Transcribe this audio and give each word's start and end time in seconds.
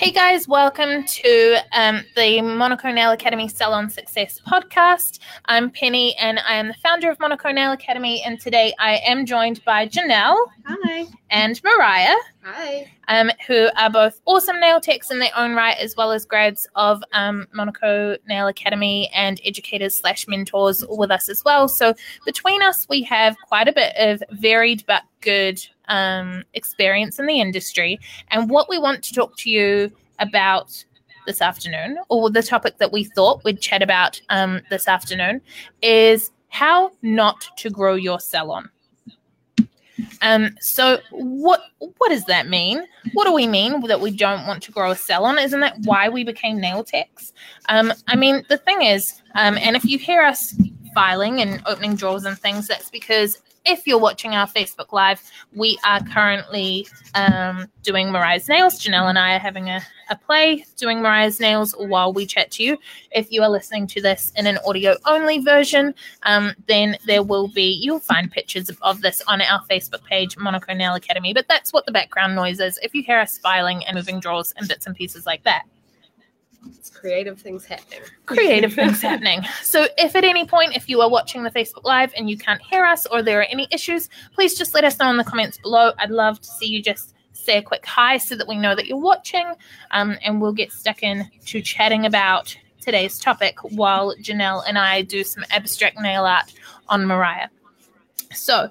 Hey 0.00 0.12
guys, 0.12 0.48
welcome 0.48 1.04
to 1.04 1.56
um, 1.72 2.02
the 2.16 2.40
Monaco 2.40 2.90
Nail 2.90 3.10
Academy 3.10 3.48
Salon 3.48 3.90
Success 3.90 4.40
podcast. 4.48 5.18
I'm 5.44 5.70
Penny 5.70 6.16
and 6.16 6.38
I 6.38 6.54
am 6.54 6.68
the 6.68 6.74
founder 6.82 7.10
of 7.10 7.20
Monaco 7.20 7.52
Nail 7.52 7.72
Academy. 7.72 8.22
And 8.24 8.40
today 8.40 8.72
I 8.78 8.96
am 9.06 9.26
joined 9.26 9.62
by 9.66 9.86
Janelle 9.86 10.38
Hi. 10.64 11.04
and 11.28 11.62
Mariah, 11.62 12.16
Hi. 12.42 12.90
um, 13.08 13.30
who 13.46 13.68
are 13.76 13.90
both 13.90 14.22
awesome 14.24 14.58
nail 14.58 14.80
techs 14.80 15.10
in 15.10 15.18
their 15.18 15.36
own 15.36 15.54
right, 15.54 15.76
as 15.76 15.94
well 15.94 16.12
as 16.12 16.24
grads 16.24 16.66
of 16.76 17.04
um, 17.12 17.46
Monaco 17.52 18.16
Nail 18.26 18.46
Academy 18.46 19.10
and 19.14 19.38
educators 19.44 19.94
slash 19.98 20.26
mentors 20.26 20.82
with 20.88 21.10
us 21.10 21.28
as 21.28 21.44
well. 21.44 21.68
So 21.68 21.92
between 22.24 22.62
us, 22.62 22.86
we 22.88 23.02
have 23.02 23.36
quite 23.46 23.68
a 23.68 23.72
bit 23.72 23.92
of 23.98 24.22
varied 24.30 24.82
but 24.86 25.02
good 25.20 25.60
um, 25.90 26.44
experience 26.54 27.18
in 27.18 27.26
the 27.26 27.40
industry. 27.40 28.00
And 28.28 28.48
what 28.48 28.70
we 28.70 28.78
want 28.78 29.02
to 29.04 29.12
talk 29.12 29.36
to 29.38 29.50
you 29.50 29.92
about 30.18 30.82
this 31.26 31.42
afternoon, 31.42 31.98
or 32.08 32.30
the 32.30 32.42
topic 32.42 32.78
that 32.78 32.92
we 32.92 33.04
thought 33.04 33.44
we'd 33.44 33.60
chat 33.60 33.82
about 33.82 34.20
um, 34.30 34.62
this 34.70 34.88
afternoon, 34.88 35.42
is 35.82 36.30
how 36.48 36.92
not 37.02 37.46
to 37.58 37.68
grow 37.68 37.94
your 37.94 38.18
salon. 38.18 38.70
Um, 40.22 40.56
so 40.60 40.98
what 41.10 41.60
what 41.78 42.08
does 42.08 42.24
that 42.24 42.48
mean? 42.48 42.86
What 43.12 43.26
do 43.26 43.32
we 43.32 43.46
mean 43.46 43.86
that 43.86 44.00
we 44.00 44.10
don't 44.10 44.46
want 44.46 44.62
to 44.64 44.72
grow 44.72 44.90
a 44.90 44.96
salon? 44.96 45.38
Isn't 45.38 45.60
that 45.60 45.78
why 45.84 46.08
we 46.08 46.24
became 46.24 46.58
nail 46.58 46.84
techs? 46.84 47.32
Um, 47.68 47.92
I 48.08 48.16
mean, 48.16 48.44
the 48.48 48.58
thing 48.58 48.82
is, 48.82 49.22
um, 49.34 49.56
and 49.58 49.76
if 49.76 49.84
you 49.84 49.98
hear 49.98 50.22
us 50.22 50.54
filing 50.94 51.40
and 51.40 51.62
opening 51.66 51.94
drawers 51.94 52.24
and 52.24 52.38
things, 52.38 52.66
that's 52.66 52.90
because 52.90 53.38
if 53.64 53.86
you're 53.86 53.98
watching 53.98 54.34
our 54.34 54.46
Facebook 54.46 54.92
Live, 54.92 55.22
we 55.54 55.78
are 55.84 56.02
currently 56.04 56.86
um, 57.14 57.66
doing 57.82 58.10
Mariah's 58.10 58.48
nails. 58.48 58.80
Janelle 58.80 59.08
and 59.08 59.18
I 59.18 59.34
are 59.34 59.38
having 59.38 59.68
a, 59.68 59.82
a 60.08 60.16
play 60.16 60.64
doing 60.76 61.02
Mariah's 61.02 61.40
nails 61.40 61.74
while 61.78 62.12
we 62.12 62.26
chat 62.26 62.50
to 62.52 62.62
you. 62.62 62.78
If 63.12 63.30
you 63.30 63.42
are 63.42 63.50
listening 63.50 63.86
to 63.88 64.00
this 64.00 64.32
in 64.36 64.46
an 64.46 64.58
audio 64.66 64.96
only 65.06 65.40
version, 65.40 65.94
um, 66.22 66.54
then 66.66 66.96
there 67.06 67.22
will 67.22 67.48
be, 67.48 67.72
you'll 67.72 68.00
find 68.00 68.30
pictures 68.30 68.70
of, 68.70 68.78
of 68.82 69.02
this 69.02 69.22
on 69.28 69.42
our 69.42 69.62
Facebook 69.70 70.04
page, 70.04 70.36
Monaco 70.36 70.72
Nail 70.72 70.94
Academy. 70.94 71.34
But 71.34 71.48
that's 71.48 71.72
what 71.72 71.86
the 71.86 71.92
background 71.92 72.34
noise 72.34 72.60
is. 72.60 72.78
If 72.82 72.94
you 72.94 73.02
hear 73.02 73.18
us 73.18 73.38
filing 73.38 73.84
and 73.84 73.96
moving 73.96 74.20
drawers 74.20 74.54
and 74.56 74.66
bits 74.68 74.86
and 74.86 74.96
pieces 74.96 75.26
like 75.26 75.42
that 75.44 75.64
It's 76.68 76.90
creative 76.90 77.40
things 77.40 77.64
happening. 77.64 78.00
creative 78.26 78.74
things 78.74 79.00
happening. 79.10 79.42
So, 79.62 79.86
if 79.96 80.14
at 80.14 80.24
any 80.24 80.46
point, 80.46 80.76
if 80.76 80.88
you 80.88 81.00
are 81.00 81.08
watching 81.08 81.42
the 81.42 81.50
Facebook 81.50 81.84
Live 81.84 82.12
and 82.16 82.28
you 82.28 82.36
can't 82.36 82.60
hear 82.60 82.84
us 82.84 83.06
or 83.06 83.22
there 83.22 83.40
are 83.40 83.44
any 83.50 83.66
issues, 83.70 84.08
please 84.34 84.56
just 84.56 84.74
let 84.74 84.84
us 84.84 84.98
know 84.98 85.10
in 85.10 85.16
the 85.16 85.24
comments 85.24 85.58
below. 85.58 85.92
I'd 85.98 86.10
love 86.10 86.40
to 86.40 86.48
see 86.48 86.66
you 86.66 86.82
just 86.82 87.14
say 87.32 87.58
a 87.58 87.62
quick 87.62 87.86
hi 87.86 88.18
so 88.18 88.36
that 88.36 88.46
we 88.46 88.56
know 88.56 88.74
that 88.74 88.86
you're 88.86 88.98
watching, 88.98 89.54
um, 89.90 90.16
and 90.22 90.40
we'll 90.40 90.52
get 90.52 90.72
stuck 90.72 91.02
in 91.02 91.28
to 91.46 91.62
chatting 91.62 92.04
about 92.04 92.54
today's 92.80 93.18
topic 93.18 93.58
while 93.62 94.14
Janelle 94.16 94.62
and 94.66 94.78
I 94.78 95.02
do 95.02 95.24
some 95.24 95.44
abstract 95.50 95.98
nail 95.98 96.24
art 96.24 96.52
on 96.88 97.06
Mariah. 97.06 97.48
So, 98.32 98.70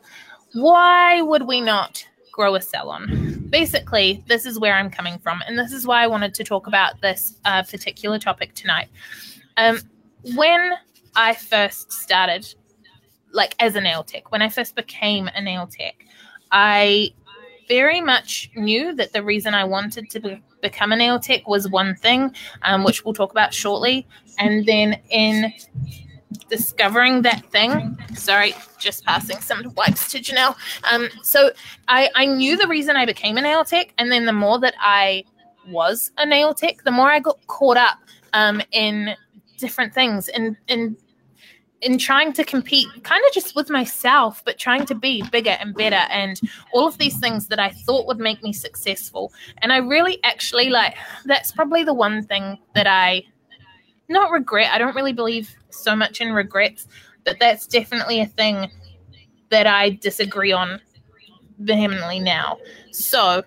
why 0.53 1.21
would 1.21 1.47
we 1.47 1.61
not 1.61 2.07
grow 2.39 2.55
a 2.55 2.61
salon? 2.61 3.45
Basically, 3.49 4.23
this 4.27 4.45
is 4.45 4.57
where 4.57 4.73
I'm 4.73 4.89
coming 4.89 5.19
from, 5.19 5.43
and 5.45 5.59
this 5.59 5.73
is 5.73 5.85
why 5.85 6.01
I 6.01 6.07
wanted 6.07 6.33
to 6.35 6.45
talk 6.45 6.67
about 6.67 7.01
this 7.01 7.37
uh, 7.43 7.63
particular 7.63 8.17
topic 8.17 8.55
tonight. 8.55 8.87
Um, 9.57 9.81
when 10.35 10.71
I 11.17 11.33
first 11.33 11.91
started, 11.91 12.47
like 13.33 13.55
as 13.59 13.75
a 13.75 13.81
nail 13.81 14.05
tech, 14.05 14.31
when 14.31 14.41
I 14.41 14.47
first 14.47 14.73
became 14.73 15.27
a 15.35 15.41
nail 15.41 15.67
tech, 15.67 16.05
I 16.49 17.09
very 17.67 17.99
much 17.99 18.49
knew 18.55 18.95
that 18.95 19.11
the 19.11 19.21
reason 19.21 19.53
I 19.53 19.65
wanted 19.65 20.09
to 20.11 20.21
be, 20.21 20.41
become 20.61 20.93
a 20.93 20.95
nail 20.95 21.19
tech 21.19 21.45
was 21.45 21.67
one 21.67 21.93
thing, 21.95 22.33
um, 22.61 22.85
which 22.85 23.03
we'll 23.03 23.13
talk 23.13 23.31
about 23.31 23.53
shortly. 23.53 24.07
And 24.37 24.65
then 24.65 24.97
in 25.09 25.51
discovering 26.49 27.21
that 27.23 27.45
thing, 27.51 27.97
sorry, 28.15 28.53
just 28.77 29.05
passing 29.05 29.39
some 29.39 29.73
wipes 29.75 30.11
to 30.11 30.19
Janelle. 30.19 30.55
Um, 30.91 31.09
so 31.23 31.51
I, 31.87 32.09
I 32.15 32.25
knew 32.25 32.57
the 32.57 32.67
reason 32.67 32.95
I 32.95 33.05
became 33.05 33.37
a 33.37 33.41
nail 33.41 33.65
tech, 33.65 33.93
and 33.97 34.11
then 34.11 34.25
the 34.25 34.33
more 34.33 34.59
that 34.59 34.75
I 34.79 35.23
was 35.67 36.11
a 36.17 36.25
nail 36.25 36.53
tech, 36.53 36.83
the 36.83 36.91
more 36.91 37.09
I 37.09 37.19
got 37.19 37.45
caught 37.47 37.77
up 37.77 37.97
um, 38.33 38.61
in 38.71 39.15
different 39.57 39.93
things 39.93 40.29
and 40.29 40.55
in 40.67 40.95
in 41.81 41.97
trying 41.97 42.33
to 42.33 42.43
compete 42.43 42.87
kind 43.03 43.23
of 43.25 43.33
just 43.33 43.55
with 43.55 43.69
myself 43.69 44.41
but 44.45 44.57
trying 44.57 44.85
to 44.85 44.95
be 44.95 45.21
bigger 45.31 45.55
and 45.59 45.75
better 45.75 46.03
and 46.09 46.39
all 46.73 46.87
of 46.87 46.97
these 46.97 47.17
things 47.19 47.47
that 47.47 47.59
i 47.59 47.69
thought 47.69 48.07
would 48.07 48.19
make 48.19 48.41
me 48.41 48.51
successful 48.51 49.31
and 49.59 49.71
i 49.71 49.77
really 49.77 50.21
actually 50.23 50.69
like 50.69 50.95
that's 51.25 51.51
probably 51.51 51.83
the 51.83 51.93
one 51.93 52.23
thing 52.23 52.57
that 52.73 52.87
i 52.87 53.23
not 54.09 54.31
regret 54.31 54.71
i 54.71 54.77
don't 54.77 54.95
really 54.95 55.13
believe 55.13 55.55
so 55.69 55.95
much 55.95 56.21
in 56.21 56.33
regrets 56.33 56.87
but 57.23 57.37
that's 57.39 57.67
definitely 57.67 58.21
a 58.21 58.25
thing 58.25 58.69
that 59.49 59.67
i 59.67 59.89
disagree 59.89 60.51
on 60.51 60.79
vehemently 61.59 62.19
now 62.19 62.57
so 62.91 63.43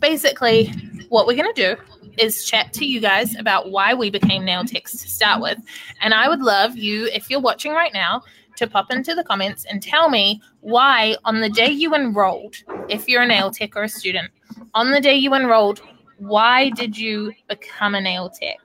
basically 0.00 0.66
what 1.08 1.26
we're 1.26 1.36
going 1.36 1.52
to 1.54 1.76
do 1.76 1.82
is 2.18 2.44
chat 2.44 2.72
to 2.74 2.84
you 2.84 3.00
guys 3.00 3.36
about 3.38 3.70
why 3.70 3.94
we 3.94 4.10
became 4.10 4.44
nail 4.44 4.64
techs 4.64 4.92
to 4.92 5.08
start 5.08 5.40
with. 5.40 5.58
And 6.00 6.12
I 6.12 6.28
would 6.28 6.40
love 6.40 6.76
you, 6.76 7.06
if 7.06 7.30
you're 7.30 7.40
watching 7.40 7.72
right 7.72 7.92
now, 7.92 8.22
to 8.56 8.66
pop 8.66 8.90
into 8.90 9.14
the 9.14 9.24
comments 9.24 9.64
and 9.64 9.82
tell 9.82 10.10
me 10.10 10.42
why, 10.60 11.16
on 11.24 11.40
the 11.40 11.48
day 11.48 11.70
you 11.70 11.94
enrolled, 11.94 12.56
if 12.88 13.08
you're 13.08 13.22
a 13.22 13.26
nail 13.26 13.50
tech 13.50 13.76
or 13.76 13.84
a 13.84 13.88
student, 13.88 14.30
on 14.74 14.90
the 14.90 15.00
day 15.00 15.14
you 15.14 15.34
enrolled, 15.34 15.80
why 16.18 16.70
did 16.70 16.96
you 16.96 17.32
become 17.48 17.94
a 17.94 18.00
nail 18.00 18.28
tech? 18.28 18.58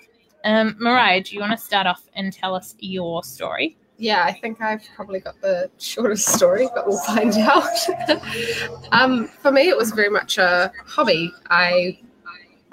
Um, 0.47 0.77
Mariah, 0.79 1.21
do 1.21 1.35
you 1.35 1.41
want 1.41 1.51
to 1.51 1.57
start 1.57 1.87
off 1.87 2.07
and 2.15 2.31
tell 2.31 2.55
us 2.55 2.73
your 2.79 3.21
story? 3.21 3.75
Yeah, 3.97 4.23
I 4.23 4.31
think 4.31 4.61
I've 4.61 4.81
probably 4.95 5.19
got 5.19 5.41
the 5.41 5.69
shortest 5.77 6.29
story, 6.29 6.69
but 6.73 6.87
we'll 6.87 7.01
find 7.01 7.33
out. 7.37 7.67
um, 8.93 9.27
for 9.27 9.51
me, 9.51 9.67
it 9.67 9.75
was 9.75 9.91
very 9.91 10.09
much 10.09 10.37
a 10.37 10.71
hobby. 10.85 11.33
I 11.49 11.99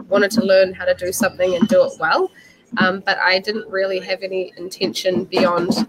wanted 0.07 0.31
to 0.33 0.45
learn 0.45 0.73
how 0.73 0.85
to 0.85 0.95
do 0.95 1.11
something 1.11 1.57
and 1.57 1.67
do 1.67 1.85
it 1.85 1.95
well, 1.99 2.31
um, 2.79 3.03
but 3.05 3.19
I 3.19 3.41
didn't 3.41 3.69
really 3.69 3.99
have 3.99 4.23
any 4.23 4.53
intention 4.57 5.25
beyond 5.25 5.89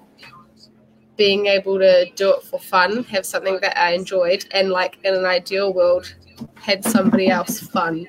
being 1.18 1.46
able 1.46 1.78
to 1.78 2.10
do 2.16 2.34
it 2.34 2.42
for 2.46 2.60
fun, 2.60 3.04
have 3.04 3.28
something 3.28 3.60
that 3.62 3.80
I 3.80 3.92
enjoyed, 3.92 4.48
and 4.50 4.72
like 4.72 4.98
in 5.04 5.14
an 5.14 5.26
ideal 5.26 5.72
world, 5.72 6.16
had 6.56 6.84
somebody 6.84 7.28
else 7.28 7.60
fund. 7.60 8.08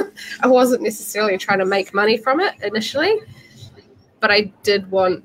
I 0.42 0.46
wasn't 0.46 0.82
necessarily 0.82 1.38
trying 1.38 1.60
to 1.60 1.66
make 1.66 1.94
money 1.94 2.16
from 2.16 2.40
it 2.40 2.54
initially, 2.62 3.20
but 4.20 4.30
I 4.30 4.52
did 4.62 4.90
want 4.90 5.24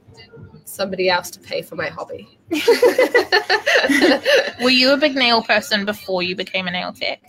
somebody 0.65 1.09
else 1.09 1.29
to 1.31 1.39
pay 1.39 1.61
for 1.61 1.75
my 1.75 1.87
hobby. 1.87 2.37
Were 4.61 4.69
you 4.69 4.93
a 4.93 4.97
big 4.97 5.15
nail 5.15 5.43
person 5.43 5.85
before 5.85 6.23
you 6.23 6.35
became 6.35 6.67
a 6.67 6.71
nail 6.71 6.93
tech? 6.93 7.21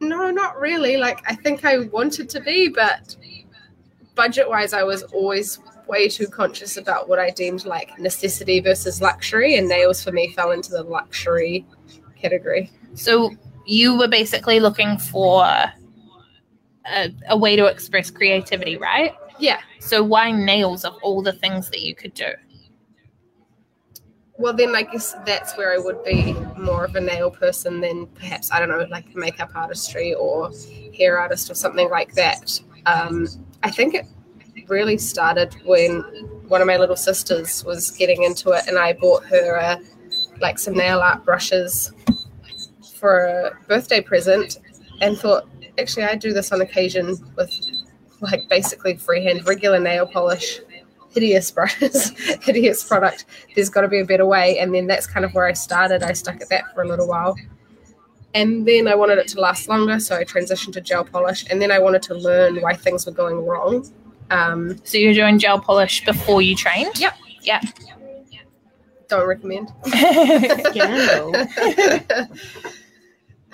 no, 0.00 0.30
not 0.30 0.58
really. 0.58 0.96
Like 0.96 1.22
I 1.26 1.34
think 1.34 1.64
I 1.64 1.78
wanted 1.78 2.28
to 2.30 2.40
be, 2.40 2.68
but 2.68 3.16
budget 4.14 4.48
wise, 4.48 4.72
I 4.72 4.82
was 4.82 5.02
always 5.04 5.58
way 5.86 6.08
too 6.08 6.26
conscious 6.26 6.76
about 6.76 7.08
what 7.08 7.18
I 7.18 7.30
deemed 7.30 7.64
like 7.64 7.98
necessity 7.98 8.60
versus 8.60 9.00
luxury, 9.00 9.56
and 9.56 9.68
nails 9.68 10.02
for 10.02 10.12
me 10.12 10.32
fell 10.32 10.52
into 10.52 10.70
the 10.70 10.82
luxury 10.82 11.66
category. 12.16 12.70
So 12.94 13.30
you 13.66 13.98
were 13.98 14.08
basically 14.08 14.60
looking 14.60 14.96
for 14.96 15.44
a, 15.44 17.12
a 17.28 17.36
way 17.36 17.56
to 17.56 17.66
express 17.66 18.10
creativity, 18.10 18.76
right? 18.76 19.14
Yeah. 19.38 19.60
So 19.80 20.02
why 20.02 20.30
nails 20.30 20.84
of 20.84 20.94
all 21.02 21.20
the 21.20 21.32
things 21.32 21.68
that 21.70 21.82
you 21.82 21.94
could 21.94 22.14
do? 22.14 22.30
Well, 24.38 24.52
then 24.52 24.76
I 24.76 24.82
guess 24.82 25.14
that's 25.24 25.56
where 25.56 25.72
I 25.72 25.78
would 25.78 26.04
be 26.04 26.34
more 26.58 26.84
of 26.84 26.94
a 26.94 27.00
nail 27.00 27.30
person 27.30 27.80
than 27.80 28.06
perhaps, 28.06 28.52
I 28.52 28.60
don't 28.60 28.68
know, 28.68 28.86
like 28.90 29.16
makeup 29.16 29.50
artistry 29.54 30.14
or 30.14 30.50
hair 30.96 31.18
artist 31.18 31.50
or 31.50 31.54
something 31.54 31.88
like 31.88 32.12
that. 32.14 32.60
Um, 32.84 33.26
I 33.62 33.70
think 33.70 33.94
it 33.94 34.06
really 34.68 34.98
started 34.98 35.56
when 35.64 36.00
one 36.48 36.60
of 36.60 36.66
my 36.66 36.76
little 36.76 36.96
sisters 36.96 37.64
was 37.64 37.90
getting 37.92 38.24
into 38.24 38.50
it 38.50 38.66
and 38.68 38.78
I 38.78 38.92
bought 38.92 39.24
her 39.24 39.58
uh, 39.58 39.76
like 40.40 40.58
some 40.58 40.74
nail 40.74 41.00
art 41.00 41.24
brushes 41.24 41.92
for 42.96 43.26
a 43.26 43.58
birthday 43.68 44.00
present 44.00 44.58
and 45.00 45.18
thought, 45.18 45.48
actually, 45.78 46.04
I 46.04 46.14
do 46.14 46.32
this 46.32 46.52
on 46.52 46.60
occasion 46.60 47.16
with 47.36 47.52
like 48.20 48.48
basically 48.48 48.96
freehand 48.96 49.46
regular 49.46 49.78
nail 49.78 50.06
polish 50.06 50.60
hideous 51.16 51.50
brushes, 51.50 52.10
hideous 52.42 52.84
product. 52.84 53.24
There's 53.54 53.70
got 53.70 53.80
to 53.80 53.88
be 53.88 54.00
a 54.00 54.04
better 54.04 54.26
way. 54.26 54.58
And 54.58 54.74
then 54.74 54.86
that's 54.86 55.06
kind 55.06 55.24
of 55.24 55.32
where 55.32 55.46
I 55.46 55.54
started. 55.54 56.02
I 56.02 56.12
stuck 56.12 56.42
at 56.42 56.50
that 56.50 56.74
for 56.74 56.82
a 56.82 56.88
little 56.88 57.08
while. 57.08 57.34
And 58.34 58.68
then 58.68 58.86
I 58.86 58.94
wanted 58.94 59.16
it 59.16 59.26
to 59.28 59.40
last 59.40 59.66
longer, 59.66 59.98
so 59.98 60.14
I 60.14 60.24
transitioned 60.24 60.74
to 60.74 60.82
gel 60.82 61.06
polish. 61.06 61.46
And 61.48 61.60
then 61.60 61.70
I 61.70 61.78
wanted 61.78 62.02
to 62.02 62.14
learn 62.14 62.60
why 62.60 62.74
things 62.74 63.06
were 63.06 63.12
going 63.12 63.46
wrong. 63.46 63.90
Um, 64.30 64.76
So 64.84 64.98
you're 64.98 65.14
doing 65.14 65.38
gel 65.38 65.58
polish 65.58 66.04
before 66.04 66.42
you 66.42 66.54
trained? 66.54 67.00
Yep. 67.00 67.14
Yeah. 67.40 67.62
don't 69.08 69.26
recommend. 69.26 69.72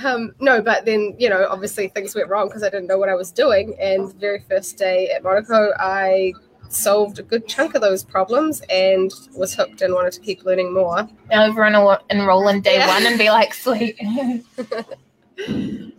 Um, 0.04 0.32
no, 0.40 0.60
but 0.62 0.84
then 0.84 1.14
you 1.19 1.28
know, 1.28 1.46
obviously 1.49 1.88
things 1.88 2.14
went 2.14 2.28
wrong 2.28 2.49
because 2.49 2.62
I 2.62 2.70
didn't 2.70 2.87
know 2.87 2.99
what 2.99 3.08
I 3.08 3.14
was 3.14 3.31
doing. 3.31 3.76
And 3.81 4.08
the 4.08 4.14
very 4.19 4.40
first 4.49 4.76
day 4.78 5.10
at 5.10 5.22
Monaco, 5.22 5.72
I 5.78 6.32
solved 6.69 7.19
a 7.19 7.22
good 7.22 7.46
chunk 7.46 7.75
of 7.75 7.82
those 7.82 8.02
problems 8.02 8.62
and 8.70 9.12
was 9.37 9.54
hooked 9.54 9.82
and 9.82 9.93
wanted 9.93 10.12
to 10.14 10.20
keep 10.20 10.44
learning 10.44 10.72
more. 10.72 11.06
Over 11.31 11.64
and 11.64 11.76
enroll 12.10 12.49
in 12.49 12.62
day 12.62 12.76
Yeah. 12.78 12.88
one 12.88 13.06
and 13.06 13.19
be 13.19 13.31
like, 13.31 13.52
sweet. 13.54 14.00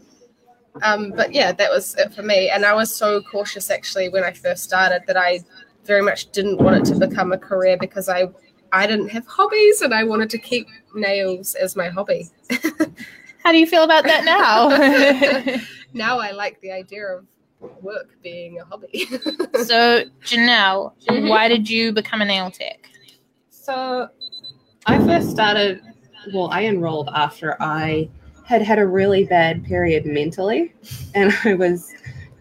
Um, 0.82 1.12
but 1.16 1.34
yeah, 1.34 1.52
that 1.52 1.70
was 1.70 1.96
it 1.96 2.14
for 2.14 2.24
me. 2.24 2.50
And 2.50 2.66
I 2.66 2.74
was 2.74 2.94
so 2.94 3.22
cautious 3.22 3.70
actually 3.70 4.10
when 4.10 4.24
I 4.24 4.32
first 4.32 4.64
started 4.64 5.04
that 5.06 5.16
I 5.16 5.42
very 5.86 6.02
much 6.02 6.32
didn't 6.32 6.60
want 6.60 6.78
it 6.78 6.86
to 6.94 7.08
become 7.08 7.32
a 7.32 7.38
career 7.38 7.78
because 7.78 8.10
I 8.10 8.30
I 8.72 8.88
didn't 8.88 9.10
have 9.10 9.28
hobbies 9.28 9.82
and 9.82 9.94
I 9.94 10.04
wanted 10.04 10.32
to 10.32 10.40
keep 10.40 10.68
nails 10.96 11.54
as 11.54 11.76
my 11.76 11.90
hobby. 11.90 12.30
How 13.44 13.52
do 13.52 13.58
you 13.58 13.68
feel 13.68 13.84
about 13.84 14.06
that 14.06 14.24
now? 14.24 15.58
now 15.94 16.20
I 16.20 16.32
like 16.32 16.60
the 16.62 16.72
idea 16.72 17.06
of 17.08 17.26
work 17.82 18.16
being 18.22 18.60
a 18.60 18.66
hobby. 18.66 19.06
so, 19.64 20.06
Janelle, 20.24 20.94
Mhm. 21.10 21.30
why 21.30 21.48
did 21.48 21.70
you 21.70 21.92
become 21.92 22.22
a 22.22 22.26
nail 22.26 22.50
tech? 22.52 22.90
So 23.50 24.10
I 24.86 24.98
first 25.06 25.30
started, 25.30 25.82
well, 26.34 26.50
I 26.52 26.64
enrolled 26.66 27.10
after 27.14 27.62
I 27.62 28.10
had 28.46 28.62
had 28.62 28.80
a 28.80 28.86
really 28.86 29.24
bad 29.26 29.64
period 29.64 30.06
mentally. 30.06 30.74
And 31.16 31.34
I 31.44 31.54
was 31.54 31.94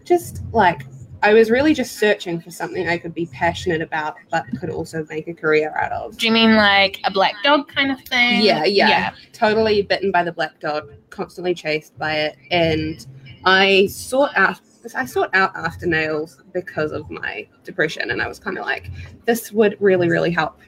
just 0.05 0.41
like, 0.51 0.85
I 1.23 1.33
was 1.33 1.49
really 1.49 1.73
just 1.73 1.97
searching 1.97 2.41
for 2.41 2.51
something 2.51 2.89
I 2.89 2.97
could 2.97 3.13
be 3.13 3.27
passionate 3.27 3.81
about, 3.81 4.15
but 4.29 4.45
could 4.59 4.69
also 4.69 5.05
make 5.09 5.29
a 5.29 5.33
career 5.33 5.73
out 5.77 5.93
of. 5.93 6.17
Do 6.17 6.27
you 6.27 6.33
mean 6.33 6.57
like 6.57 6.99
a 7.05 7.11
black 7.11 7.33
dog 7.43 7.69
kind 7.69 7.91
of 7.91 8.01
thing? 8.01 8.41
Yeah, 8.41 8.65
yeah. 8.65 9.15
Totally 9.31 9.81
bitten 9.83 10.11
by 10.11 10.23
the 10.23 10.33
black 10.33 10.59
dog, 10.59 10.91
constantly 11.09 11.53
chased 11.53 11.97
by 11.97 12.13
it. 12.13 12.37
And 12.51 13.07
I 13.45 13.87
sought 13.87 14.35
out. 14.35 14.59
I 14.93 15.05
sought 15.05 15.33
out 15.33 15.55
after 15.55 15.85
nails 15.85 16.41
because 16.51 16.91
of 16.91 17.09
my 17.09 17.47
depression, 17.63 18.11
and 18.11 18.21
I 18.21 18.27
was 18.27 18.37
kind 18.37 18.57
of 18.57 18.65
like, 18.65 18.91
this 19.23 19.49
would 19.53 19.77
really, 19.79 20.09
really 20.09 20.29
help 20.29 20.59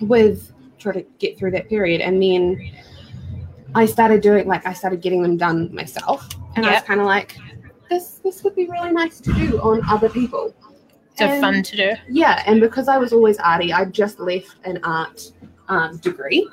with 0.00 0.50
trying 0.78 0.94
to 0.94 1.06
get 1.18 1.38
through 1.38 1.50
that 1.50 1.68
period. 1.68 2.00
And 2.00 2.22
then 2.22 2.72
I 3.74 3.84
started 3.84 4.22
doing 4.22 4.48
like 4.48 4.66
I 4.66 4.72
started 4.72 5.02
getting 5.02 5.22
them 5.22 5.36
done 5.36 5.74
myself, 5.74 6.26
and 6.56 6.64
I 6.64 6.72
was 6.72 6.82
kind 6.84 7.00
of 7.00 7.06
like, 7.06 7.36
this 7.92 8.20
this 8.24 8.42
would 8.44 8.54
be 8.54 8.66
really 8.68 8.92
nice 8.92 9.20
to 9.20 9.32
do 9.34 9.58
on 9.60 9.82
other 9.88 10.08
people. 10.08 10.54
So 11.18 11.26
And- 11.26 11.40
fun 11.42 11.62
to 11.62 11.76
do. 11.76 11.90
yeah, 12.08 12.42
and 12.46 12.60
because 12.60 12.88
I 12.88 12.96
was 12.98 13.12
always 13.12 13.38
arty, 13.38 13.72
I 13.72 13.84
just 13.84 14.18
left 14.18 14.56
an 14.64 14.78
art 14.82 15.18
um, 15.68 15.98
degree, 15.98 16.48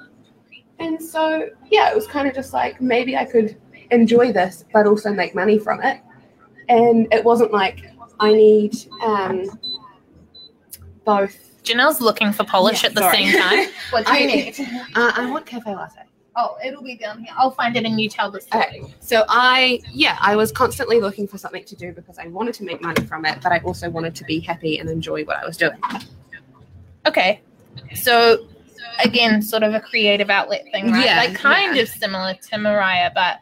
and 0.80 1.02
so 1.02 1.50
yeah, 1.72 1.90
it 1.92 1.96
was 1.96 2.08
kind 2.08 2.28
of 2.28 2.34
just 2.36 2.52
like 2.54 2.82
maybe 2.82 3.16
I 3.18 3.26
could 3.26 3.56
enjoy 3.92 4.32
this, 4.34 4.66
but 4.74 4.86
also 4.86 5.12
make 5.14 5.34
money 5.34 5.58
from 5.58 5.82
it. 5.82 6.02
And 6.68 7.08
it 7.12 7.24
wasn't 7.24 7.52
like 7.52 7.78
I 8.20 8.32
need 8.34 8.76
um, 9.04 9.46
both. 11.06 11.36
Janelle's 11.64 12.02
looking 12.02 12.32
for 12.34 12.44
polish 12.44 12.84
Yeah, 12.84 12.90
at 12.90 12.96
the 12.96 13.02
sorry. 13.02 13.18
same 13.18 13.42
time. 13.42 13.68
What 13.92 14.06
do 14.06 14.14
you 14.14 14.20
I- 14.24 14.26
need? 14.26 14.60
Uh, 14.96 15.12
I 15.16 15.30
want 15.32 15.46
cafe 15.46 15.74
latte. 15.76 16.02
Oh, 16.36 16.58
it'll 16.64 16.84
be 16.84 16.96
down 16.96 17.24
here. 17.24 17.34
I'll 17.38 17.52
find 17.52 17.76
it 17.76 17.86
and 17.86 18.00
you 18.00 18.08
tell 18.08 18.32
the 18.32 18.40
story. 18.40 18.64
Okay. 18.64 18.94
So 19.00 19.26
I, 19.28 19.82
yeah, 19.92 20.18
I 20.22 20.36
was 20.36 20.52
constantly 20.52 21.00
looking 21.02 21.28
for 21.28 21.38
something 21.38 21.64
to 21.66 21.76
do 21.76 21.92
because 21.92 22.18
I 22.20 22.28
wanted 22.28 22.54
to 22.56 22.64
make 22.64 22.82
money 22.82 23.06
from 23.06 23.26
it, 23.26 23.40
but 23.42 23.52
I 23.52 23.60
also 23.60 23.90
wanted 23.90 24.16
to 24.16 24.24
be 24.26 24.40
happy 24.40 24.78
and 24.78 24.90
enjoy 24.90 25.26
what 25.26 25.38
I 25.38 25.46
was 25.46 25.58
doing. 25.58 25.82
Okay. 27.06 27.42
So 27.96 28.48
again, 29.04 29.42
sort 29.42 29.64
of 29.64 29.74
a 29.74 29.80
creative 29.80 30.30
outlet 30.30 30.66
thing, 30.72 30.92
right? 30.92 31.06
Yeah, 31.06 31.18
like 31.18 31.36
kind 31.36 31.76
yeah. 31.76 31.82
of 31.84 31.90
similar 31.90 32.34
to 32.36 32.58
Mariah, 32.58 33.12
but 33.14 33.40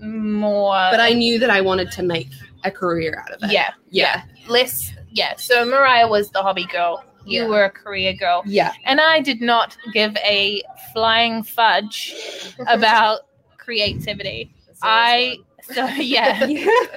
more 0.00 0.72
But 0.90 1.00
I 1.00 1.10
knew 1.12 1.38
that 1.38 1.50
I 1.50 1.60
wanted 1.60 1.90
to 1.92 2.02
make 2.02 2.28
a 2.64 2.70
career 2.70 3.22
out 3.24 3.30
of 3.34 3.42
it. 3.44 3.52
yeah, 3.52 3.70
Yeah. 3.90 4.22
less 4.48 4.92
yeah. 5.12 5.34
So 5.36 5.64
Mariah 5.64 6.06
was 6.08 6.30
the 6.30 6.42
hobby 6.42 6.66
girl. 6.66 7.04
You 7.24 7.42
Yeah. 7.42 7.48
were 7.48 7.64
a 7.64 7.70
career 7.70 8.12
girl. 8.14 8.42
Yeah. 8.46 8.72
And 8.84 9.00
I 9.00 9.20
did 9.20 9.40
not 9.40 9.76
give 9.92 10.16
a 10.18 10.62
flying 10.92 11.42
fudge 11.42 12.14
about 12.68 13.20
creativity. 13.58 14.52
I 14.82 15.36
so 15.62 15.86
yeah. 15.86 16.46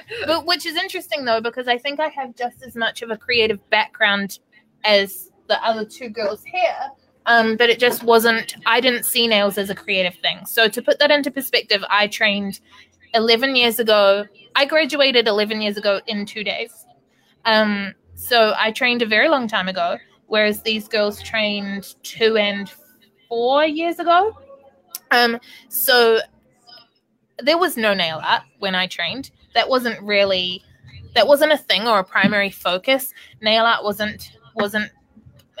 but 0.26 0.46
which 0.46 0.66
is 0.66 0.76
interesting 0.76 1.24
though 1.24 1.40
because 1.40 1.68
I 1.68 1.78
think 1.78 2.00
I 2.00 2.08
have 2.08 2.34
just 2.34 2.62
as 2.62 2.74
much 2.74 3.02
of 3.02 3.10
a 3.10 3.16
creative 3.16 3.58
background 3.70 4.38
as 4.84 5.30
the 5.48 5.62
other 5.64 5.84
two 5.84 6.08
girls 6.08 6.42
here. 6.44 6.76
Um, 7.26 7.56
but 7.56 7.70
it 7.70 7.78
just 7.78 8.02
wasn't. 8.02 8.54
I 8.66 8.80
didn't 8.80 9.04
see 9.04 9.26
nails 9.26 9.56
as 9.56 9.70
a 9.70 9.74
creative 9.74 10.14
thing. 10.16 10.44
So 10.44 10.68
to 10.68 10.82
put 10.82 10.98
that 10.98 11.10
into 11.10 11.30
perspective, 11.30 11.82
I 11.88 12.06
trained 12.06 12.60
11 13.14 13.56
years 13.56 13.78
ago. 13.78 14.26
I 14.56 14.66
graduated 14.66 15.26
11 15.26 15.62
years 15.62 15.78
ago 15.78 16.00
in 16.06 16.26
two 16.26 16.44
days. 16.44 16.84
Um, 17.46 17.94
so 18.14 18.52
I 18.58 18.72
trained 18.72 19.00
a 19.00 19.06
very 19.06 19.28
long 19.28 19.48
time 19.48 19.68
ago, 19.68 19.96
whereas 20.34 20.62
these 20.62 20.88
girls 20.88 21.22
trained 21.22 21.94
two 22.02 22.36
and 22.36 22.68
four 23.28 23.64
years 23.64 24.00
ago. 24.00 24.36
Um, 25.12 25.38
so 25.68 26.18
there 27.38 27.56
was 27.56 27.76
no 27.76 27.94
nail 27.94 28.20
art 28.20 28.42
when 28.58 28.74
I 28.74 28.88
trained. 28.88 29.30
That 29.54 29.68
wasn't 29.68 30.02
really 30.02 30.60
that 31.14 31.28
wasn't 31.28 31.52
a 31.52 31.56
thing 31.56 31.86
or 31.86 32.00
a 32.00 32.04
primary 32.04 32.50
focus. 32.50 33.14
Nail 33.42 33.64
art 33.64 33.84
wasn't 33.84 34.32
wasn't 34.56 34.90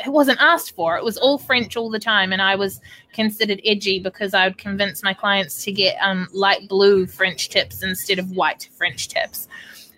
it 0.04 0.10
wasn't 0.10 0.40
asked 0.40 0.74
for. 0.74 0.96
It 0.96 1.04
was 1.04 1.18
all 1.18 1.38
French 1.38 1.76
all 1.76 1.88
the 1.88 2.00
time, 2.00 2.32
and 2.32 2.42
I 2.42 2.56
was 2.56 2.80
considered 3.12 3.60
edgy 3.64 4.00
because 4.00 4.34
I 4.34 4.48
would 4.48 4.58
convince 4.58 5.04
my 5.04 5.14
clients 5.14 5.62
to 5.66 5.70
get 5.70 5.96
um, 6.02 6.26
light 6.32 6.68
blue 6.68 7.06
French 7.06 7.48
tips 7.48 7.84
instead 7.84 8.18
of 8.18 8.32
white 8.32 8.68
French 8.76 9.06
tips. 9.06 9.46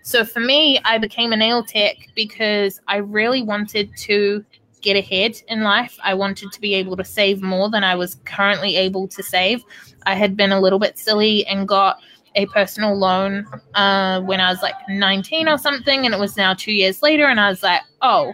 So 0.02 0.24
for 0.24 0.38
me, 0.38 0.78
I 0.84 0.98
became 0.98 1.32
a 1.32 1.36
nail 1.36 1.64
tech 1.64 1.96
because 2.14 2.80
I 2.86 2.98
really 2.98 3.42
wanted 3.42 3.90
to 4.02 4.44
get 4.86 4.96
ahead 4.96 5.42
in 5.48 5.62
life. 5.62 5.98
I 6.04 6.14
wanted 6.14 6.52
to 6.52 6.60
be 6.60 6.72
able 6.74 6.96
to 6.96 7.04
save 7.04 7.42
more 7.42 7.68
than 7.68 7.82
I 7.82 7.96
was 7.96 8.14
currently 8.24 8.76
able 8.76 9.08
to 9.08 9.22
save. 9.22 9.64
I 10.06 10.14
had 10.14 10.36
been 10.36 10.52
a 10.52 10.60
little 10.60 10.78
bit 10.78 10.96
silly 10.96 11.44
and 11.48 11.66
got 11.66 11.98
a 12.36 12.46
personal 12.46 12.96
loan 12.96 13.46
uh, 13.74 14.20
when 14.20 14.40
I 14.40 14.48
was 14.48 14.62
like 14.62 14.76
19 14.88 15.48
or 15.48 15.58
something, 15.58 16.06
and 16.06 16.14
it 16.14 16.20
was 16.20 16.36
now 16.36 16.54
two 16.54 16.72
years 16.72 17.02
later, 17.02 17.26
and 17.26 17.40
I 17.40 17.48
was 17.48 17.64
like, 17.64 17.80
oh, 18.00 18.32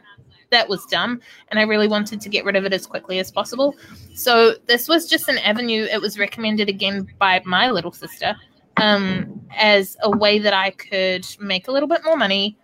that 0.50 0.68
was 0.68 0.84
dumb. 0.84 1.22
And 1.48 1.58
I 1.58 1.62
really 1.62 1.88
wanted 1.88 2.20
to 2.20 2.28
get 2.28 2.44
rid 2.44 2.54
of 2.54 2.66
it 2.66 2.74
as 2.74 2.86
quickly 2.86 3.18
as 3.18 3.30
possible. 3.30 3.74
So 4.14 4.56
this 4.66 4.88
was 4.88 5.08
just 5.08 5.28
an 5.28 5.38
avenue. 5.38 5.84
It 5.90 6.02
was 6.02 6.18
recommended 6.18 6.68
again 6.68 7.08
by 7.18 7.40
my 7.46 7.70
little 7.70 7.92
sister 7.92 8.36
um, 8.76 9.40
as 9.56 9.96
a 10.02 10.10
way 10.10 10.38
that 10.38 10.52
I 10.52 10.72
could 10.72 11.26
make 11.40 11.68
a 11.68 11.72
little 11.72 11.88
bit 11.88 12.04
more 12.04 12.18
money, 12.18 12.58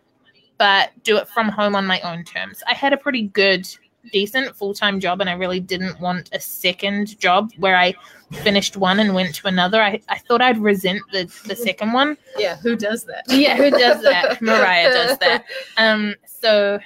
but 0.58 0.90
do 1.04 1.16
it 1.16 1.28
from 1.28 1.48
home 1.48 1.74
on 1.74 1.86
my 1.86 2.00
own 2.00 2.24
terms. 2.24 2.62
I 2.66 2.74
had 2.74 2.92
a 2.92 2.96
pretty 2.96 3.28
good, 3.28 3.66
decent 4.12 4.54
full 4.56 4.74
time 4.74 5.00
job, 5.00 5.20
and 5.20 5.30
I 5.30 5.34
really 5.34 5.60
didn't 5.60 6.00
want 6.00 6.28
a 6.32 6.40
second 6.40 7.18
job 7.18 7.52
where 7.56 7.76
I 7.76 7.94
finished 8.32 8.76
one 8.76 9.00
and 9.00 9.14
went 9.14 9.34
to 9.36 9.46
another. 9.48 9.80
I, 9.82 10.00
I 10.08 10.18
thought 10.18 10.42
I'd 10.42 10.58
resent 10.58 11.00
the, 11.12 11.24
the 11.46 11.56
second 11.56 11.92
one. 11.92 12.16
Yeah, 12.36 12.56
who 12.56 12.76
does 12.76 13.04
that? 13.04 13.24
Yeah, 13.28 13.56
who 13.56 13.70
does 13.70 14.02
that? 14.02 14.42
Mariah 14.42 14.92
does 14.92 15.18
that. 15.18 15.44
Um, 15.76 16.14
so 16.26 16.78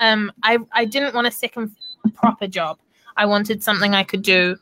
um, 0.00 0.32
I, 0.42 0.58
I 0.72 0.84
didn't 0.84 1.14
want 1.14 1.26
a 1.26 1.30
second 1.30 1.74
proper 2.14 2.46
job. 2.46 2.78
I 3.16 3.26
wanted 3.26 3.62
something 3.62 3.94
I 3.94 4.04
could 4.04 4.22
do 4.22 4.56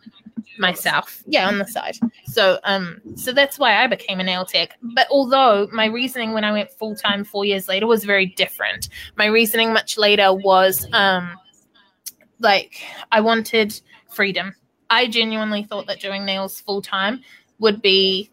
myself. 0.58 1.22
Yeah, 1.26 1.48
on 1.48 1.58
the 1.58 1.66
side. 1.66 1.96
So 2.26 2.58
um 2.64 3.00
so 3.14 3.32
that's 3.32 3.58
why 3.58 3.82
I 3.82 3.86
became 3.86 4.20
a 4.20 4.24
nail 4.24 4.44
tech. 4.44 4.76
But 4.82 5.06
although 5.10 5.68
my 5.72 5.86
reasoning 5.86 6.32
when 6.32 6.44
I 6.44 6.52
went 6.52 6.70
full 6.70 6.94
time 6.94 7.24
four 7.24 7.44
years 7.44 7.68
later 7.68 7.86
was 7.86 8.04
very 8.04 8.26
different. 8.26 8.88
My 9.16 9.26
reasoning 9.26 9.72
much 9.72 9.98
later 9.98 10.32
was 10.32 10.86
um 10.92 11.36
like 12.38 12.82
I 13.12 13.20
wanted 13.20 13.80
freedom. 14.10 14.54
I 14.90 15.08
genuinely 15.08 15.64
thought 15.64 15.86
that 15.86 16.00
doing 16.00 16.24
nails 16.24 16.60
full 16.60 16.82
time 16.82 17.22
would 17.58 17.82
be 17.82 18.30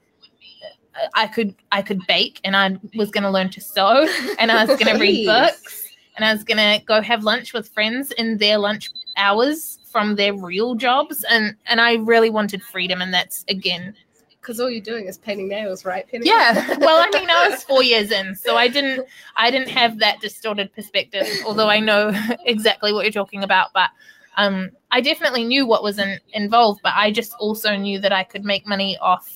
I 1.13 1.27
could 1.27 1.55
I 1.71 1.81
could 1.81 2.05
bake 2.07 2.39
and 2.43 2.55
I 2.55 2.77
was 2.95 3.09
gonna 3.09 3.31
learn 3.31 3.49
to 3.51 3.61
sew 3.61 4.07
and 4.39 4.51
I 4.51 4.65
was 4.65 4.77
gonna 4.77 4.99
read 4.99 5.25
books 5.25 5.87
and 6.15 6.25
I 6.25 6.33
was 6.33 6.43
gonna 6.43 6.79
go 6.85 7.01
have 7.01 7.23
lunch 7.23 7.53
with 7.53 7.69
friends 7.69 8.11
in 8.11 8.37
their 8.37 8.57
lunch 8.57 8.91
hours 9.17 9.79
from 9.93 10.15
their 10.15 10.33
real 10.33 10.73
jobs 10.75 11.23
and 11.29 11.55
and 11.67 11.79
I 11.79 11.93
really 11.97 12.31
wanted 12.31 12.61
freedom 12.63 12.99
and 13.03 13.13
that's 13.13 13.45
again 13.47 13.95
Because 14.41 14.59
all 14.59 14.69
you're 14.69 14.81
doing 14.81 15.05
is 15.07 15.17
painting 15.19 15.47
nails, 15.47 15.85
right? 15.85 16.05
Penny? 16.09 16.25
yeah 16.27 16.75
well 16.79 16.97
I 16.99 17.09
mean 17.17 17.29
I 17.29 17.47
was 17.47 17.63
four 17.63 17.83
years 17.83 18.11
in 18.11 18.35
so 18.35 18.57
I 18.57 18.67
didn't 18.75 19.07
I 19.37 19.51
didn't 19.51 19.69
have 19.69 19.99
that 19.99 20.19
distorted 20.19 20.73
perspective 20.73 21.27
although 21.45 21.69
I 21.69 21.79
know 21.79 22.11
exactly 22.45 22.91
what 22.91 23.05
you're 23.05 23.11
talking 23.23 23.43
about 23.43 23.67
but 23.73 23.89
um 24.35 24.71
I 24.91 24.99
definitely 24.99 25.43
knew 25.43 25.67
what 25.67 25.83
was 25.83 25.99
in, 25.99 26.19
involved 26.33 26.81
but 26.83 26.93
I 26.95 27.11
just 27.11 27.33
also 27.39 27.75
knew 27.77 27.99
that 27.99 28.11
I 28.11 28.23
could 28.23 28.43
make 28.43 28.65
money 28.67 28.97
off 28.99 29.29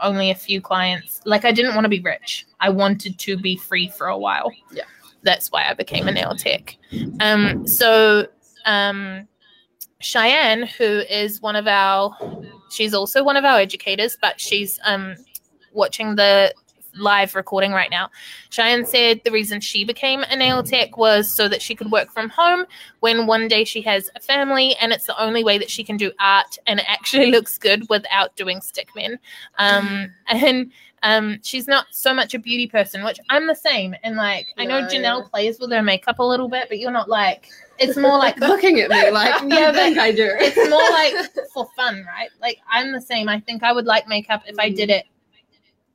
only 0.00 0.30
a 0.30 0.34
few 0.34 0.60
clients 0.62 1.20
like 1.26 1.44
I 1.44 1.52
didn't 1.52 1.74
want 1.74 1.84
to 1.84 1.90
be 1.90 2.00
rich 2.00 2.46
I 2.60 2.70
wanted 2.70 3.18
to 3.18 3.36
be 3.36 3.56
free 3.58 3.88
for 3.88 4.06
a 4.08 4.16
while 4.18 4.50
Yeah. 4.72 4.84
that's 5.22 5.52
why 5.52 5.68
I 5.68 5.74
became 5.74 6.08
a 6.08 6.12
nail 6.12 6.34
tech 6.34 6.76
um 7.20 7.66
so 7.66 8.26
um 8.64 9.28
Cheyenne, 10.00 10.66
who 10.66 11.00
is 11.08 11.40
one 11.40 11.56
of 11.56 11.66
our 11.66 12.16
she's 12.70 12.94
also 12.94 13.22
one 13.22 13.36
of 13.36 13.44
our 13.44 13.58
educators, 13.58 14.16
but 14.20 14.40
she's 14.40 14.78
um, 14.84 15.14
watching 15.72 16.16
the 16.16 16.52
live 16.98 17.34
recording 17.34 17.72
right 17.72 17.90
now. 17.90 18.10
Cheyenne 18.50 18.86
said 18.86 19.20
the 19.24 19.30
reason 19.30 19.60
she 19.60 19.84
became 19.84 20.22
a 20.22 20.36
nail 20.36 20.62
tech 20.62 20.96
was 20.96 21.34
so 21.34 21.48
that 21.48 21.60
she 21.60 21.74
could 21.74 21.90
work 21.90 22.10
from 22.10 22.30
home 22.30 22.64
when 23.00 23.26
one 23.26 23.48
day 23.48 23.64
she 23.64 23.82
has 23.82 24.10
a 24.16 24.20
family 24.20 24.74
and 24.80 24.92
it's 24.92 25.06
the 25.06 25.22
only 25.22 25.44
way 25.44 25.58
that 25.58 25.70
she 25.70 25.84
can 25.84 25.96
do 25.96 26.10
art 26.18 26.58
and 26.66 26.80
it 26.80 26.86
actually 26.88 27.30
looks 27.30 27.58
good 27.58 27.88
without 27.88 28.34
doing 28.36 28.60
stickmen. 28.60 29.18
Um, 29.58 30.10
and 30.28 30.72
um, 31.02 31.38
she's 31.42 31.68
not 31.68 31.86
so 31.90 32.14
much 32.14 32.34
a 32.34 32.38
beauty 32.38 32.66
person, 32.66 33.04
which 33.04 33.18
I'm 33.28 33.46
the 33.46 33.54
same. 33.54 33.94
And 34.02 34.16
like, 34.16 34.46
I 34.56 34.64
know 34.64 34.82
Janelle 34.82 35.30
plays 35.30 35.58
with 35.60 35.70
her 35.70 35.82
makeup 35.82 36.18
a 36.18 36.24
little 36.24 36.48
bit, 36.48 36.68
but 36.68 36.78
you're 36.78 36.90
not 36.90 37.08
like, 37.08 37.50
it's 37.78 37.96
more 37.96 38.18
like 38.18 38.38
looking 38.40 38.80
at 38.80 38.90
me 38.90 39.10
like 39.10 39.34
Yeah, 39.46 39.66
but 39.72 39.74
think 39.76 39.98
I 39.98 40.12
do. 40.12 40.28
it's 40.38 40.56
more 40.70 40.90
like 40.90 41.48
for 41.52 41.68
fun, 41.76 42.04
right? 42.06 42.28
Like 42.40 42.58
I'm 42.70 42.92
the 42.92 43.00
same. 43.00 43.28
I 43.28 43.40
think 43.40 43.62
I 43.62 43.72
would 43.72 43.86
like 43.86 44.06
makeup 44.08 44.42
if 44.46 44.58
I 44.58 44.70
did 44.70 44.90
it 44.90 45.06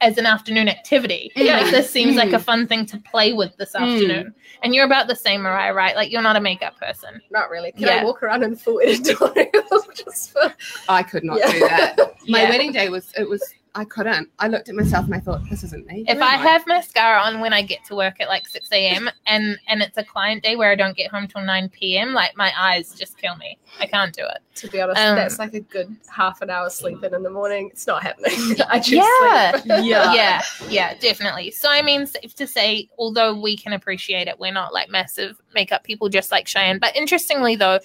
as 0.01 0.17
an 0.17 0.25
afternoon 0.25 0.67
activity. 0.67 1.31
Yeah. 1.35 1.59
Like 1.61 1.71
this 1.71 1.89
seems 1.91 2.15
like 2.15 2.33
a 2.33 2.37
Mm. 2.37 2.41
fun 2.43 2.67
thing 2.67 2.85
to 2.87 2.97
play 2.97 3.33
with 3.33 3.55
this 3.57 3.73
Mm. 3.73 3.81
afternoon. 3.81 4.35
And 4.63 4.73
you're 4.73 4.85
about 4.85 5.07
the 5.07 5.15
same, 5.15 5.41
Mariah, 5.41 5.73
right? 5.75 5.95
Like 5.95 6.11
you're 6.11 6.23
not 6.23 6.35
a 6.35 6.39
makeup 6.41 6.75
person. 6.79 7.21
Not 7.29 7.49
really. 7.51 7.71
Can 7.71 7.83
Yeah. 7.83 8.01
I 8.01 8.03
walk 8.03 8.23
around 8.23 8.41
in 8.43 8.55
full 8.55 8.79
editorial 8.79 9.45
just 9.95 10.31
for 10.33 10.53
I 10.89 11.03
could 11.03 11.23
not 11.23 11.37
Yeah. 11.37 11.51
do 11.51 11.59
that. 11.59 11.97
My 12.27 12.41
Yeah. 12.43 12.49
wedding 12.49 12.71
day 12.71 12.89
was 12.89 13.11
it 13.15 13.29
was 13.29 13.43
I 13.73 13.85
couldn't. 13.85 14.29
I 14.37 14.49
looked 14.49 14.67
at 14.67 14.75
myself 14.75 15.05
and 15.05 15.15
I 15.15 15.19
thought, 15.19 15.49
this 15.49 15.63
isn't 15.63 15.85
me. 15.87 16.03
If 16.05 16.17
Who 16.17 16.23
I 16.23 16.35
have 16.35 16.67
mascara 16.67 17.21
on 17.21 17.39
when 17.39 17.53
I 17.53 17.61
get 17.61 17.85
to 17.85 17.95
work 17.95 18.19
at 18.19 18.27
like 18.27 18.45
6 18.47 18.67
a.m. 18.73 19.09
and 19.27 19.57
and 19.67 19.81
it's 19.81 19.97
a 19.97 20.03
client 20.03 20.43
day 20.43 20.57
where 20.57 20.69
I 20.71 20.75
don't 20.75 20.95
get 20.95 21.09
home 21.09 21.25
till 21.25 21.41
9 21.41 21.69
p.m., 21.69 22.13
like 22.13 22.35
my 22.35 22.51
eyes 22.59 22.93
just 22.99 23.17
kill 23.17 23.35
me. 23.37 23.57
I 23.79 23.85
can't 23.87 24.13
do 24.13 24.23
it. 24.23 24.39
to 24.55 24.67
be 24.67 24.81
honest, 24.81 24.99
Um, 24.99 25.15
that's 25.15 25.39
like 25.39 25.53
a 25.53 25.61
good 25.61 25.95
half 26.13 26.41
an 26.41 26.49
hour 26.49 26.69
sleeping 26.69 27.05
in 27.05 27.13
in 27.13 27.23
the 27.23 27.29
morning. 27.29 27.69
It's 27.71 27.87
not 27.87 28.03
happening. 28.03 28.57
I 28.69 28.79
choose 28.79 29.05
Yeah. 29.21 29.51
sleep. 29.57 29.65
Yeah. 29.85 30.13
yeah, 30.13 30.41
yeah, 30.67 30.93
definitely. 30.95 31.51
So 31.51 31.69
I 31.69 31.81
mean, 31.81 32.05
safe 32.07 32.35
to 32.35 32.47
say, 32.47 32.89
although 32.97 33.39
we 33.39 33.55
can 33.55 33.71
appreciate 33.71 34.27
it, 34.27 34.37
we're 34.37 34.51
not 34.51 34.73
like 34.73 34.89
massive 34.89 35.39
makeup 35.55 35.85
people, 35.85 36.09
just 36.09 36.29
like 36.29 36.45
Cheyenne. 36.45 36.79
But 36.79 36.93
interestingly, 36.97 37.55
though, 37.55 37.79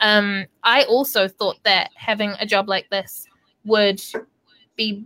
um, 0.00 0.46
I 0.62 0.84
also 0.84 1.26
thought 1.26 1.58
that 1.64 1.90
having 1.96 2.34
a 2.38 2.46
job 2.46 2.68
like 2.68 2.88
this 2.90 3.26
would 3.64 4.00
be 4.76 5.04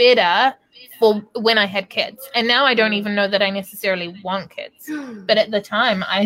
better 0.00 0.56
for 0.98 1.22
when 1.34 1.58
I 1.58 1.66
had 1.66 1.90
kids, 1.90 2.28
and 2.34 2.48
now 2.48 2.64
I 2.64 2.74
don't 2.74 2.94
even 2.94 3.14
know 3.14 3.28
that 3.28 3.42
I 3.42 3.50
necessarily 3.50 4.08
want 4.24 4.50
kids. 4.50 4.88
But 5.28 5.36
at 5.38 5.50
the 5.50 5.60
time, 5.60 6.02
I 6.06 6.20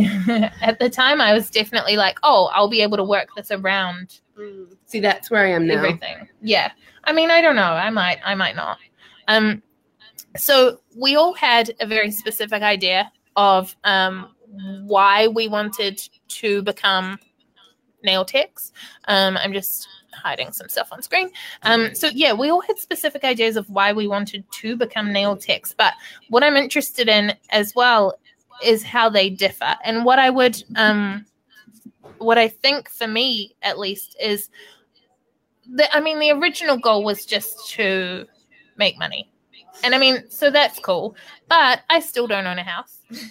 at 0.70 0.78
the 0.78 0.90
time 0.90 1.20
I 1.20 1.34
was 1.34 1.50
definitely 1.50 1.96
like, 1.96 2.18
oh, 2.22 2.50
I'll 2.54 2.70
be 2.70 2.82
able 2.82 2.96
to 2.96 3.04
work 3.04 3.28
this 3.36 3.50
around 3.50 4.20
Mm. 4.38 4.76
See, 4.86 5.00
that's 5.00 5.30
where 5.30 5.44
I 5.46 5.50
am 5.50 5.66
now. 5.66 5.74
everything. 5.74 6.28
Yeah. 6.42 6.72
I 7.04 7.12
mean, 7.12 7.30
I 7.30 7.40
don't 7.40 7.56
know. 7.56 7.62
I 7.62 7.90
might, 7.90 8.18
I 8.24 8.34
might 8.34 8.56
not. 8.56 8.78
Um, 9.28 9.62
so 10.36 10.80
we 10.96 11.16
all 11.16 11.34
had 11.34 11.74
a 11.80 11.86
very 11.86 12.10
specific 12.10 12.62
idea 12.62 13.10
of 13.36 13.74
um, 13.84 14.34
why 14.86 15.28
we 15.28 15.48
wanted 15.48 16.00
to 16.28 16.62
become 16.62 17.18
nail 18.02 18.24
techs. 18.24 18.72
Um, 19.06 19.36
I'm 19.36 19.52
just 19.52 19.88
hiding 20.14 20.52
some 20.52 20.68
stuff 20.68 20.88
on 20.92 21.02
screen. 21.02 21.30
Um, 21.62 21.94
so 21.94 22.08
yeah, 22.08 22.32
we 22.32 22.50
all 22.50 22.60
had 22.60 22.78
specific 22.78 23.24
ideas 23.24 23.56
of 23.56 23.68
why 23.68 23.92
we 23.92 24.06
wanted 24.06 24.44
to 24.50 24.76
become 24.76 25.12
nail 25.12 25.36
techs. 25.36 25.74
But 25.76 25.94
what 26.28 26.42
I'm 26.42 26.56
interested 26.56 27.08
in 27.08 27.34
as 27.50 27.74
well 27.74 28.18
is 28.62 28.82
how 28.82 29.08
they 29.08 29.30
differ, 29.30 29.76
and 29.84 30.04
what 30.04 30.18
I 30.18 30.30
would, 30.30 30.62
um, 30.76 31.26
what 32.18 32.38
I 32.38 32.48
think 32.48 32.88
for 32.88 33.06
me 33.06 33.54
at 33.62 33.78
least 33.78 34.16
is 34.20 34.48
the, 35.68 35.94
I 35.94 36.00
mean, 36.00 36.18
the 36.18 36.30
original 36.30 36.76
goal 36.76 37.04
was 37.04 37.26
just 37.26 37.70
to 37.70 38.26
make 38.76 38.98
money. 38.98 39.30
And 39.82 39.94
I 39.94 39.98
mean, 39.98 40.30
so 40.30 40.50
that's 40.50 40.78
cool. 40.78 41.16
But 41.48 41.82
I 41.90 42.00
still 42.00 42.26
don't 42.26 42.46
own 42.46 42.58
a 42.58 42.62
house. 42.62 43.00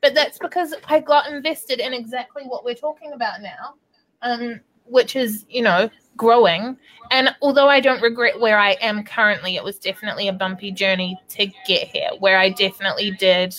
but 0.00 0.14
that's 0.14 0.38
because 0.38 0.74
I 0.88 1.00
got 1.00 1.30
invested 1.30 1.80
in 1.80 1.92
exactly 1.92 2.44
what 2.44 2.64
we're 2.64 2.74
talking 2.74 3.12
about 3.12 3.40
now, 3.42 3.74
um, 4.22 4.60
which 4.90 5.16
is, 5.16 5.46
you 5.48 5.62
know, 5.62 5.88
growing. 6.16 6.76
And 7.10 7.34
although 7.40 7.68
I 7.68 7.80
don't 7.80 8.02
regret 8.02 8.38
where 8.38 8.58
I 8.58 8.72
am 8.80 9.04
currently, 9.04 9.56
it 9.56 9.64
was 9.64 9.78
definitely 9.78 10.28
a 10.28 10.32
bumpy 10.32 10.70
journey 10.70 11.18
to 11.30 11.46
get 11.66 11.88
here, 11.88 12.10
where 12.18 12.38
I 12.38 12.50
definitely 12.50 13.12
did. 13.12 13.54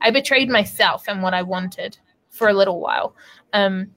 I 0.00 0.10
betrayed 0.10 0.48
myself 0.48 1.04
and 1.08 1.22
what 1.22 1.34
I 1.34 1.42
wanted 1.42 1.98
for 2.30 2.48
a 2.48 2.52
little 2.54 2.80
while. 2.80 3.14
Um, 3.52 3.90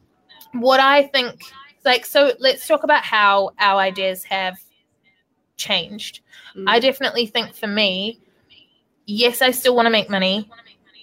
what 0.53 0.79
I 0.79 1.03
think 1.07 1.41
like 1.85 2.05
so 2.05 2.33
let's 2.39 2.67
talk 2.67 2.83
about 2.83 3.03
how 3.03 3.51
our 3.59 3.79
ideas 3.79 4.23
have 4.23 4.57
changed 5.55 6.21
Mm. 6.55 6.65
i 6.67 6.79
definitely 6.79 7.25
think 7.25 7.53
for 7.53 7.67
me 7.67 8.19
yes 9.05 9.41
i 9.41 9.51
still 9.51 9.75
want 9.75 9.85
to 9.85 9.89
make 9.89 10.09
money 10.09 10.49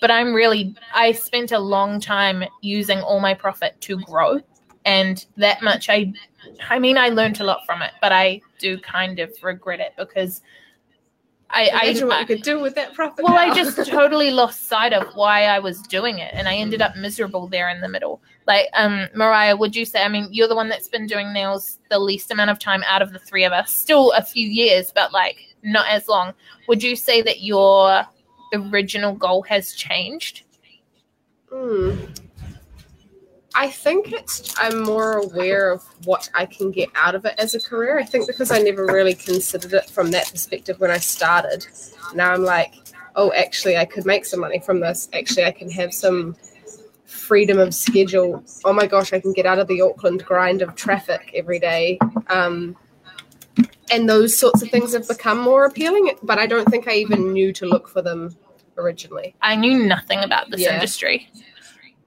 but 0.00 0.10
i'm 0.10 0.32
really 0.32 0.74
i 0.94 1.12
spent 1.12 1.52
a 1.52 1.58
long 1.58 2.00
time 2.00 2.44
using 2.62 2.98
all 3.00 3.20
my 3.20 3.34
profit 3.34 3.78
to 3.82 3.98
grow 4.00 4.40
and 4.84 5.26
that 5.36 5.62
much 5.62 5.88
i 5.88 6.12
i 6.70 6.78
mean 6.78 6.98
i 6.98 7.08
learned 7.08 7.40
a 7.40 7.44
lot 7.44 7.64
from 7.66 7.82
it 7.82 7.92
but 8.00 8.12
i 8.12 8.40
do 8.58 8.78
kind 8.78 9.18
of 9.18 9.30
regret 9.42 9.80
it 9.80 9.92
because 9.96 10.42
i 11.50 11.68
Imagine 11.68 12.08
what 12.08 12.16
I, 12.16 12.20
you 12.20 12.26
could 12.26 12.42
do 12.42 12.60
with 12.60 12.74
that 12.76 12.94
profit. 12.94 13.24
well, 13.24 13.36
I 13.36 13.54
just 13.54 13.86
totally 13.86 14.30
lost 14.30 14.68
sight 14.68 14.94
of 14.94 15.14
why 15.14 15.44
I 15.44 15.58
was 15.58 15.82
doing 15.82 16.18
it, 16.18 16.32
and 16.32 16.48
I 16.48 16.54
ended 16.54 16.80
up 16.80 16.96
miserable 16.96 17.46
there 17.46 17.68
in 17.68 17.82
the 17.82 17.88
middle. 17.88 18.22
Like, 18.46 18.68
um, 18.72 19.06
Mariah, 19.14 19.54
would 19.54 19.76
you 19.76 19.84
say? 19.84 20.02
I 20.02 20.08
mean, 20.08 20.28
you're 20.30 20.48
the 20.48 20.56
one 20.56 20.70
that's 20.70 20.88
been 20.88 21.06
doing 21.06 21.30
nails 21.30 21.78
the 21.90 21.98
least 21.98 22.30
amount 22.30 22.48
of 22.48 22.58
time 22.58 22.82
out 22.86 23.02
of 23.02 23.12
the 23.12 23.18
three 23.18 23.44
of 23.44 23.52
us. 23.52 23.70
Still 23.70 24.12
a 24.12 24.22
few 24.22 24.48
years, 24.48 24.92
but 24.94 25.12
like 25.12 25.36
not 25.62 25.88
as 25.88 26.08
long. 26.08 26.32
Would 26.68 26.82
you 26.82 26.96
say 26.96 27.20
that 27.22 27.42
your 27.42 28.02
original 28.54 29.14
goal 29.14 29.42
has 29.42 29.74
changed? 29.74 30.44
Hmm. 31.50 31.96
I 33.54 33.68
think 33.70 34.12
it's 34.12 34.54
I'm 34.58 34.82
more 34.82 35.18
aware 35.18 35.70
of 35.70 35.82
what 36.04 36.30
I 36.34 36.46
can 36.46 36.70
get 36.70 36.88
out 36.94 37.14
of 37.14 37.24
it 37.24 37.34
as 37.38 37.54
a 37.54 37.60
career. 37.60 37.98
I 37.98 38.04
think 38.04 38.26
because 38.26 38.50
I 38.50 38.58
never 38.58 38.86
really 38.86 39.14
considered 39.14 39.74
it 39.74 39.90
from 39.90 40.10
that 40.12 40.30
perspective 40.30 40.80
when 40.80 40.90
I 40.90 40.98
started. 40.98 41.66
Now 42.14 42.32
I'm 42.32 42.44
like, 42.44 42.74
oh, 43.14 43.32
actually, 43.32 43.76
I 43.76 43.84
could 43.84 44.06
make 44.06 44.24
some 44.24 44.40
money 44.40 44.60
from 44.60 44.80
this. 44.80 45.08
Actually, 45.12 45.44
I 45.44 45.50
can 45.52 45.70
have 45.70 45.92
some 45.92 46.34
freedom 47.04 47.58
of 47.58 47.74
schedule. 47.74 48.42
Oh 48.64 48.72
my 48.72 48.86
gosh, 48.86 49.12
I 49.12 49.20
can 49.20 49.32
get 49.32 49.44
out 49.46 49.58
of 49.58 49.68
the 49.68 49.82
Auckland 49.82 50.24
grind 50.24 50.62
of 50.62 50.74
traffic 50.74 51.30
every 51.34 51.58
day. 51.58 51.98
Um, 52.28 52.76
and 53.90 54.08
those 54.08 54.38
sorts 54.38 54.62
of 54.62 54.70
things 54.70 54.94
have 54.94 55.06
become 55.06 55.38
more 55.38 55.66
appealing, 55.66 56.12
but 56.22 56.38
I 56.38 56.46
don't 56.46 56.68
think 56.70 56.88
I 56.88 56.94
even 56.94 57.32
knew 57.32 57.52
to 57.52 57.66
look 57.66 57.88
for 57.88 58.00
them 58.00 58.34
originally. 58.78 59.34
I 59.42 59.56
knew 59.56 59.86
nothing 59.86 60.20
about 60.20 60.50
this 60.50 60.62
Yeah. 60.62 60.74
industry. 60.74 61.28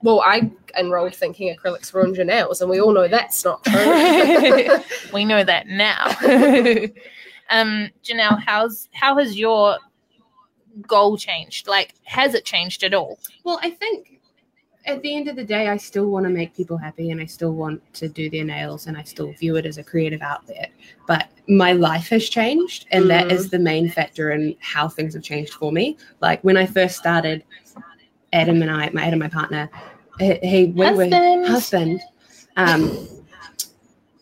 Well, 0.01 0.21
I 0.21 0.51
enrolled 0.77 1.15
thinking 1.15 1.55
acrylics 1.55 1.93
ruined 1.93 2.15
your 2.15 2.25
nails, 2.25 2.61
and 2.61 2.69
we 2.69 2.79
all 2.79 2.93
know 2.93 3.07
that's 3.07 3.43
not 3.43 3.63
true. 3.63 4.79
we 5.13 5.25
know 5.25 5.43
that 5.43 5.67
now. 5.67 6.05
um, 7.49 7.89
Janelle, 8.03 8.41
how's 8.43 8.89
how 8.93 9.17
has 9.17 9.37
your 9.37 9.77
goal 10.87 11.17
changed? 11.17 11.67
Like, 11.67 11.93
has 12.03 12.33
it 12.33 12.45
changed 12.45 12.83
at 12.83 12.93
all? 12.93 13.19
Well, 13.43 13.59
I 13.61 13.69
think 13.71 14.19
at 14.85 15.01
the 15.01 15.15
end 15.15 15.27
of 15.27 15.35
the 15.35 15.43
day, 15.43 15.67
I 15.67 15.77
still 15.77 16.07
want 16.11 16.25
to 16.25 16.29
make 16.29 16.55
people 16.55 16.77
happy 16.77 17.09
and 17.11 17.19
I 17.19 17.25
still 17.25 17.53
want 17.53 17.81
to 17.95 18.07
do 18.07 18.29
their 18.29 18.43
nails 18.43 18.85
and 18.87 18.95
I 18.95 19.03
still 19.03 19.31
view 19.33 19.55
it 19.55 19.65
as 19.65 19.77
a 19.77 19.83
creative 19.83 20.21
outlet. 20.21 20.71
But 21.07 21.27
my 21.47 21.71
life 21.71 22.09
has 22.09 22.29
changed, 22.29 22.85
and 22.91 23.09
that 23.09 23.27
Mm. 23.27 23.31
is 23.31 23.49
the 23.49 23.59
main 23.59 23.89
factor 23.89 24.31
in 24.31 24.55
how 24.59 24.87
things 24.87 25.13
have 25.13 25.23
changed 25.23 25.53
for 25.53 25.71
me. 25.71 25.97
Like 26.21 26.43
when 26.43 26.57
I 26.57 26.65
first 26.65 26.97
started, 26.97 27.43
Adam 28.33 28.61
and 28.61 28.69
I, 28.71 28.89
my 28.93 29.05
Adam, 29.05 29.19
my 29.19 29.29
partner, 29.29 29.69
he, 30.19 30.35
he 30.41 30.65
we 30.67 30.85
Husband. 30.85 31.11
were 31.41 31.47
husband. 31.47 32.01
Um, 32.57 33.07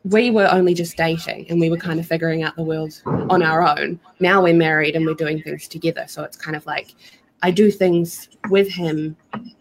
we 0.06 0.32
were 0.32 0.48
only 0.52 0.74
just 0.74 0.98
dating 0.98 1.46
and 1.50 1.60
we 1.60 1.70
were 1.70 1.78
kind 1.78 2.00
of 2.00 2.06
figuring 2.06 2.44
out 2.44 2.56
the 2.56 2.64
world 2.64 3.02
on 3.06 3.42
our 3.42 3.62
own. 3.66 4.00
Now 4.20 4.44
we're 4.44 4.54
married 4.54 4.96
and 4.96 5.06
we're 5.06 5.14
doing 5.14 5.42
things 5.42 5.68
together. 5.68 6.06
So 6.08 6.24
it's 6.24 6.36
kind 6.36 6.58
of 6.58 6.66
like 6.66 6.94
I 7.42 7.52
do 7.52 7.72
things 7.72 8.30
with 8.50 8.70
him 8.70 9.16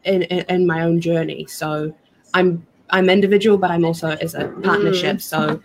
in, 0.04 0.22
in, 0.22 0.44
in 0.48 0.66
my 0.66 0.82
own 0.82 1.00
journey. 1.00 1.46
So 1.46 1.94
I'm 2.34 2.66
I'm 2.90 3.08
individual, 3.08 3.56
but 3.56 3.70
I'm 3.70 3.84
also 3.84 4.10
as 4.10 4.34
a 4.34 4.48
partnership. 4.62 5.22
So 5.22 5.62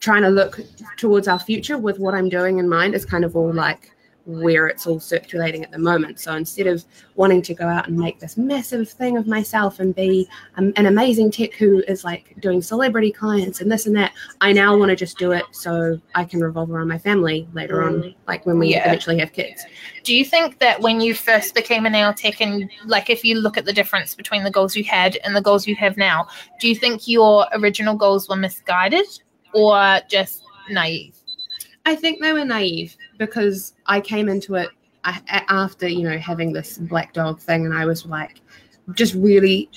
trying 0.00 0.22
to 0.22 0.28
look 0.28 0.60
towards 0.96 1.28
our 1.28 1.38
future 1.38 1.78
with 1.78 1.98
what 1.98 2.14
I'm 2.14 2.28
doing 2.28 2.58
in 2.58 2.68
mind 2.68 2.94
is 2.94 3.04
kind 3.04 3.24
of 3.24 3.34
all 3.36 3.52
like 3.52 3.90
where 4.26 4.66
it's 4.66 4.86
all 4.86 4.98
circulating 4.98 5.62
at 5.62 5.70
the 5.70 5.78
moment. 5.78 6.18
So 6.18 6.34
instead 6.34 6.66
of 6.66 6.84
wanting 7.14 7.42
to 7.42 7.54
go 7.54 7.66
out 7.66 7.86
and 7.86 7.96
make 7.96 8.18
this 8.18 8.36
massive 8.36 8.90
thing 8.90 9.16
of 9.16 9.26
myself 9.26 9.78
and 9.78 9.94
be 9.94 10.28
um, 10.56 10.72
an 10.76 10.86
amazing 10.86 11.30
tech 11.30 11.54
who 11.54 11.82
is 11.86 12.04
like 12.04 12.34
doing 12.40 12.60
celebrity 12.60 13.12
clients 13.12 13.60
and 13.60 13.70
this 13.70 13.86
and 13.86 13.94
that, 13.96 14.12
I 14.40 14.52
now 14.52 14.76
want 14.76 14.90
to 14.90 14.96
just 14.96 15.16
do 15.16 15.30
it 15.30 15.44
so 15.52 16.00
I 16.16 16.24
can 16.24 16.40
revolve 16.40 16.70
around 16.70 16.88
my 16.88 16.98
family 16.98 17.48
later 17.52 17.84
on, 17.84 18.14
like 18.26 18.44
when 18.46 18.58
we 18.58 18.70
Yeah. 18.70 18.86
eventually 18.86 19.18
have 19.20 19.32
kids. 19.32 19.64
Do 20.02 20.14
you 20.14 20.24
think 20.24 20.58
that 20.58 20.80
when 20.80 21.00
you 21.00 21.14
first 21.14 21.54
became 21.54 21.86
a 21.86 21.90
nail 21.90 22.12
tech, 22.12 22.40
and 22.40 22.68
like 22.84 23.08
if 23.08 23.24
you 23.24 23.36
look 23.36 23.56
at 23.56 23.64
the 23.64 23.72
difference 23.72 24.14
between 24.14 24.42
the 24.42 24.50
goals 24.50 24.74
you 24.76 24.82
had 24.84 25.16
and 25.24 25.36
the 25.36 25.40
goals 25.40 25.66
you 25.68 25.76
have 25.76 25.96
now, 25.96 26.26
do 26.60 26.68
you 26.68 26.74
think 26.74 27.06
your 27.06 27.46
original 27.52 27.94
goals 27.94 28.28
were 28.28 28.36
misguided, 28.36 29.06
or 29.54 30.00
just 30.10 30.42
naive? 30.68 31.16
I 31.84 31.94
think 31.94 32.20
they 32.20 32.32
were 32.32 32.44
naive 32.44 32.96
because 33.18 33.74
I 33.86 34.00
came 34.00 34.28
into 34.28 34.54
it 34.54 34.70
after, 35.04 35.88
you 35.88 36.02
know, 36.02 36.18
having 36.18 36.52
this 36.52 36.78
black 36.78 37.12
dog 37.12 37.40
thing, 37.40 37.64
and 37.64 37.74
I 37.74 37.86
was 37.86 38.06
like, 38.06 38.40
just 38.94 39.14
really, 39.14 39.70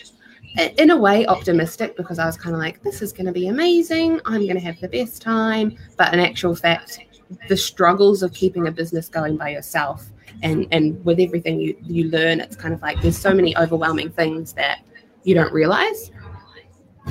in 0.78 0.90
a 0.90 0.98
way, 0.98 1.26
optimistic 1.28 1.96
because 1.96 2.20
I 2.20 2.26
was 2.26 2.38
kind 2.38 2.56
of 2.56 2.62
like, 2.62 2.82
this 2.84 3.02
is 3.02 3.12
going 3.12 3.28
to 3.28 3.32
be 3.32 3.48
amazing. 3.48 4.20
I'm 4.26 4.42
going 4.42 4.56
to 4.56 4.62
have 4.62 4.80
the 4.80 4.88
best 4.88 5.22
time. 5.22 5.78
But 5.98 6.14
in 6.14 6.20
actual 6.20 6.56
fact, 6.56 7.00
the 7.48 7.58
struggles 7.58 8.24
of 8.24 8.34
keeping 8.34 8.68
a 8.68 8.72
business 8.72 9.08
going 9.08 9.38
by 9.38 9.50
yourself 9.50 10.08
and 10.42 10.68
and 10.72 11.04
with 11.06 11.20
everything 11.20 11.60
you 11.60 11.76
you 11.84 12.06
learn, 12.10 12.40
it's 12.40 12.56
kind 12.56 12.74
of 12.74 12.82
like 12.82 13.02
there's 13.02 13.18
so 13.18 13.34
many 13.34 13.56
overwhelming 13.58 14.10
things 14.10 14.54
that 14.54 14.80
you 15.24 15.36
don't 15.36 15.54
realize. 15.54 16.12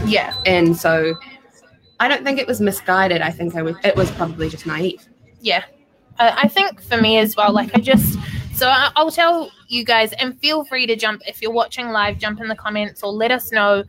Yeah. 0.06 0.34
And 0.46 0.76
so, 0.76 1.14
I 2.00 2.08
don't 2.08 2.24
think 2.24 2.38
it 2.38 2.46
was 2.46 2.60
misguided. 2.60 3.22
I 3.22 3.30
think 3.30 3.54
I 3.54 3.62
was, 3.62 3.76
it 3.84 3.96
was 3.96 4.10
probably 4.12 4.48
just 4.48 4.66
naive. 4.66 5.06
Yeah. 5.40 5.64
Uh, 6.18 6.34
I 6.36 6.48
think 6.48 6.82
for 6.82 7.00
me 7.00 7.18
as 7.18 7.36
well, 7.36 7.52
like 7.52 7.70
I 7.76 7.80
just, 7.80 8.18
so 8.54 8.68
I, 8.68 8.90
I'll 8.96 9.10
tell 9.10 9.50
you 9.68 9.84
guys, 9.84 10.12
and 10.14 10.38
feel 10.40 10.64
free 10.64 10.86
to 10.86 10.96
jump 10.96 11.22
if 11.26 11.40
you're 11.40 11.52
watching 11.52 11.88
live, 11.88 12.18
jump 12.18 12.40
in 12.40 12.48
the 12.48 12.56
comments 12.56 13.02
or 13.02 13.12
let 13.12 13.30
us 13.30 13.52
know 13.52 13.84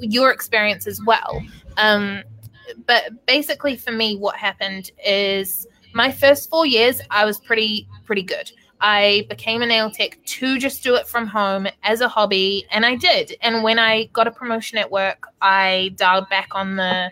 your 0.00 0.30
experience 0.30 0.86
as 0.86 1.00
well. 1.04 1.42
Um, 1.76 2.22
but 2.86 3.26
basically, 3.26 3.76
for 3.76 3.92
me, 3.92 4.16
what 4.16 4.36
happened 4.36 4.90
is 5.04 5.66
my 5.92 6.10
first 6.10 6.50
four 6.50 6.66
years, 6.66 7.00
I 7.10 7.24
was 7.24 7.38
pretty, 7.38 7.88
pretty 8.04 8.22
good. 8.22 8.50
I 8.80 9.26
became 9.28 9.62
a 9.62 9.66
nail 9.66 9.90
tech 9.90 10.18
to 10.24 10.58
just 10.58 10.82
do 10.82 10.96
it 10.96 11.06
from 11.06 11.26
home 11.26 11.66
as 11.82 12.00
a 12.00 12.08
hobby, 12.08 12.66
and 12.70 12.84
I 12.84 12.96
did. 12.96 13.36
And 13.40 13.62
when 13.62 13.78
I 13.78 14.04
got 14.12 14.26
a 14.26 14.30
promotion 14.30 14.78
at 14.78 14.90
work, 14.90 15.28
I 15.40 15.92
dialed 15.96 16.28
back 16.28 16.48
on 16.52 16.76
the 16.76 17.10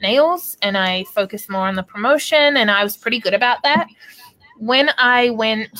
nails 0.00 0.56
and 0.62 0.76
I 0.76 1.04
focused 1.04 1.50
more 1.50 1.66
on 1.66 1.74
the 1.74 1.82
promotion, 1.82 2.56
and 2.56 2.70
I 2.70 2.84
was 2.84 2.96
pretty 2.96 3.20
good 3.20 3.34
about 3.34 3.62
that. 3.62 3.86
When 4.58 4.90
I 4.98 5.30
went 5.30 5.78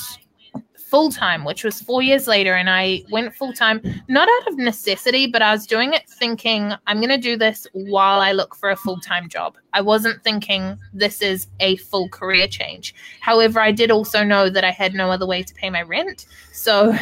full 0.91 1.11
time, 1.11 1.45
which 1.45 1.62
was 1.62 1.81
four 1.81 2.03
years 2.03 2.27
later, 2.27 2.55
and 2.55 2.69
I 2.69 3.05
went 3.12 3.35
full 3.35 3.53
time, 3.53 3.81
not 4.09 4.29
out 4.29 4.49
of 4.49 4.59
necessity, 4.59 5.29
but 5.29 5.41
I 5.41 5.53
was 5.53 5.65
doing 5.67 5.95
it 5.95 6.09
thinking 6.11 6.73
I'm 6.89 6.97
going 6.97 7.11
to 7.11 7.19
do 7.19 7.37
this 7.37 7.67
while 7.73 8.21
I 8.21 8.33
look 8.33 8.57
for 8.57 8.71
a 8.71 8.77
full 8.77 8.99
time 8.99 9.29
job. 9.29 9.57
I 9.73 9.83
wasn't 9.83 10.25
thinking 10.25 10.77
this 10.93 11.23
is 11.23 11.47
a 11.61 11.77
full 11.77 12.09
career 12.09 12.49
change. 12.49 12.95
However, 13.21 13.61
I 13.61 13.71
did 13.71 13.93
also 13.93 14.25
know 14.25 14.50
that 14.50 14.65
I 14.65 14.73
had 14.73 14.95
no 14.95 15.11
other 15.11 15.27
way 15.27 15.45
to 15.45 15.55
pay 15.55 15.71
my 15.71 15.83
rent. 15.83 16.27
So 16.53 16.97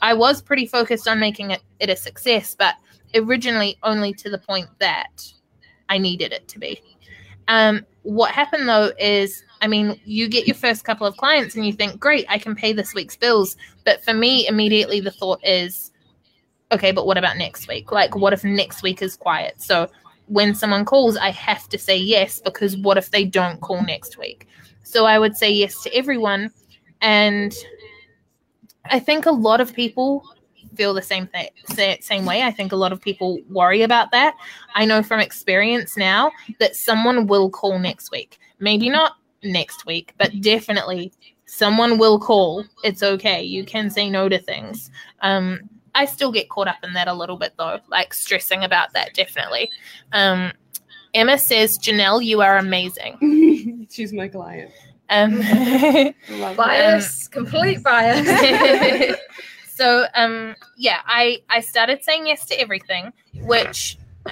I 0.00 0.14
was 0.14 0.40
pretty 0.40 0.66
focused 0.66 1.06
on 1.06 1.20
making 1.20 1.50
it, 1.50 1.62
it 1.80 1.90
a 1.90 1.96
success, 1.96 2.56
but 2.58 2.76
originally 3.14 3.78
only 3.82 4.14
to 4.14 4.30
the 4.30 4.38
point 4.38 4.68
that 4.78 5.22
I 5.88 5.98
needed 5.98 6.32
it 6.32 6.48
to 6.48 6.58
be. 6.58 6.80
Um, 7.48 7.84
what 8.02 8.32
happened 8.32 8.68
though 8.68 8.92
is, 8.98 9.42
I 9.60 9.66
mean, 9.66 10.00
you 10.04 10.28
get 10.28 10.46
your 10.46 10.56
first 10.56 10.84
couple 10.84 11.06
of 11.06 11.16
clients 11.16 11.54
and 11.54 11.66
you 11.66 11.72
think, 11.72 11.98
great, 11.98 12.26
I 12.28 12.38
can 12.38 12.54
pay 12.54 12.72
this 12.72 12.94
week's 12.94 13.16
bills. 13.16 13.56
But 13.84 14.04
for 14.04 14.14
me, 14.14 14.46
immediately 14.46 15.00
the 15.00 15.10
thought 15.10 15.40
is, 15.42 15.90
okay, 16.72 16.92
but 16.92 17.06
what 17.06 17.18
about 17.18 17.36
next 17.36 17.68
week? 17.68 17.92
Like, 17.92 18.16
what 18.16 18.32
if 18.32 18.44
next 18.44 18.82
week 18.82 19.02
is 19.02 19.16
quiet? 19.16 19.60
So 19.60 19.88
when 20.26 20.54
someone 20.54 20.84
calls, 20.84 21.16
I 21.16 21.30
have 21.30 21.68
to 21.68 21.78
say 21.78 21.96
yes 21.96 22.40
because 22.40 22.76
what 22.76 22.98
if 22.98 23.10
they 23.10 23.24
don't 23.24 23.60
call 23.60 23.82
next 23.82 24.18
week? 24.18 24.48
So 24.82 25.06
I 25.06 25.18
would 25.18 25.36
say 25.36 25.50
yes 25.50 25.82
to 25.82 25.94
everyone. 25.94 26.50
And 27.00 27.54
I 28.86 28.98
think 28.98 29.26
a 29.26 29.30
lot 29.30 29.60
of 29.60 29.74
people 29.74 30.24
feel 30.74 30.94
the 30.94 31.02
same 31.02 31.26
thing 31.26 31.48
same 32.00 32.24
way. 32.24 32.42
I 32.42 32.50
think 32.50 32.72
a 32.72 32.76
lot 32.76 32.92
of 32.92 33.00
people 33.00 33.40
worry 33.48 33.82
about 33.82 34.10
that. 34.12 34.34
I 34.74 34.84
know 34.84 35.02
from 35.02 35.20
experience 35.20 35.96
now 35.96 36.30
that 36.60 36.76
someone 36.76 37.26
will 37.26 37.50
call 37.50 37.78
next 37.78 38.10
week. 38.10 38.38
Maybe 38.58 38.88
not 38.88 39.12
next 39.42 39.86
week 39.86 40.14
but 40.18 40.40
definitely 40.40 41.12
someone 41.46 41.98
will 41.98 42.18
call. 42.18 42.64
It's 42.82 43.02
okay. 43.02 43.42
You 43.42 43.64
can 43.64 43.90
say 43.90 44.08
no 44.10 44.28
to 44.28 44.38
things. 44.38 44.90
Um 45.20 45.60
i 45.96 46.04
still 46.04 46.32
get 46.32 46.48
caught 46.48 46.66
up 46.66 46.82
in 46.82 46.92
that 46.92 47.06
a 47.06 47.14
little 47.14 47.36
bit 47.36 47.52
though 47.56 47.78
like 47.88 48.12
stressing 48.12 48.64
about 48.64 48.92
that 48.92 49.14
definitely. 49.14 49.70
Um 50.12 50.52
emma 51.14 51.38
says 51.38 51.78
janelle 51.78 52.24
you 52.24 52.40
are 52.40 52.58
amazing. 52.58 53.86
She's 53.90 54.12
my 54.12 54.28
client. 54.28 54.70
um 55.10 55.40
Bias, 56.56 57.28
complete 57.28 57.82
bias. 57.82 59.16
so 59.74 60.06
um 60.14 60.54
yeah 60.76 61.00
i 61.06 61.38
i 61.50 61.60
started 61.60 62.02
saying 62.02 62.26
yes 62.26 62.44
to 62.46 62.54
everything 62.60 63.12
which 63.42 63.98
uh, 64.26 64.30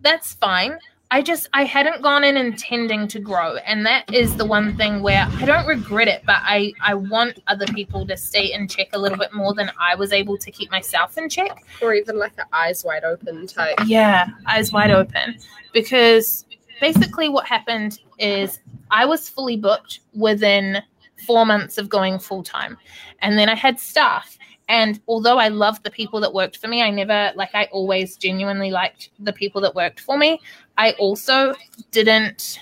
that's 0.00 0.34
fine 0.34 0.78
i 1.10 1.20
just 1.20 1.48
i 1.52 1.64
hadn't 1.64 2.02
gone 2.02 2.24
in 2.24 2.36
intending 2.36 3.08
to 3.08 3.18
grow 3.18 3.56
and 3.56 3.84
that 3.84 4.12
is 4.12 4.36
the 4.36 4.44
one 4.44 4.76
thing 4.76 5.02
where 5.02 5.26
i 5.38 5.44
don't 5.44 5.66
regret 5.66 6.08
it 6.08 6.22
but 6.26 6.36
i 6.40 6.72
i 6.82 6.94
want 6.94 7.38
other 7.46 7.66
people 7.66 8.06
to 8.06 8.16
stay 8.16 8.52
in 8.52 8.68
check 8.68 8.88
a 8.92 8.98
little 8.98 9.18
bit 9.18 9.32
more 9.32 9.54
than 9.54 9.70
i 9.80 9.94
was 9.94 10.12
able 10.12 10.36
to 10.38 10.50
keep 10.50 10.70
myself 10.70 11.18
in 11.18 11.28
check 11.28 11.64
or 11.82 11.94
even 11.94 12.18
like 12.18 12.32
an 12.38 12.44
eyes 12.52 12.84
wide 12.84 13.04
open 13.04 13.46
type. 13.46 13.76
yeah, 13.86 14.28
eyes 14.46 14.72
wide 14.72 14.90
open. 14.90 15.36
Because 15.72 16.46
basically, 16.80 17.28
what 17.28 17.46
happened 17.46 18.00
is 18.18 18.60
I 18.90 19.04
was 19.04 19.28
fully 19.28 19.56
booked 19.56 20.00
within 20.14 20.82
four 21.26 21.44
months 21.44 21.78
of 21.78 21.88
going 21.88 22.18
full 22.18 22.42
time. 22.42 22.76
And 23.20 23.38
then 23.38 23.48
I 23.48 23.54
had 23.54 23.78
staff. 23.80 24.38
And 24.68 25.00
although 25.08 25.38
I 25.38 25.48
loved 25.48 25.82
the 25.82 25.90
people 25.90 26.20
that 26.20 26.32
worked 26.32 26.58
for 26.58 26.68
me, 26.68 26.82
I 26.82 26.90
never, 26.90 27.32
like, 27.34 27.54
I 27.54 27.64
always 27.72 28.16
genuinely 28.16 28.70
liked 28.70 29.10
the 29.18 29.32
people 29.32 29.60
that 29.62 29.74
worked 29.74 30.00
for 30.00 30.18
me. 30.18 30.40
I 30.76 30.92
also 30.92 31.54
didn't. 31.90 32.60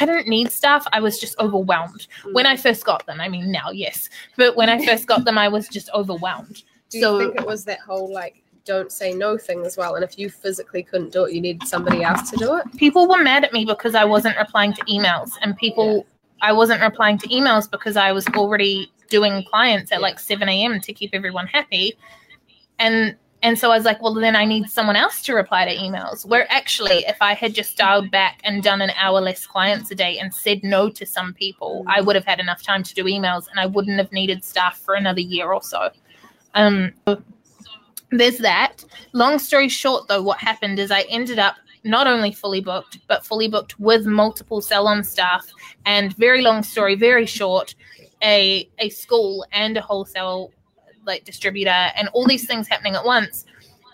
I 0.00 0.06
didn't 0.06 0.28
need 0.28 0.52
staff. 0.52 0.86
I 0.92 1.00
was 1.00 1.18
just 1.18 1.36
overwhelmed 1.40 2.06
hmm. 2.22 2.32
when 2.32 2.46
I 2.46 2.56
first 2.56 2.84
got 2.84 3.04
them. 3.06 3.20
I 3.20 3.28
mean, 3.28 3.50
now, 3.50 3.70
yes, 3.70 4.08
but 4.36 4.56
when 4.56 4.68
I 4.68 4.84
first 4.86 5.08
got 5.08 5.24
them, 5.24 5.36
I 5.36 5.48
was 5.48 5.68
just 5.68 5.90
overwhelmed. 5.92 6.62
Do 6.90 6.98
you 6.98 7.04
So- 7.04 7.18
think 7.18 7.34
it 7.34 7.46
was 7.46 7.64
that 7.64 7.80
whole 7.80 8.12
like 8.12 8.42
don't 8.64 8.92
say 8.92 9.12
no 9.12 9.36
thing 9.36 9.64
as 9.64 9.76
well? 9.76 9.94
And 9.96 10.04
if 10.04 10.18
you 10.18 10.28
physically 10.30 10.82
couldn't 10.82 11.10
do 11.10 11.24
it, 11.24 11.32
you 11.32 11.40
needed 11.40 11.66
somebody 11.66 12.02
else 12.02 12.30
to 12.30 12.36
do 12.36 12.54
it. 12.56 12.64
people 12.76 13.08
were 13.08 13.22
mad 13.22 13.42
at 13.42 13.52
me 13.52 13.64
because 13.64 13.94
I 13.94 14.04
wasn't 14.04 14.36
replying 14.36 14.74
to 14.74 14.84
emails, 14.84 15.30
and 15.42 15.56
people 15.56 16.06
I 16.40 16.52
wasn't 16.52 16.80
replying 16.80 17.18
to 17.18 17.28
emails 17.28 17.70
because 17.70 17.96
I 17.96 18.12
was 18.12 18.26
already 18.28 18.92
doing 19.08 19.44
clients 19.44 19.92
at 19.92 20.00
like 20.00 20.18
7 20.18 20.48
a.m. 20.48 20.80
to 20.80 20.92
keep 20.92 21.10
everyone 21.12 21.46
happy, 21.46 21.96
and 22.78 23.16
and 23.42 23.56
so 23.56 23.70
I 23.70 23.76
was 23.76 23.84
like, 23.84 24.02
well, 24.02 24.14
then 24.14 24.34
I 24.34 24.44
need 24.44 24.68
someone 24.68 24.96
else 24.96 25.22
to 25.22 25.34
reply 25.34 25.64
to 25.64 25.76
emails. 25.76 26.26
Where 26.26 26.50
actually, 26.50 27.04
if 27.06 27.18
I 27.20 27.34
had 27.34 27.54
just 27.54 27.76
dialed 27.76 28.10
back 28.10 28.40
and 28.42 28.62
done 28.62 28.80
an 28.80 28.90
hour 28.96 29.20
less 29.20 29.46
clients 29.46 29.90
a 29.92 29.94
day 29.94 30.18
and 30.18 30.34
said 30.34 30.64
no 30.64 30.90
to 30.90 31.06
some 31.06 31.34
people, 31.34 31.84
I 31.86 32.00
would 32.00 32.16
have 32.16 32.24
had 32.24 32.40
enough 32.40 32.62
time 32.62 32.82
to 32.82 32.94
do 32.94 33.04
emails, 33.04 33.48
and 33.48 33.60
I 33.60 33.66
wouldn't 33.66 33.98
have 33.98 34.10
needed 34.12 34.44
staff 34.44 34.78
for 34.78 34.94
another 34.94 35.20
year 35.20 35.52
or 35.52 35.62
so. 35.62 35.90
Um, 36.54 36.92
there's 38.10 38.38
that. 38.38 38.84
Long 39.12 39.38
story 39.38 39.68
short, 39.68 40.08
though, 40.08 40.22
what 40.22 40.38
happened 40.38 40.78
is 40.78 40.90
I 40.90 41.02
ended 41.02 41.38
up 41.38 41.56
not 41.84 42.06
only 42.06 42.32
fully 42.32 42.60
booked, 42.60 42.98
but 43.06 43.24
fully 43.24 43.48
booked 43.48 43.78
with 43.78 44.04
multiple 44.04 44.60
salon 44.60 45.04
staff. 45.04 45.46
And 45.86 46.14
very 46.16 46.42
long 46.42 46.62
story, 46.62 46.96
very 46.96 47.26
short, 47.26 47.74
a 48.22 48.68
a 48.78 48.88
school 48.90 49.44
and 49.52 49.76
a 49.76 49.80
wholesale 49.80 50.50
like 51.04 51.24
distributor 51.24 51.70
and 51.70 52.08
all 52.08 52.26
these 52.26 52.46
things 52.46 52.68
happening 52.68 52.94
at 52.94 53.04
once. 53.04 53.44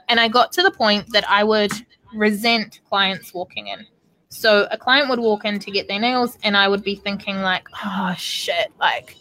And 0.09 0.21
I 0.21 0.29
got 0.29 0.53
to 0.53 0.63
the 0.63 0.71
point 0.71 1.11
that 1.13 1.29
I 1.29 1.45
would 1.45 1.73
resent 2.15 2.81
clients 2.89 3.33
walking 3.35 3.69
in. 3.69 3.87
So 4.29 4.67
a 4.71 4.77
client 4.77 5.09
would 5.09 5.21
walk 5.21 5.45
in 5.45 5.59
to 5.61 5.71
get 5.71 5.87
their 5.87 6.01
nails, 6.01 6.37
and 6.43 6.57
I 6.57 6.67
would 6.69 6.83
be 6.83 6.97
thinking 6.97 7.41
like, 7.41 7.69
"Oh 7.85 8.15
shit!" 8.19 8.73
Like, 8.81 9.17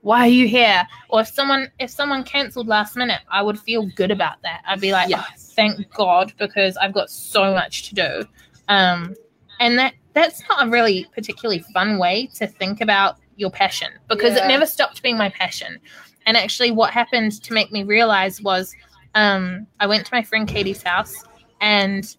why 0.00 0.20
are 0.20 0.28
you 0.28 0.48
here? 0.48 0.86
Or 1.08 1.20
if 1.20 1.28
someone 1.28 1.70
if 1.78 1.90
someone 1.90 2.24
cancelled 2.24 2.66
last 2.66 2.96
minute, 2.96 3.20
I 3.30 3.42
would 3.42 3.58
feel 3.58 3.86
good 3.94 4.10
about 4.10 4.42
that. 4.42 4.62
I'd 4.66 4.80
be 4.80 4.92
like, 4.92 5.08
Yeah. 5.08 5.24
"Oh, 5.26 5.32
thank 5.36 5.88
God, 5.94 6.32
because 6.38 6.76
I've 6.76 6.92
got 6.92 7.08
so 7.08 7.52
much 7.54 7.88
to 7.88 7.94
do. 7.94 8.24
Um, 8.68 9.14
and 9.60 9.78
that 9.78 9.94
that's 10.12 10.42
not 10.48 10.66
a 10.66 10.70
really 10.70 11.06
particularly 11.14 11.60
fun 11.72 11.98
way 11.98 12.28
to 12.34 12.46
think 12.46 12.80
about 12.80 13.18
your 13.36 13.50
passion 13.50 13.88
because 14.08 14.36
it 14.36 14.46
never 14.48 14.66
stopped 14.66 15.02
being 15.02 15.16
my 15.16 15.28
passion. 15.30 15.78
And 16.26 16.36
actually, 16.36 16.70
what 16.72 16.90
happened 16.90 17.40
to 17.42 17.52
make 17.52 17.70
me 17.70 17.84
realize 17.84 18.42
was 18.42 18.74
um, 19.14 19.66
I 19.78 19.86
went 19.86 20.04
to 20.06 20.14
my 20.14 20.22
friend 20.22 20.48
Katie's 20.48 20.82
house 20.82 21.14
and 21.60 22.16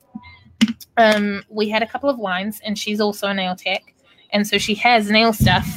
um, 0.98 1.44
we 1.50 1.70
had 1.70 1.84
a 1.84 1.88
couple 1.88 2.10
of 2.10 2.18
wines, 2.18 2.60
and 2.66 2.78
she's 2.78 3.00
also 3.00 3.28
a 3.28 3.34
nail 3.34 3.56
tech. 3.56 3.94
And 4.32 4.46
so 4.48 4.58
she 4.58 4.76
has 4.76 5.10
nail 5.10 5.32
stuff 5.32 5.68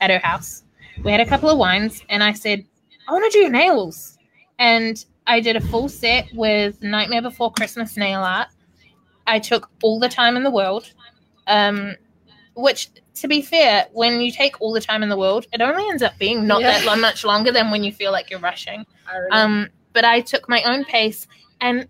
at 0.00 0.10
her 0.10 0.18
house. 0.18 0.64
We 1.04 1.12
had 1.12 1.20
a 1.20 1.26
couple 1.26 1.50
of 1.50 1.58
wines, 1.58 2.02
and 2.08 2.24
I 2.24 2.32
said, 2.32 2.64
I 3.06 3.12
want 3.12 3.30
to 3.30 3.38
do 3.38 3.42
your 3.42 3.50
nails. 3.50 4.18
And 4.58 5.04
I 5.26 5.40
did 5.40 5.56
a 5.56 5.60
full 5.60 5.88
set 5.88 6.26
with 6.34 6.82
Nightmare 6.82 7.22
Before 7.22 7.52
Christmas 7.52 7.96
nail 7.96 8.20
art. 8.20 8.48
I 9.26 9.38
took 9.38 9.70
all 9.82 10.00
the 10.00 10.08
time 10.08 10.36
in 10.36 10.42
the 10.42 10.50
world, 10.50 10.92
um, 11.46 11.94
which, 12.58 12.88
to 13.14 13.28
be 13.28 13.40
fair, 13.40 13.86
when 13.92 14.20
you 14.20 14.30
take 14.32 14.60
all 14.60 14.72
the 14.72 14.80
time 14.80 15.02
in 15.02 15.08
the 15.08 15.16
world, 15.16 15.46
it 15.52 15.60
only 15.60 15.88
ends 15.88 16.02
up 16.02 16.16
being 16.18 16.46
not 16.46 16.60
Yeah. 16.60 16.72
that 16.72 16.84
lo- 16.86 16.96
much 16.96 17.24
longer 17.24 17.52
than 17.52 17.70
when 17.70 17.84
you 17.84 17.92
feel 17.92 18.12
like 18.12 18.30
you're 18.30 18.40
rushing. 18.40 18.84
Um, 19.30 19.68
but 19.92 20.04
I 20.04 20.20
took 20.20 20.48
my 20.48 20.62
own 20.64 20.84
pace, 20.84 21.26
and 21.60 21.86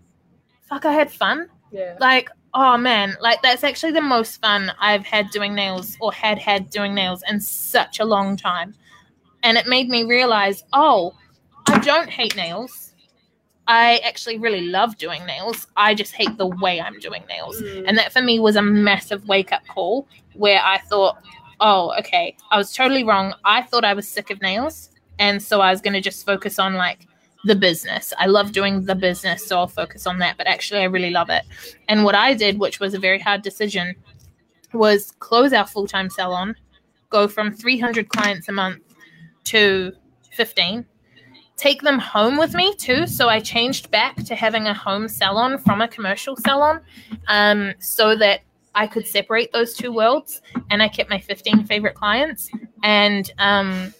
fuck, 0.67 0.85
I 0.85 0.93
had 0.93 1.11
fun. 1.11 1.47
yeah. 1.71 1.95
Like 1.99 2.29
oh 2.55 2.75
man, 2.77 3.15
like 3.21 3.39
that's 3.43 3.63
actually 3.63 3.91
the 3.91 4.01
most 4.01 4.41
fun 4.41 4.71
I've 4.79 5.05
had 5.05 5.29
doing 5.29 5.53
nails 5.53 5.95
or 6.01 6.11
had 6.11 6.39
had 6.39 6.71
doing 6.71 6.95
nails 6.95 7.21
in 7.29 7.39
such 7.39 7.99
a 7.99 8.05
long 8.05 8.35
time. 8.37 8.73
And 9.43 9.55
it 9.55 9.67
made 9.67 9.87
me 9.87 10.03
realize, 10.03 10.63
oh, 10.73 11.13
I 11.67 11.77
don't 11.77 12.09
hate 12.09 12.35
nails. 12.35 12.88
I 13.69 13.97
actually 13.97 14.39
really 14.39 14.61
love 14.61 14.97
doing 14.97 15.23
nails. 15.27 15.67
I 15.77 15.93
just 15.93 16.13
hate 16.13 16.35
the 16.39 16.47
way 16.47 16.81
I'm 16.81 16.97
doing 16.97 17.23
nails. 17.29 17.61
Mm. 17.61 17.83
And 17.87 17.97
that 17.99 18.11
for 18.11 18.19
me 18.19 18.39
was 18.39 18.55
a 18.55 18.63
massive 18.63 19.27
wake 19.27 19.53
up 19.53 19.61
call 19.67 20.07
where 20.33 20.59
I 20.59 20.79
thought, 20.79 21.17
oh, 21.59 21.93
okay, 21.99 22.35
I 22.49 22.57
was 22.57 22.73
totally 22.73 23.03
wrong. 23.03 23.35
I 23.45 23.61
thought 23.61 23.85
I 23.85 23.93
was 23.93 24.09
sick 24.09 24.31
of 24.31 24.41
nails. 24.41 24.89
And 25.19 25.41
so 25.41 25.61
I 25.61 25.69
was 25.69 25.81
going 25.81 25.93
to 25.93 26.01
just 26.01 26.25
focus 26.25 26.57
on 26.57 26.73
like 26.73 27.05
the 27.45 27.55
business. 27.55 28.11
I 28.17 28.25
love 28.25 28.53
doing 28.53 28.85
the 28.85 28.95
business, 28.95 29.45
so 29.45 29.59
I'll 29.59 29.67
focus 29.67 30.07
on 30.07 30.17
that. 30.17 30.35
But 30.35 30.47
actually, 30.47 30.79
I 30.79 30.85
really 30.85 31.11
love 31.11 31.29
it. 31.29 31.43
And 31.87 32.03
what 32.03 32.15
I 32.15 32.33
did, 32.33 32.57
which 32.59 32.79
was 32.79 32.95
a 32.95 32.99
very 32.99 33.19
hard 33.19 33.43
decision, 33.43 33.93
was 34.73 35.11
close 35.19 35.53
our 35.53 35.67
full 35.67 35.85
time 35.85 36.09
salon, 36.09 36.55
go 37.11 37.27
from 37.27 37.53
300 37.53 38.09
clients 38.09 38.49
a 38.49 38.51
month 38.51 38.81
to 39.43 39.91
15 40.31 40.85
take 41.59 41.81
them 41.81 41.99
home 41.99 42.37
with 42.37 42.53
me 42.55 42.73
too. 42.75 43.05
So 43.05 43.27
I 43.27 43.39
changed 43.41 43.91
back 43.91 44.15
to 44.23 44.33
having 44.35 44.65
a 44.67 44.73
home 44.73 45.07
salon 45.09 45.57
from 45.57 45.81
a 45.81 45.87
commercial 45.87 46.35
salon 46.37 46.79
um, 47.27 47.73
so 47.79 48.15
that 48.15 48.41
I 48.75 48.87
could 48.87 49.05
separate 49.05 49.51
those 49.51 49.73
two 49.73 49.91
worlds. 49.91 50.41
And 50.71 50.81
I 50.81 50.87
kept 50.87 51.09
my 51.09 51.19
15 51.19 51.65
favorite 51.65 51.95
clients. 51.95 52.49
And 52.81 53.29
um, 53.39 53.93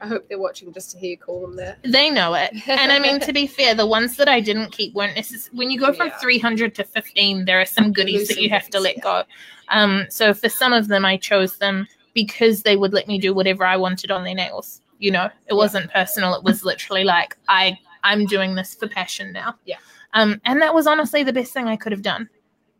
I 0.00 0.06
hope 0.06 0.28
they're 0.28 0.38
watching 0.38 0.72
just 0.72 0.90
to 0.90 0.98
hear 0.98 1.10
you 1.12 1.16
call 1.16 1.40
them 1.42 1.56
that. 1.56 1.78
they 1.82 2.10
know 2.10 2.34
it. 2.34 2.50
And 2.68 2.92
I 2.92 2.98
mean, 2.98 3.20
to 3.20 3.32
be 3.32 3.46
fair, 3.58 3.74
the 3.74 3.86
ones 3.86 4.16
that 4.16 4.28
I 4.28 4.40
didn't 4.40 4.72
keep 4.72 4.92
weren't 4.94 5.16
necessarily. 5.16 5.56
When 5.56 5.70
you 5.70 5.80
go 5.80 5.92
from 5.94 6.08
Yeah. 6.08 6.18
300 6.18 6.74
to 6.74 6.84
15, 6.84 7.46
there 7.46 7.60
are 7.60 7.64
some 7.66 7.92
goodies 7.92 8.28
that 8.28 8.38
you 8.42 8.50
have 8.50 8.68
to 8.70 8.80
let 8.80 9.00
go. 9.00 9.22
Um, 9.68 10.04
so 10.10 10.34
for 10.34 10.50
some 10.50 10.72
of 10.74 10.88
them, 10.88 11.04
I 11.06 11.16
chose 11.16 11.56
them 11.56 11.88
because 12.12 12.62
they 12.64 12.76
would 12.76 12.92
let 12.92 13.08
me 13.08 13.18
do 13.18 13.32
whatever 13.32 13.64
I 13.64 13.76
wanted 13.78 14.10
on 14.10 14.24
their 14.24 14.34
nails. 14.34 14.80
You 15.02 15.10
know, 15.10 15.28
it 15.48 15.54
wasn't 15.54 15.90
personal. 15.92 16.34
It 16.34 16.44
was 16.44 16.64
literally 16.70 17.04
like 17.04 17.36
I 17.48 17.76
I'm 18.04 18.24
doing 18.26 18.54
this 18.54 18.74
for 18.74 18.88
passion 18.88 19.32
now. 19.32 19.56
Yeah. 19.64 19.78
Um, 20.14 20.40
and 20.44 20.62
that 20.62 20.74
was 20.74 20.86
honestly 20.86 21.22
the 21.22 21.32
best 21.32 21.52
thing 21.52 21.66
I 21.66 21.76
could 21.76 21.92
have 21.92 22.02
done. 22.02 22.28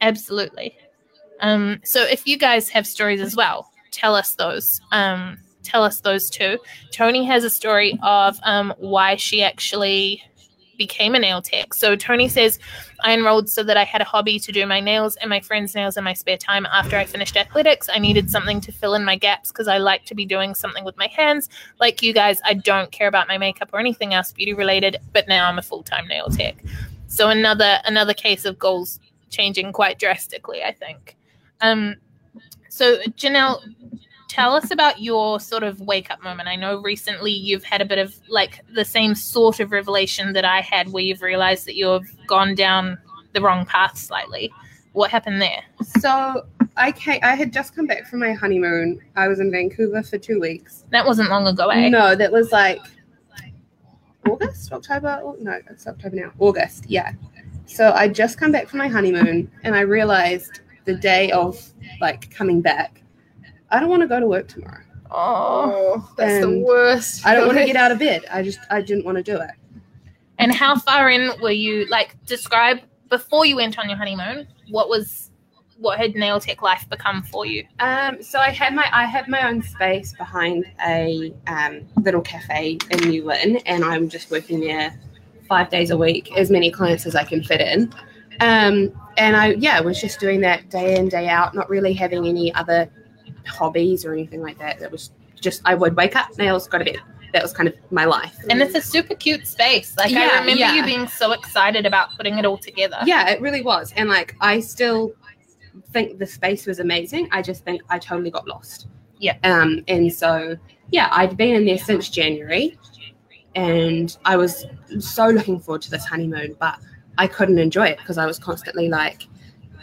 Absolutely. 0.01 0.77
Um, 1.41 1.81
so 1.85 2.03
if 2.03 2.27
you 2.27 2.39
guys 2.39 2.69
have 2.69 2.87
stories 2.87 3.21
as 3.21 3.35
well, 3.35 3.71
tell 3.91 4.15
us 4.15 4.35
those. 4.35 4.81
Um, 4.93 5.39
tell 5.63 5.83
us 5.83 6.01
those 6.01 6.31
too. 6.31 6.59
Tony 6.93 7.25
has 7.25 7.45
a 7.45 7.51
story 7.51 7.99
of 8.03 8.39
um, 8.45 8.75
why 8.79 9.17
she 9.17 9.43
actually 9.43 10.23
became 10.77 11.15
a 11.15 11.19
nail 11.19 11.43
tech. 11.43 11.75
So 11.75 11.97
Tony 11.97 12.29
says, 12.29 12.59
I 13.05 13.15
enrolled 13.15 13.49
so 13.49 13.63
that 13.63 13.77
I 13.77 13.85
had 13.85 14.01
a 14.01 14.05
hobby 14.05 14.39
to 14.39 14.53
do 14.53 14.67
my 14.67 14.81
nails 14.81 15.17
and 15.17 15.29
my 15.29 15.41
friends' 15.41 15.75
nails 15.75 15.97
in 15.97 16.05
my 16.05 16.15
spare 16.15 16.37
time 16.37 16.67
after 16.67 16.97
I 16.97 17.05
finished 17.05 17.37
athletics. 17.37 17.89
I 17.93 17.99
needed 17.99 18.31
something 18.31 18.61
to 18.63 18.73
fill 18.73 18.95
in 18.95 19.05
my 19.05 19.17
gaps 19.17 19.51
because 19.51 19.69
I 19.69 19.79
like 19.79 20.05
to 20.07 20.15
be 20.15 20.25
doing 20.25 20.55
something 20.55 20.85
with 20.85 20.97
my 20.97 21.09
hands. 21.09 21.49
Like 21.81 22.03
you 22.03 22.13
guys, 22.13 22.41
I 22.45 22.55
don't 22.55 22.91
care 22.91 23.09
about 23.09 23.29
my 23.29 23.39
makeup 23.39 23.71
or 23.73 23.81
anything 23.81 24.15
else 24.15 24.33
beauty 24.33 24.55
related, 24.55 24.99
but 25.13 25.29
now 25.29 25.49
I'm 25.49 25.59
a 25.59 25.63
full-time 25.63 26.07
nail 26.09 26.29
tech. 26.29 26.57
So 27.07 27.29
another 27.29 27.81
another 27.85 28.15
case 28.15 28.45
of 28.45 28.59
goals 28.59 28.99
changing 29.31 29.73
quite 29.73 29.99
drastically, 29.99 30.63
I 30.63 30.73
think. 30.73 31.17
Um, 31.61 31.97
so 32.69 32.99
Janelle, 33.19 33.61
tell 34.33 34.55
us 34.55 34.71
about 34.71 35.03
your 35.03 35.38
sort 35.38 35.62
of 35.62 35.79
wake 35.83 36.11
up 36.11 36.23
moment. 36.23 36.49
I 36.49 36.57
know 36.57 36.81
recently 36.81 37.31
you've 37.31 37.64
had 37.64 37.83
a 37.83 37.85
bit 37.85 37.99
of 37.99 38.14
like 38.29 38.64
the 38.75 38.85
same 38.85 39.14
sort 39.14 39.61
of 39.61 39.73
revelation 39.73 40.33
that 40.33 40.47
I 40.47 40.62
had 40.62 40.90
where 40.90 41.03
you've 41.03 41.21
realized 41.21 41.66
that 41.66 41.77
you've 41.77 42.09
gone 42.27 42.55
down 42.55 42.97
the 43.35 43.42
wrong 43.42 43.66
path 43.66 43.99
slightly. 43.99 44.51
What 44.92 45.11
happened 45.11 45.42
there? 45.42 45.62
So 46.01 46.47
I 46.79 46.92
came, 46.92 47.21
I 47.23 47.35
had 47.35 47.53
just 47.53 47.77
come 47.77 47.87
back 47.87 48.07
from 48.07 48.21
my 48.21 48.33
honeymoon. 48.33 49.01
I 49.16 49.29
was 49.29 49.38
in 49.38 49.51
Vancouver 49.51 50.03
for 50.03 50.16
two 50.16 50.40
weeks. 50.40 50.85
That 50.88 51.05
wasn't 51.05 51.29
long 51.29 51.47
ago, 51.47 51.68
eh? 51.68 51.90
No, 51.90 52.14
that 52.14 52.33
was 52.33 52.53
like 52.53 52.81
August, 54.27 54.73
October. 54.73 55.23
No, 55.40 55.61
it's 55.68 55.87
October 55.87 56.16
now. 56.16 56.33
August, 56.38 56.87
yeah. 56.88 57.12
So 57.66 57.92
I 57.92 58.09
just 58.09 58.38
come 58.38 58.51
back 58.51 58.66
from 58.66 58.79
my 58.79 58.88
honeymoon, 58.88 59.51
and 59.62 59.75
I 59.75 59.81
realized 59.81 60.61
the 60.87 60.95
day 60.95 61.31
of 61.33 61.62
like 62.01 62.31
coming 62.31 62.62
back, 62.62 63.02
I 63.73 63.81
don't 63.81 63.89
want 63.89 64.03
to 64.03 64.09
go 64.09 64.21
to 64.21 64.27
work 64.27 64.47
tomorrow. 64.49 64.85
Oh. 65.11 66.09
That's 66.17 66.45
the 66.45 66.59
worst. 66.61 67.27
I 67.27 67.35
don't 67.35 67.47
want 67.47 67.59
to 67.59 67.67
get 67.67 67.77
out 67.77 67.91
of 67.91 67.99
bed. 67.99 68.25
I 68.31 68.43
just 68.43 68.61
I 68.71 68.81
didn't 68.81 69.05
want 69.05 69.17
to 69.17 69.23
do 69.23 69.41
it. 69.41 69.51
And 70.39 70.55
how 70.55 70.79
far 70.79 71.11
in 71.11 71.33
were 71.41 71.51
you? 71.51 71.87
Like, 71.87 72.17
describe 72.27 72.81
before 73.09 73.45
you 73.45 73.57
went 73.57 73.79
on 73.79 73.89
your 73.89 73.99
honeymoon. 73.99 74.47
What 74.71 74.89
was 74.89 75.31
what 75.79 75.99
had 75.99 76.15
nail 76.15 76.39
tech 76.39 76.63
life 76.63 76.89
become 76.89 77.23
for 77.25 77.45
you? 77.45 77.67
Um, 77.81 78.23
so 78.23 78.39
I 78.39 78.51
had 78.51 78.75
my 78.75 78.89
I 78.93 79.05
had 79.05 79.29
my 79.29 79.49
own 79.49 79.63
space 79.63 80.15
behind 80.15 80.65
a 80.87 81.35
um, 81.47 81.83
little 82.03 82.21
cafe 82.23 82.79
in 82.91 83.09
New 83.09 83.25
Lynn, 83.25 83.57
and 83.67 83.85
I'm 83.85 84.09
just 84.09 84.31
working 84.31 84.61
there 84.61 84.99
five 85.49 85.71
days 85.71 85.91
a 85.91 85.97
week, 85.97 86.31
as 86.37 86.51
many 86.51 86.71
clients 86.71 87.05
as 87.05 87.15
I 87.15 87.25
can 87.25 87.43
fit 87.43 87.61
in. 87.61 87.93
Um, 88.41 88.93
and 89.19 89.37
I 89.37 89.55
yeah 89.55 89.81
was 89.81 90.01
just 90.01 90.21
doing 90.21 90.41
that 90.43 90.71
day 90.71 90.97
in 90.97 91.09
day 91.09 91.29
out, 91.29 91.55
not 91.55 91.69
really 91.69 91.93
having 91.93 92.27
any 92.27 92.55
other 92.55 92.91
hobbies 93.46 94.05
or 94.05 94.12
anything 94.12 94.42
like 94.42 94.59
that. 94.59 94.78
That 94.81 94.90
was 94.90 95.11
just 95.40 95.62
I 95.64 95.74
would 95.74 95.96
wake 95.96 96.16
up, 96.16 96.37
nails, 96.38 96.68
go 96.68 96.78
to 96.78 96.85
bed. 96.85 96.98
That 97.33 97.42
was 97.42 97.52
kind 97.52 97.68
of 97.68 97.74
my 97.90 98.05
life. 98.05 98.37
And 98.50 98.61
it's 98.61 98.74
a 98.74 98.83
super 98.83 99.14
cute 99.14 99.46
space. 99.46 99.96
Like 99.96 100.12
I 100.12 100.40
remember 100.40 100.61
yeah. 100.61 100.74
you 100.74 100.85
being 100.85 101.09
so 101.09 101.33
excited 101.33 101.87
about 101.87 102.14
putting 102.16 102.38
it 102.38 102.44
all 102.44 102.59
together. 102.59 102.98
yeah, 103.05 103.31
it 103.31 103.40
really 103.40 103.62
was. 103.62 103.92
And 103.96 104.09
like 104.09 104.37
I 104.40 104.61
still 104.61 105.14
think 105.92 106.18
the 106.18 106.26
space 106.26 106.66
was 106.66 106.78
amazing. 106.78 107.28
I 107.33 107.40
just 107.42 107.64
think 107.64 107.83
I 107.88 107.98
totally 107.98 108.31
got 108.31 108.46
lost. 108.46 108.87
Yeah. 109.18 109.38
Um, 109.44 109.83
and 109.88 110.12
so 110.12 110.57
yeah, 110.90 111.09
I'd 111.11 111.37
been 111.37 111.55
in 111.55 111.64
there 111.64 111.78
since 111.78 112.11
January 112.11 112.78
and 113.55 114.16
I 114.24 114.37
was 114.37 114.66
so 114.98 115.26
looking 115.28 115.59
forward 115.59 115.83
to 115.83 115.90
this 115.90 116.05
honeymoon, 116.05 116.57
but 116.59 116.78
I 117.18 117.26
couldn't 117.26 117.59
enjoy 117.59 117.87
it 117.87 117.98
because 117.98 118.18
I 118.18 118.26
was 118.26 118.38
constantly 118.38 118.88
like, 118.88 119.28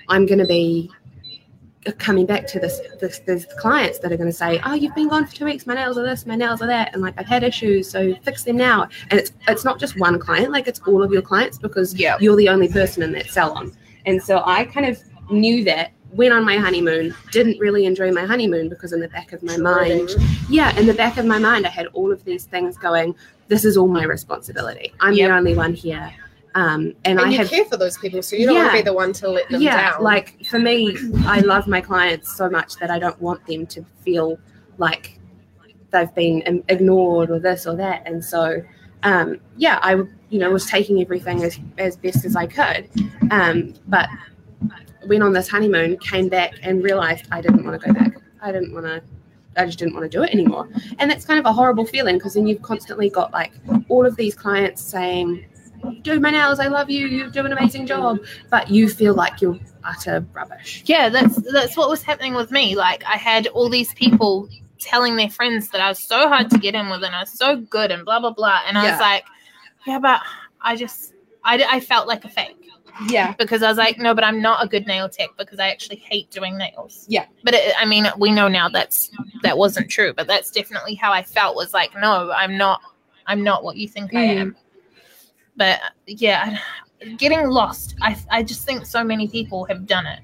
I'm 0.08 0.26
gonna 0.26 0.48
be 0.48 0.92
coming 1.94 2.26
back 2.26 2.46
to 2.48 2.60
this, 2.60 2.80
this 3.00 3.20
there's 3.20 3.46
clients 3.58 4.00
that 4.00 4.12
are 4.12 4.18
going 4.18 4.30
to 4.30 4.36
say 4.36 4.60
oh 4.66 4.74
you've 4.74 4.96
been 4.96 5.08
gone 5.10 5.26
for 5.26 5.36
two 5.36 5.46
weeks 5.46 5.66
my 5.68 5.74
nails 5.74 5.98
are 5.98 6.04
this 6.04 6.26
my 6.26 6.36
nails 6.36 6.62
are 6.62 6.68
that 6.68 6.94
and 6.94 7.02
like 7.02 7.14
i've 7.18 7.28
had 7.28 7.44
issues 7.44 7.90
so 7.90 8.14
fix 8.24 8.44
them 8.44 8.58
now. 8.58 8.88
And 9.10 9.20
it's 9.20 9.32
it's 9.48 9.64
not 9.66 9.80
just 9.80 10.00
one 10.00 10.20
client 10.20 10.52
like 10.52 10.68
it's 10.68 10.80
all 10.88 11.02
of 11.04 11.12
your 11.12 11.22
clients 11.22 11.58
because 11.58 11.96
Yeah. 11.96 12.18
you're 12.20 12.36
the 12.36 12.50
only 12.50 12.68
person 12.68 13.04
in 13.04 13.12
that 13.14 13.30
salon. 13.30 13.72
And 14.06 14.22
so 14.22 14.42
i 14.46 14.66
kind 14.66 14.86
of 14.86 15.02
knew 15.32 15.64
that 15.66 15.92
went 16.12 16.34
on 16.34 16.44
my 16.44 16.58
honeymoon 16.58 17.14
didn't 17.32 17.60
really 17.60 17.86
enjoy 17.86 18.12
my 18.12 18.26
honeymoon 18.26 18.68
because 18.68 18.94
in 18.94 19.00
the 19.00 19.08
back 19.10 19.32
of 19.32 19.44
my 19.44 19.58
mind 19.58 20.10
yeah 20.50 20.76
in 20.80 20.88
the 20.88 20.94
back 20.94 21.18
of 21.18 21.26
my 21.26 21.38
mind 21.38 21.68
i 21.68 21.70
had 21.70 21.86
all 21.94 22.12
of 22.12 22.24
these 22.24 22.46
things 22.46 22.78
going 22.80 23.14
this 23.48 23.64
is 23.66 23.78
all 23.78 23.88
my 23.88 24.04
responsibility. 24.04 24.94
I'm 25.00 25.14
Yep. 25.14 25.30
the 25.30 25.36
only 25.36 25.56
one 25.56 25.74
here 25.74 26.12
um, 26.56 26.94
and, 27.06 27.20
And, 27.20 27.22
I 27.22 27.30
you 27.30 27.38
have 27.38 27.50
care 27.50 27.66
for 27.66 27.78
those 27.78 27.98
people, 27.98 28.22
so 28.22 28.36
you 28.36 28.46
don't 28.46 28.56
want 28.56 28.72
to 28.72 28.78
be 28.78 28.82
the 28.82 28.94
one 28.94 29.14
to 29.14 29.30
let 29.30 29.50
them 29.50 29.62
yeah 29.62 29.92
down. 29.92 30.04
like 30.04 30.44
for 30.46 30.60
me 30.60 30.98
i 31.26 31.40
love 31.42 31.68
my 31.68 31.82
clients 31.82 32.36
so 32.36 32.50
much 32.50 32.76
that 32.78 32.90
i 32.90 32.98
don't 32.98 33.20
want 33.22 33.46
them 33.46 33.66
to 33.68 33.86
feel 34.04 34.40
like 34.78 35.20
they've 35.92 36.14
been 36.16 36.64
ignored 36.70 37.30
or 37.30 37.40
this 37.40 37.68
or 37.68 37.76
that 37.76 38.02
and 38.06 38.24
so 38.24 38.64
um, 39.04 39.40
yeah 39.58 39.80
i 39.82 39.94
you 40.30 40.40
know 40.40 40.52
was 40.52 40.66
taking 40.66 41.02
everything 41.02 41.44
as, 41.44 41.60
as 41.78 41.96
best 41.98 42.26
as 42.26 42.36
i 42.36 42.46
could 42.46 42.90
um, 43.32 43.74
but 43.88 44.10
went 45.06 45.24
on 45.24 45.34
this 45.34 45.48
honeymoon 45.48 45.98
came 45.98 46.30
back 46.30 46.54
and 46.64 46.84
realized 46.84 47.26
i 47.32 47.42
didn't 47.42 47.64
want 47.64 47.80
to 47.80 47.88
go 47.88 47.94
back 47.94 48.16
i 48.42 48.52
didn't 48.52 48.74
want 48.74 48.86
to 48.86 49.02
I 49.58 49.66
just 49.66 49.80
didn't 49.80 49.94
want 49.94 50.10
to 50.10 50.18
do 50.18 50.24
it 50.24 50.32
anymore. 50.32 50.70
And 51.00 51.10
that's 51.10 51.26
kind 51.26 51.40
of 51.40 51.46
a 51.46 51.52
horrible 51.52 51.86
feeling 51.86 52.18
because 52.18 52.36
then 52.36 52.48
you've 52.48 52.62
constantly 52.62 53.10
got 53.10 53.34
like 53.34 53.52
all 53.90 54.06
of 54.06 54.16
these 54.16 54.36
clients 54.36 54.82
saying, 54.82 55.46
Do 56.02 56.20
my 56.20 56.32
nails, 56.32 56.60
I 56.60 56.68
love 56.68 56.90
you, 56.90 57.08
you 57.08 57.30
do 57.30 57.46
an 57.46 57.52
amazing 57.54 57.86
job. 57.88 58.20
But 58.50 58.70
you 58.70 58.90
feel 58.90 59.14
like 59.14 59.42
you're 59.42 59.58
utter 59.84 60.26
rubbish. 60.34 60.84
Yeah, 60.86 61.10
that's 61.10 61.36
that's 61.52 61.78
what 61.78 61.90
was 61.90 62.04
happening 62.04 62.34
with 62.36 62.52
me. 62.52 62.76
Like 62.76 63.04
I 63.06 63.16
had 63.18 63.48
all 63.48 63.70
these 63.70 63.94
people 63.94 64.50
telling 64.80 65.16
their 65.18 65.30
friends 65.30 65.70
that 65.70 65.82
I 65.82 65.90
was 65.90 66.00
so 66.00 66.28
hard 66.30 66.50
to 66.52 66.58
get 66.58 66.74
in 66.76 66.90
with 66.90 67.04
and 67.04 67.14
I 67.16 67.22
was 67.22 67.32
so 67.32 67.58
good 67.58 67.92
and 67.92 68.06
blah 68.06 68.20
blah 68.20 68.32
blah. 68.32 68.62
And 68.68 68.78
I 68.78 68.84
Yeah. 68.86 68.92
was 68.92 69.00
like, 69.02 69.24
yeah, 69.86 70.00
but 70.00 70.22
I 70.62 70.76
just 70.76 71.14
I, 71.44 71.64
I 71.70 71.80
felt 71.80 72.08
like 72.08 72.24
a 72.26 72.30
fake 72.30 72.58
Yeah. 73.08 73.34
because 73.38 73.64
I 73.64 73.70
was 73.70 73.78
like, 73.78 73.98
no, 73.98 74.14
but 74.14 74.24
I'm 74.24 74.42
not 74.42 74.64
a 74.64 74.68
good 74.68 74.86
nail 74.88 75.08
tech 75.10 75.30
because 75.38 75.60
I 75.60 75.70
actually 75.70 75.98
hate 75.98 76.30
doing 76.32 76.58
nails. 76.58 77.06
Yeah. 77.08 77.26
But 77.44 77.54
it, 77.54 77.74
I 77.80 77.86
mean, 77.86 78.06
we 78.18 78.32
know 78.32 78.48
now 78.48 78.68
that's 78.70 79.10
that 79.44 79.58
wasn't 79.58 79.90
true, 79.90 80.14
but 80.14 80.28
that's 80.28 80.52
definitely 80.52 80.96
how 80.96 81.12
I 81.14 81.24
felt. 81.24 81.56
Was 81.56 81.74
like, 81.74 81.94
no, 81.96 82.32
I'm 82.32 82.58
not. 82.58 82.82
I'm 83.28 83.44
not 83.44 83.64
what 83.64 83.76
you 83.78 83.88
think 83.88 84.14
I 84.16 84.18
Mm. 84.26 84.38
am. 84.40 84.56
But 85.60 85.82
yeah, 86.08 86.58
getting 87.18 87.48
lost. 87.50 87.96
I 88.02 88.18
I 88.32 88.42
just 88.42 88.66
think 88.66 88.86
so 88.86 89.04
many 89.04 89.28
people 89.28 89.66
have 89.66 89.86
done 89.86 90.08
it. 90.08 90.22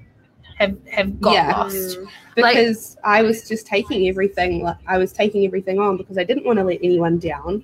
Have 0.58 0.76
have 0.90 1.20
got 1.20 1.34
Yeah. 1.34 1.56
lost. 1.58 1.76
Mm. 1.98 2.08
Like- 2.38 2.56
Because 2.56 2.96
I 3.04 3.22
was 3.22 3.46
just 3.46 3.66
taking 3.66 4.08
everything, 4.08 4.62
like, 4.62 4.78
I 4.86 4.96
was 4.98 5.12
taking 5.12 5.44
everything 5.44 5.78
on 5.78 5.96
because 5.98 6.16
I 6.18 6.24
didn't 6.24 6.44
want 6.46 6.58
to 6.58 6.64
let 6.64 6.78
anyone 6.82 7.18
down. 7.18 7.62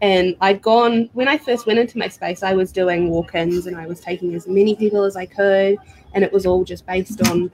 And 0.00 0.34
I'd 0.40 0.60
gone 0.62 1.08
when 1.12 1.28
I 1.28 1.38
first 1.38 1.64
went 1.66 1.78
into 1.78 1.96
my 1.96 2.08
space, 2.08 2.42
I 2.42 2.54
was 2.54 2.72
doing 2.72 3.08
walk-ins 3.08 3.68
and 3.68 3.76
I 3.76 3.86
was 3.86 4.00
taking 4.00 4.34
as 4.34 4.48
many 4.48 4.74
people 4.74 5.04
as 5.04 5.16
I 5.16 5.26
could, 5.26 5.78
and 6.14 6.24
it 6.24 6.32
was 6.32 6.44
all 6.44 6.64
just 6.64 6.84
based 6.86 7.24
on, 7.28 7.50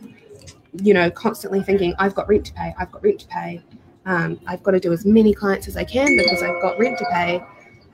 you 0.83 0.95
know, 0.95 1.11
constantly 1.11 1.63
thinking, 1.63 1.95
I've 1.99 2.15
got 2.15 2.27
rent 2.27 2.47
to 2.47 2.55
pay, 2.55 2.75
I've 2.79 2.91
got 2.91 3.03
rent 3.03 3.21
to 3.21 3.29
pay, 3.29 3.63
um, 4.07 4.41
I've 4.47 4.63
got 4.63 4.71
to 4.71 4.81
do 4.81 4.95
as 4.95 5.05
many 5.05 5.35
clients 5.35 5.69
as 5.69 5.77
I 5.77 5.85
can 5.85 6.17
because 6.17 6.43
I've 6.43 6.61
got 6.63 6.79
rent 6.79 6.97
to 6.99 7.07
pay. 7.13 7.43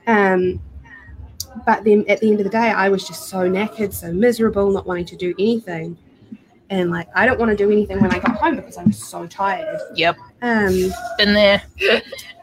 Um, 0.07 0.61
but 1.65 1.83
then 1.83 2.05
at 2.07 2.19
the 2.19 2.29
end 2.29 2.39
of 2.39 2.43
the 2.43 2.49
day, 2.49 2.71
I 2.71 2.89
was 2.89 3.07
just 3.07 3.29
so 3.29 3.49
knackered, 3.49 3.93
so 3.93 4.11
miserable, 4.11 4.71
not 4.71 4.85
wanting 4.85 5.05
to 5.05 5.15
do 5.15 5.33
anything. 5.39 5.97
And 6.69 6.89
like, 6.89 7.07
I 7.15 7.25
don't 7.25 7.39
want 7.39 7.51
to 7.51 7.55
do 7.55 7.71
anything 7.71 8.01
when 8.01 8.11
I 8.11 8.19
got 8.19 8.37
home 8.37 8.55
because 8.55 8.77
I'm 8.77 8.91
so 8.91 9.27
tired. 9.27 9.79
Yep. 9.95 10.17
Um, 10.41 10.91
Been 11.17 11.33
there. 11.33 11.61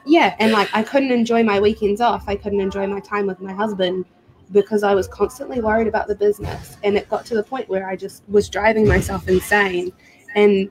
yeah, 0.06 0.36
and 0.38 0.52
like, 0.52 0.68
I 0.72 0.82
couldn't 0.82 1.10
enjoy 1.10 1.42
my 1.42 1.58
weekends 1.58 2.00
off. 2.00 2.28
I 2.28 2.36
couldn't 2.36 2.60
enjoy 2.60 2.86
my 2.86 3.00
time 3.00 3.26
with 3.26 3.40
my 3.40 3.52
husband 3.52 4.04
because 4.52 4.82
I 4.82 4.94
was 4.94 5.08
constantly 5.08 5.60
worried 5.60 5.88
about 5.88 6.06
the 6.06 6.14
business. 6.14 6.76
And 6.84 6.96
it 6.96 7.08
got 7.08 7.24
to 7.26 7.34
the 7.34 7.42
point 7.42 7.68
where 7.68 7.88
I 7.88 7.96
just 7.96 8.22
was 8.28 8.48
driving 8.48 8.86
myself 8.86 9.26
insane 9.28 9.92
and 10.34 10.70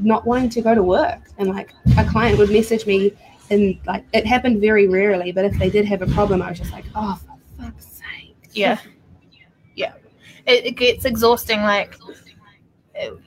not 0.00 0.26
wanting 0.26 0.50
to 0.50 0.60
go 0.60 0.74
to 0.74 0.82
work. 0.82 1.20
And 1.38 1.48
like, 1.48 1.72
a 1.98 2.04
client 2.04 2.38
would 2.38 2.50
message 2.50 2.86
me, 2.86 3.12
and 3.50 3.78
like, 3.86 4.04
it 4.12 4.26
happened 4.26 4.60
very 4.60 4.88
rarely, 4.88 5.30
but 5.30 5.44
if 5.44 5.56
they 5.58 5.70
did 5.70 5.84
have 5.84 6.02
a 6.02 6.06
problem, 6.06 6.42
I 6.42 6.50
was 6.50 6.58
just 6.58 6.72
like, 6.72 6.84
oh, 6.94 7.14
for 7.14 7.25
fuck's 7.25 7.25
sake. 7.25 7.25
Yeah. 8.56 8.80
Yeah. 9.74 9.92
It, 10.46 10.66
it 10.66 10.72
gets 10.72 11.04
exhausting. 11.04 11.60
Like, 11.60 11.96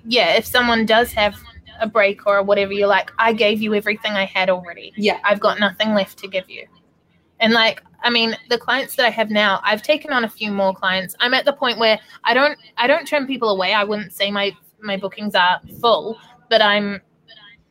yeah, 0.06 0.34
if 0.34 0.46
someone 0.46 0.86
does 0.86 1.12
have 1.14 1.36
a 1.80 1.88
break 1.88 2.26
or 2.28 2.44
whatever, 2.44 2.74
you're 2.74 2.88
like, 2.88 3.12
I 3.18 3.34
gave 3.34 3.62
you 3.62 3.74
everything 3.74 4.14
I 4.14 4.26
had 4.26 4.50
already. 4.50 4.94
Yeah. 4.98 5.20
I've 5.24 5.40
got 5.40 5.60
nothing 5.60 5.94
left 5.94 6.18
to 6.20 6.28
give 6.28 6.50
you. 6.50 6.66
And 7.40 7.54
like, 7.54 7.84
I 8.04 8.10
mean, 8.10 8.36
the 8.50 8.58
clients 8.58 8.96
that 8.96 9.06
I 9.06 9.10
have 9.10 9.30
now, 9.30 9.60
I've 9.64 9.82
taken 9.82 10.12
on 10.12 10.24
a 10.24 10.30
few 10.30 10.52
more 10.52 10.74
clients. 10.74 11.16
I'm 11.20 11.34
at 11.34 11.46
the 11.46 11.54
point 11.54 11.78
where 11.78 12.00
I 12.24 12.34
don't 12.34 12.58
I 12.78 12.88
don't 12.88 13.08
turn 13.08 13.28
people 13.28 13.50
away. 13.50 13.74
I 13.74 13.84
wouldn't 13.84 14.14
say 14.14 14.32
my 14.32 14.56
my 14.82 14.98
bookings 14.98 15.36
are 15.36 15.60
full, 15.82 16.18
but 16.50 16.62
I'm 16.62 17.02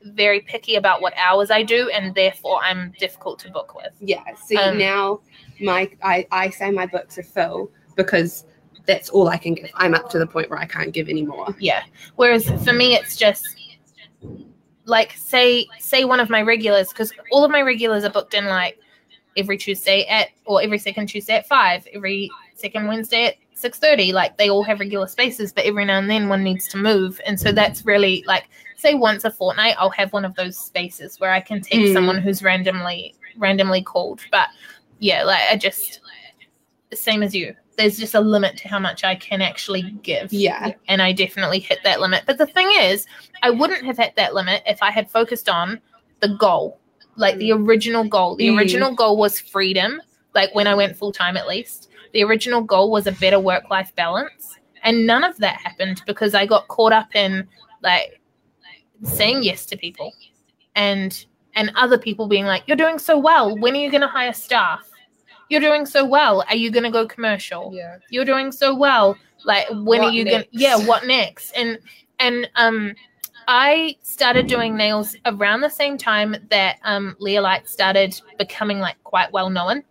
very 0.04 0.40
picky 0.40 0.76
about 0.76 1.02
what 1.02 1.12
hours 1.16 1.50
I 1.50 1.62
do 1.62 1.90
and 1.90 2.14
therefore 2.14 2.62
I'm 2.62 2.92
difficult 2.98 3.38
to 3.40 3.50
book 3.50 3.74
with. 3.74 3.92
Yeah. 4.00 4.22
See 4.46 4.56
Um, 4.56 4.78
now 4.78 5.20
my 5.60 5.90
I, 6.02 6.26
I 6.30 6.50
say 6.50 6.70
my 6.70 6.86
books 6.86 7.18
are 7.18 7.22
full 7.22 7.70
because 7.96 8.44
that's 8.86 9.10
all 9.10 9.28
I 9.28 9.36
can 9.36 9.54
give. 9.54 9.70
I'm 9.74 9.94
up 9.94 10.08
to 10.10 10.18
the 10.18 10.26
point 10.26 10.48
where 10.50 10.58
I 10.58 10.64
can't 10.66 10.92
give 10.92 11.08
anymore. 11.08 11.54
Yeah. 11.58 11.82
Whereas 12.16 12.48
for 12.64 12.72
me, 12.72 12.94
it's 12.94 13.16
just 13.16 13.46
like 14.84 15.12
say 15.12 15.66
say 15.78 16.04
one 16.04 16.20
of 16.20 16.30
my 16.30 16.40
regulars 16.42 16.88
because 16.88 17.12
all 17.30 17.44
of 17.44 17.50
my 17.50 17.60
regulars 17.62 18.04
are 18.04 18.10
booked 18.10 18.34
in 18.34 18.46
like 18.46 18.78
every 19.36 19.58
Tuesday 19.58 20.04
at 20.06 20.28
or 20.46 20.62
every 20.62 20.78
second 20.78 21.06
Tuesday 21.08 21.34
at 21.34 21.46
five, 21.46 21.86
every 21.92 22.30
second 22.54 22.86
Wednesday 22.86 23.26
at 23.26 23.34
six 23.54 23.78
thirty. 23.78 24.12
Like 24.12 24.38
they 24.38 24.48
all 24.48 24.62
have 24.62 24.80
regular 24.80 25.06
spaces, 25.06 25.52
but 25.52 25.64
every 25.64 25.84
now 25.84 25.98
and 25.98 26.08
then 26.08 26.28
one 26.28 26.42
needs 26.42 26.66
to 26.68 26.78
move, 26.78 27.20
and 27.26 27.38
so 27.38 27.52
that's 27.52 27.84
really 27.84 28.24
like 28.26 28.48
say 28.76 28.94
once 28.94 29.24
a 29.24 29.30
fortnight 29.30 29.74
I'll 29.78 29.90
have 29.90 30.12
one 30.12 30.24
of 30.24 30.34
those 30.36 30.56
spaces 30.56 31.18
where 31.20 31.32
I 31.32 31.40
can 31.40 31.60
take 31.60 31.80
Mm. 31.80 31.92
someone 31.92 32.18
who's 32.18 32.42
randomly 32.42 33.14
randomly 33.36 33.82
called. 33.82 34.20
But 34.32 34.48
yeah, 34.98 35.24
like 35.24 35.42
I 35.50 35.56
just 35.56 36.00
same 36.94 37.22
as 37.22 37.34
you. 37.34 37.54
There's 37.76 37.98
just 37.98 38.14
a 38.14 38.20
limit 38.20 38.56
to 38.58 38.68
how 38.68 38.78
much 38.78 39.04
I 39.04 39.14
can 39.14 39.40
actually 39.40 39.82
give 40.02 40.32
Yeah. 40.32 40.72
and 40.88 41.00
I 41.00 41.12
definitely 41.12 41.60
hit 41.60 41.78
that 41.84 42.00
limit. 42.00 42.24
But 42.26 42.38
the 42.38 42.46
thing 42.46 42.68
is, 42.80 43.06
I 43.42 43.50
wouldn't 43.50 43.84
have 43.84 43.98
hit 43.98 44.14
that 44.16 44.34
limit 44.34 44.62
if 44.66 44.82
I 44.82 44.90
had 44.90 45.08
focused 45.10 45.48
on 45.48 45.80
the 46.20 46.28
goal, 46.28 46.80
like 47.16 47.36
the 47.36 47.52
original 47.52 48.02
goal. 48.04 48.34
The 48.36 48.48
Mm. 48.48 48.58
original 48.58 48.94
goal 48.94 49.16
was 49.16 49.38
freedom, 49.38 50.00
like 50.34 50.52
when 50.54 50.66
I 50.66 50.74
went 50.74 50.96
full 50.96 51.12
time 51.12 51.36
at 51.36 51.46
least. 51.46 51.90
The 52.14 52.24
original 52.24 52.62
goal 52.62 52.90
was 52.90 53.06
a 53.06 53.12
better 53.12 53.38
work 53.38 53.70
life 53.70 53.94
balance. 53.94 54.56
And 54.82 55.06
none 55.06 55.22
of 55.22 55.36
that 55.38 55.56
happened 55.60 56.02
because 56.06 56.34
I 56.34 56.46
got 56.46 56.66
caught 56.68 56.92
up 56.92 57.14
in 57.14 57.46
like 57.82 58.20
saying 59.04 59.42
yes 59.44 59.66
to 59.66 59.76
people 59.76 60.12
and 60.74 61.26
and 61.58 61.70
other 61.74 61.98
people 61.98 62.26
being 62.26 62.46
like, 62.46 62.62
You're 62.66 62.76
doing 62.76 62.98
so 62.98 63.18
well. 63.18 63.54
When 63.58 63.74
are 63.74 63.78
you 63.80 63.90
gonna 63.90 64.08
hire 64.08 64.32
staff? 64.32 64.88
You're 65.50 65.60
doing 65.60 65.84
so 65.84 66.04
well. 66.06 66.44
Are 66.48 66.56
you 66.56 66.70
gonna 66.70 66.90
go 66.90 67.06
commercial? 67.06 67.72
Yeah. 67.74 67.98
you're 68.10 68.24
doing 68.24 68.52
so 68.52 68.74
well 68.74 69.18
like 69.44 69.66
when 69.70 70.02
are 70.02 70.10
you 70.10 70.24
gonna 70.24 70.44
yeah 70.50 70.76
what 70.76 71.06
next 71.06 71.52
and 71.52 71.78
and 72.18 72.48
um 72.56 72.92
i 73.46 73.96
started 74.02 74.46
doing 74.46 74.76
nails 74.76 75.16
around 75.26 75.60
the 75.60 75.70
same 75.70 75.96
time 75.96 76.34
that 76.50 76.78
um 76.84 77.16
leah 77.18 77.40
light 77.40 77.68
started 77.68 78.20
becoming 78.38 78.78
like 78.78 78.96
quite 79.04 79.30
well 79.32 79.50
known 79.50 79.82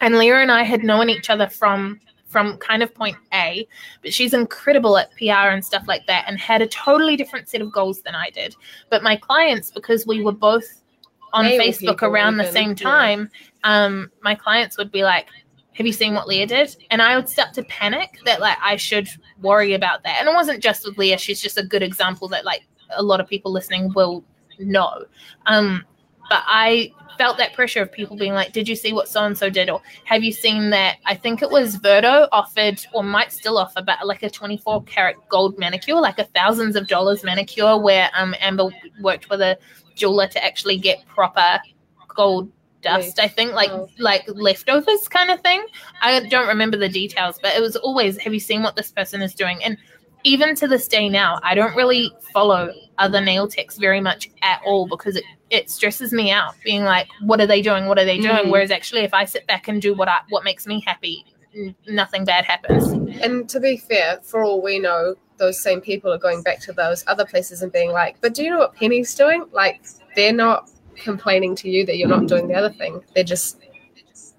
and 0.00 0.18
leah 0.18 0.36
and 0.36 0.50
i 0.50 0.62
had 0.62 0.82
known 0.82 1.08
each 1.08 1.30
other 1.30 1.48
from 1.48 2.00
from 2.26 2.56
kind 2.58 2.82
of 2.82 2.94
point 2.94 3.16
a 3.32 3.66
but 4.02 4.12
she's 4.12 4.34
incredible 4.34 4.96
at 4.96 5.10
pr 5.12 5.30
and 5.30 5.64
stuff 5.64 5.84
like 5.86 6.06
that 6.06 6.24
and 6.26 6.38
had 6.38 6.62
a 6.62 6.66
totally 6.66 7.16
different 7.16 7.48
set 7.48 7.60
of 7.60 7.72
goals 7.72 8.02
than 8.02 8.14
i 8.14 8.30
did 8.30 8.54
but 8.88 9.02
my 9.02 9.16
clients 9.16 9.70
because 9.70 10.06
we 10.06 10.22
were 10.22 10.32
both 10.32 10.79
on 11.32 11.44
Nail 11.44 11.60
facebook 11.60 12.02
around 12.02 12.36
the 12.36 12.50
same 12.50 12.74
time 12.74 13.30
um 13.64 14.10
my 14.22 14.34
clients 14.34 14.76
would 14.76 14.90
be 14.90 15.02
like 15.02 15.28
have 15.80 15.86
you 15.86 15.94
seen 15.94 16.12
what 16.14 16.28
Leah 16.28 16.46
did? 16.46 16.76
And 16.90 17.00
I 17.00 17.16
would 17.16 17.26
start 17.26 17.54
to 17.54 17.62
panic 17.62 18.18
that 18.26 18.38
like 18.38 18.58
I 18.62 18.76
should 18.76 19.08
worry 19.40 19.72
about 19.72 20.02
that. 20.02 20.18
And 20.20 20.28
it 20.28 20.34
wasn't 20.34 20.62
just 20.62 20.86
with 20.86 20.98
Leah, 20.98 21.16
she's 21.16 21.40
just 21.40 21.56
a 21.56 21.62
good 21.62 21.82
example 21.82 22.28
that 22.28 22.44
like 22.44 22.66
a 22.94 23.02
lot 23.02 23.18
of 23.18 23.26
people 23.26 23.50
listening 23.50 23.90
will 23.94 24.22
know. 24.58 25.04
Um, 25.46 25.84
but 26.28 26.42
I 26.46 26.92
felt 27.16 27.38
that 27.38 27.54
pressure 27.54 27.82
of 27.82 27.90
people 27.90 28.16
being 28.16 28.34
like, 28.34 28.52
Did 28.52 28.68
you 28.68 28.76
see 28.76 28.92
what 28.92 29.08
so 29.08 29.24
and 29.24 29.38
so 29.38 29.48
did? 29.48 29.70
Or 29.70 29.80
have 30.04 30.22
you 30.22 30.32
seen 30.32 30.70
that? 30.70 30.98
I 31.06 31.14
think 31.14 31.40
it 31.40 31.50
was 31.50 31.76
Verdo 31.78 32.28
offered 32.30 32.84
or 32.92 33.02
might 33.02 33.32
still 33.32 33.56
offer, 33.56 33.80
but 33.80 34.06
like 34.06 34.22
a 34.22 34.30
24 34.30 34.84
karat 34.84 35.16
gold 35.28 35.58
manicure, 35.58 36.00
like 36.00 36.18
a 36.18 36.24
thousands 36.24 36.76
of 36.76 36.88
dollars 36.88 37.24
manicure 37.24 37.78
where 37.78 38.10
um 38.14 38.34
Amber 38.40 38.68
worked 39.00 39.30
with 39.30 39.40
a 39.40 39.58
jeweler 39.94 40.26
to 40.28 40.44
actually 40.44 40.78
get 40.78 41.04
proper 41.06 41.60
gold 42.08 42.50
dust, 42.82 43.20
I 43.20 43.28
think, 43.28 43.52
like 43.52 43.70
Oh. 43.70 43.88
like 43.98 44.24
leftovers 44.26 45.06
kind 45.08 45.30
of 45.30 45.40
thing. 45.42 45.64
I 46.00 46.20
don't 46.28 46.48
remember 46.48 46.76
the 46.76 46.88
details, 46.88 47.38
but 47.42 47.54
it 47.54 47.60
was 47.60 47.76
always, 47.76 48.16
have 48.18 48.32
you 48.32 48.40
seen 48.40 48.62
what 48.62 48.74
this 48.76 48.90
person 48.90 49.20
is 49.22 49.34
doing? 49.34 49.62
And 49.62 49.76
even 50.24 50.54
to 50.56 50.66
this 50.68 50.88
day 50.88 51.08
now, 51.08 51.38
I 51.42 51.54
don't 51.54 51.74
really 51.76 52.10
follow 52.32 52.72
other 52.98 53.20
nail 53.20 53.48
techs 53.48 53.76
very 53.78 54.00
much 54.00 54.30
at 54.42 54.60
all 54.64 54.86
because 54.86 55.16
it, 55.16 55.24
it 55.50 55.70
stresses 55.70 56.12
me 56.12 56.30
out 56.30 56.54
being 56.64 56.84
like, 56.84 57.08
what 57.22 57.40
are 57.40 57.46
they 57.46 57.62
doing? 57.62 57.86
What 57.86 57.98
are 57.98 58.04
they 58.04 58.18
doing? 58.18 58.46
Mm. 58.46 58.50
Whereas 58.50 58.70
actually, 58.70 59.02
if 59.02 59.14
I 59.14 59.24
sit 59.24 59.46
back 59.46 59.68
and 59.68 59.80
do 59.80 59.94
what 59.94 60.08
I, 60.08 60.20
what 60.28 60.44
makes 60.44 60.66
me 60.66 60.82
happy, 60.86 61.24
n- 61.54 61.74
nothing 61.86 62.24
bad 62.24 62.44
happens. 62.44 62.88
And 63.22 63.48
to 63.48 63.60
be 63.60 63.76
fair, 63.78 64.20
for 64.22 64.42
all 64.42 64.62
we 64.62 64.78
know, 64.78 65.16
those 65.40 65.60
same 65.60 65.80
people 65.80 66.12
are 66.12 66.18
going 66.18 66.42
back 66.42 66.60
to 66.60 66.72
those 66.72 67.02
other 67.08 67.24
places 67.24 67.62
and 67.62 67.72
being 67.72 67.90
like, 67.90 68.20
but 68.20 68.34
do 68.34 68.44
you 68.44 68.50
know 68.50 68.58
what 68.58 68.76
Penny's 68.76 69.12
doing? 69.14 69.44
Like, 69.50 69.80
they're 70.14 70.32
not 70.32 70.70
complaining 70.94 71.56
to 71.56 71.68
you 71.68 71.84
that 71.86 71.96
you're 71.96 72.08
not 72.08 72.26
doing 72.28 72.46
the 72.46 72.54
other 72.54 72.70
thing. 72.70 73.02
They're 73.14 73.24
just 73.24 73.58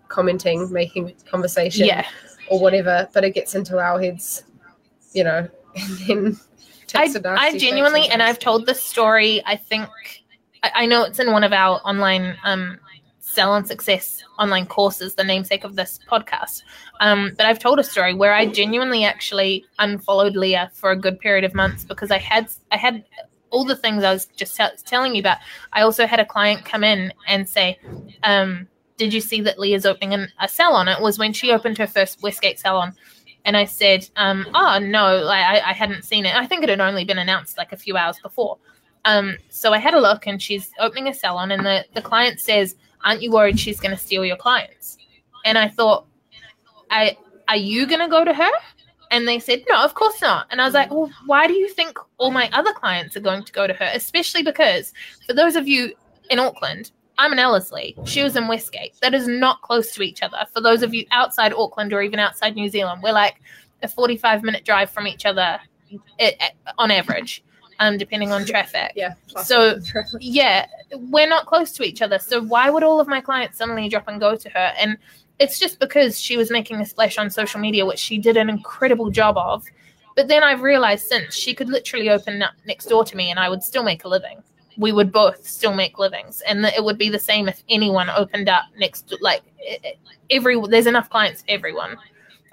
commenting, 0.07 0.71
making 0.71 1.13
conversation 1.29 1.87
Yeah. 1.87 2.05
or 2.49 2.59
whatever. 2.61 3.09
But 3.13 3.23
it 3.25 3.33
gets 3.33 3.55
into 3.55 3.79
our 3.79 3.99
heads, 3.99 4.43
you 5.11 5.23
know, 5.25 5.49
and 5.75 5.97
then 6.07 6.39
I, 6.93 7.05
takes 7.05 7.15
a 7.15 7.19
nasty 7.21 7.57
I 7.57 7.57
genuinely, 7.57 8.07
and. 8.09 8.21
I've 8.21 8.39
told 8.39 8.65
this 8.65 8.81
story. 8.81 9.41
I 9.45 9.55
think 9.55 9.89
I, 10.63 10.71
I 10.75 10.85
know 10.85 11.03
it's 11.03 11.19
in 11.19 11.31
one 11.31 11.43
of 11.43 11.53
our 11.53 11.81
online 11.83 12.35
um, 12.43 12.77
Salon 13.33 13.65
Success 13.65 14.23
online 14.39 14.65
courses, 14.65 15.15
the 15.15 15.23
namesake 15.23 15.63
of 15.63 15.75
this 15.75 15.99
podcast. 16.09 16.63
Um, 16.99 17.31
but 17.37 17.45
I've 17.45 17.59
told 17.59 17.79
a 17.79 17.83
story 17.83 18.13
where 18.13 18.33
I 18.33 18.45
genuinely 18.45 19.05
actually 19.05 19.65
unfollowed 19.79 20.35
Leah 20.35 20.69
for 20.73 20.91
a 20.91 20.97
good 20.97 21.19
period 21.19 21.45
of 21.45 21.53
months 21.53 21.83
because 21.83 22.11
I 22.11 22.17
had 22.17 22.49
I 22.71 22.77
had 22.77 23.05
all 23.49 23.65
the 23.65 23.75
things 23.75 24.03
I 24.03 24.11
was 24.11 24.25
just 24.25 24.55
tell 24.55 24.71
telling 24.85 25.15
you 25.15 25.21
about. 25.21 25.37
I 25.71 25.81
also 25.81 26.05
had 26.05 26.19
a 26.19 26.25
client 26.25 26.65
come 26.65 26.83
in 26.83 27.13
and 27.27 27.47
say. 27.47 27.79
Um, 28.23 28.67
did 28.97 29.15
you 29.15 29.21
see 29.21 29.41
that 29.41 29.57
Leah's 29.57 29.87
opening 29.87 30.13
an, 30.13 30.31
a 30.39 30.47
salon? 30.47 30.87
It 30.87 31.01
was 31.01 31.17
when 31.17 31.33
she 31.33 31.51
opened 31.51 31.79
her 31.79 31.87
first 31.87 32.21
Westgate 32.21 32.59
salon. 32.59 32.93
And 33.45 33.57
I 33.57 33.65
said, 33.65 34.07
um, 34.15 34.45
oh, 34.53 34.77
no, 34.77 35.17
like, 35.23 35.43
I, 35.43 35.71
I 35.71 35.73
hadn't 35.73 36.03
seen 36.03 36.23
it. 36.23 36.35
I 36.35 36.45
think 36.45 36.61
it 36.61 36.69
had 36.69 36.79
only 36.79 37.03
been 37.03 37.17
announced 37.17 37.57
like 37.57 37.71
a 37.71 37.77
few 37.77 37.97
hours 37.97 38.19
before. 38.21 38.59
Um, 39.05 39.37
so 39.49 39.73
I 39.73 39.79
had 39.79 39.95
a 39.95 39.99
look 39.99 40.27
and 40.27 40.39
she's 40.39 40.69
opening 40.79 41.07
a 41.07 41.15
salon 41.15 41.49
and 41.51 41.65
the, 41.65 41.83
the 41.95 42.01
client 42.03 42.39
says, 42.39 42.75
aren't 43.03 43.21
you 43.21 43.31
worried 43.31 43.59
she's 43.59 43.79
going 43.79 43.91
to 43.95 44.01
steal 44.01 44.23
your 44.25 44.37
clients? 44.37 44.97
And 45.45 45.57
I 45.57 45.67
thought, 45.69 46.05
I, 46.89 47.17
are 47.47 47.55
you 47.57 47.85
going 47.87 47.99
to 48.01 48.07
go 48.07 48.23
to 48.23 48.33
her? 48.33 48.49
And 49.09 49.27
they 49.27 49.39
said, 49.39 49.63
no, 49.69 49.83
of 49.83 49.93
course 49.93 50.21
not. 50.21 50.47
And 50.51 50.61
I 50.61 50.65
was 50.65 50.73
like, 50.73 50.89
well, 50.89 51.09
why 51.25 51.45
do 51.47 51.53
you 51.53 51.67
think 51.67 51.97
all 52.17 52.31
my 52.31 52.49
other 52.53 52.71
clients 52.73 53.17
are 53.17 53.21
going 53.21 53.43
to 53.43 53.51
go 53.51 53.67
to 53.67 53.73
her? 53.73 53.89
Especially 53.93 54.41
because 54.43 54.93
for 55.27 55.33
those 55.33 55.55
of 55.57 55.67
you 55.67 55.93
in 56.29 56.39
Auckland, 56.39 56.91
I'm 57.17 57.33
in 57.33 57.39
Ellerslie. 57.39 57.95
She 58.05 58.23
was 58.23 58.35
in 58.37 58.47
Westgate. 58.47 58.93
That 59.01 59.13
is 59.13 59.27
not 59.27 59.61
close 59.61 59.91
to 59.95 60.01
each 60.01 60.23
other. 60.23 60.37
For 60.53 60.61
those 60.61 60.81
of 60.81 60.93
you 60.93 61.05
outside 61.11 61.51
Auckland 61.53 61.91
or 61.91 62.01
even 62.01 62.19
outside 62.19 62.55
New 62.55 62.69
Zealand, 62.69 63.01
we're 63.03 63.11
like 63.11 63.41
a 63.83 63.87
45 63.87 64.43
minute 64.43 64.63
drive 64.63 64.89
from 64.89 65.07
each 65.07 65.25
other 65.25 65.59
i- 66.19 66.35
i- 66.39 66.51
on 66.77 66.89
average, 66.89 67.43
um, 67.79 67.97
depending 67.97 68.31
on 68.31 68.45
traffic. 68.45 68.93
yeah. 68.95 69.13
So-. 69.43 69.77
Yeah. 70.21 70.67
We're 70.95 71.27
not 71.27 71.45
close 71.45 71.71
to 71.73 71.83
each 71.83 72.01
other. 72.01 72.19
So 72.19 72.41
why 72.41 72.69
would 72.69 72.83
all 72.83 72.99
of 72.99 73.07
my 73.07 73.21
clients 73.21 73.57
suddenly 73.57 73.89
drop 73.89 74.07
and 74.07 74.19
go 74.19 74.35
to 74.35 74.49
her? 74.49 74.73
And 74.77 74.97
it's 75.39 75.59
just 75.59 75.79
because 75.79 76.19
she 76.19 76.37
was 76.37 76.51
making 76.51 76.79
a 76.81 76.85
splash 76.85 77.17
on 77.17 77.29
social 77.29 77.59
media, 77.59 77.85
which 77.85 77.99
she 77.99 78.17
did 78.17 78.37
an 78.37 78.49
incredible 78.49 79.09
job 79.09 79.37
of. 79.37 79.65
But 80.15 80.27
then 80.27 80.43
I've 80.43 80.61
realized 80.61 81.07
since 81.07 81.33
she 81.33 81.55
could 81.55 81.69
literally 81.69 82.09
open 82.09 82.41
up 82.41 82.53
next 82.65 82.85
door 82.85 83.03
to 83.05 83.15
me 83.15 83.31
and 83.31 83.39
I 83.39 83.49
would 83.49 83.63
still 83.63 83.83
make 83.83 84.03
a 84.03 84.07
living. 84.07 84.43
We 84.77 84.91
would 84.91 85.11
both 85.11 85.45
still 85.45 85.73
make 85.73 85.99
livings, 85.99 86.41
and 86.41 86.65
it 86.65 86.83
would 86.83 86.97
be 86.97 87.09
the 87.09 87.19
same 87.19 87.49
if 87.49 87.61
anyone 87.69 88.09
opened 88.09 88.47
up 88.47 88.63
next. 88.77 89.13
Like 89.19 89.41
every, 90.29 90.59
there's 90.69 90.87
enough 90.87 91.09
clients 91.09 91.41
for 91.41 91.51
everyone. 91.51 91.97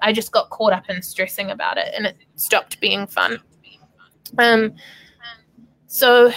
I 0.02 0.12
just 0.12 0.32
got 0.32 0.50
caught 0.50 0.72
up 0.72 0.90
in 0.90 1.00
stressing 1.00 1.50
about 1.52 1.78
it, 1.78 1.94
and 1.96 2.06
it 2.06 2.16
stopped 2.34 2.80
being 2.80 3.06
fun. 3.06 3.38
Um, 4.36 4.74
so 5.86 6.32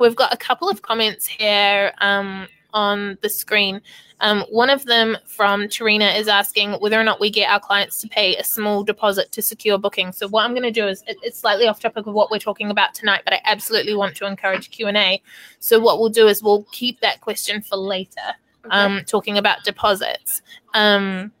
we've 0.00 0.16
got 0.16 0.32
a 0.32 0.36
couple 0.36 0.68
of 0.68 0.82
comments 0.82 1.26
here 1.26 1.92
um, 1.98 2.46
on 2.72 3.18
the 3.22 3.28
screen. 3.28 3.80
Um, 4.20 4.44
one 4.50 4.68
of 4.68 4.84
them 4.84 5.16
from 5.26 5.64
Tarina 5.64 6.18
is 6.18 6.26
asking 6.26 6.72
whether 6.74 7.00
or 7.00 7.04
not 7.04 7.20
we 7.20 7.30
get 7.30 7.50
our 7.50 7.60
clients 7.60 8.00
to 8.00 8.08
pay 8.08 8.36
a 8.36 8.42
small 8.42 8.82
deposit 8.82 9.30
to 9.32 9.42
secure 9.42 9.78
booking. 9.78 10.10
So 10.10 10.26
what 10.26 10.44
I'm 10.44 10.50
going 10.50 10.64
to 10.64 10.72
do 10.72 10.88
is 10.88 11.04
it, 11.06 11.16
it's 11.22 11.38
slightly 11.38 11.68
off 11.68 11.78
topic 11.78 12.06
of 12.06 12.14
what 12.14 12.30
we're 12.30 12.38
talking 12.38 12.70
about 12.70 12.94
tonight, 12.94 13.22
but 13.24 13.32
I 13.32 13.40
absolutely 13.44 13.94
want 13.94 14.16
to 14.16 14.26
encourage 14.26 14.70
Q 14.70 14.88
and 14.88 14.96
A. 14.96 15.22
So 15.60 15.78
what 15.78 16.00
we'll 16.00 16.08
do 16.08 16.26
is 16.26 16.42
we'll 16.42 16.66
keep 16.72 17.00
that 17.00 17.20
question 17.20 17.62
for 17.62 17.76
later, 17.76 18.20
okay. 18.64 18.74
um, 18.74 19.02
talking 19.06 19.38
about 19.38 19.62
deposits. 19.64 20.42
Um, 20.74 21.32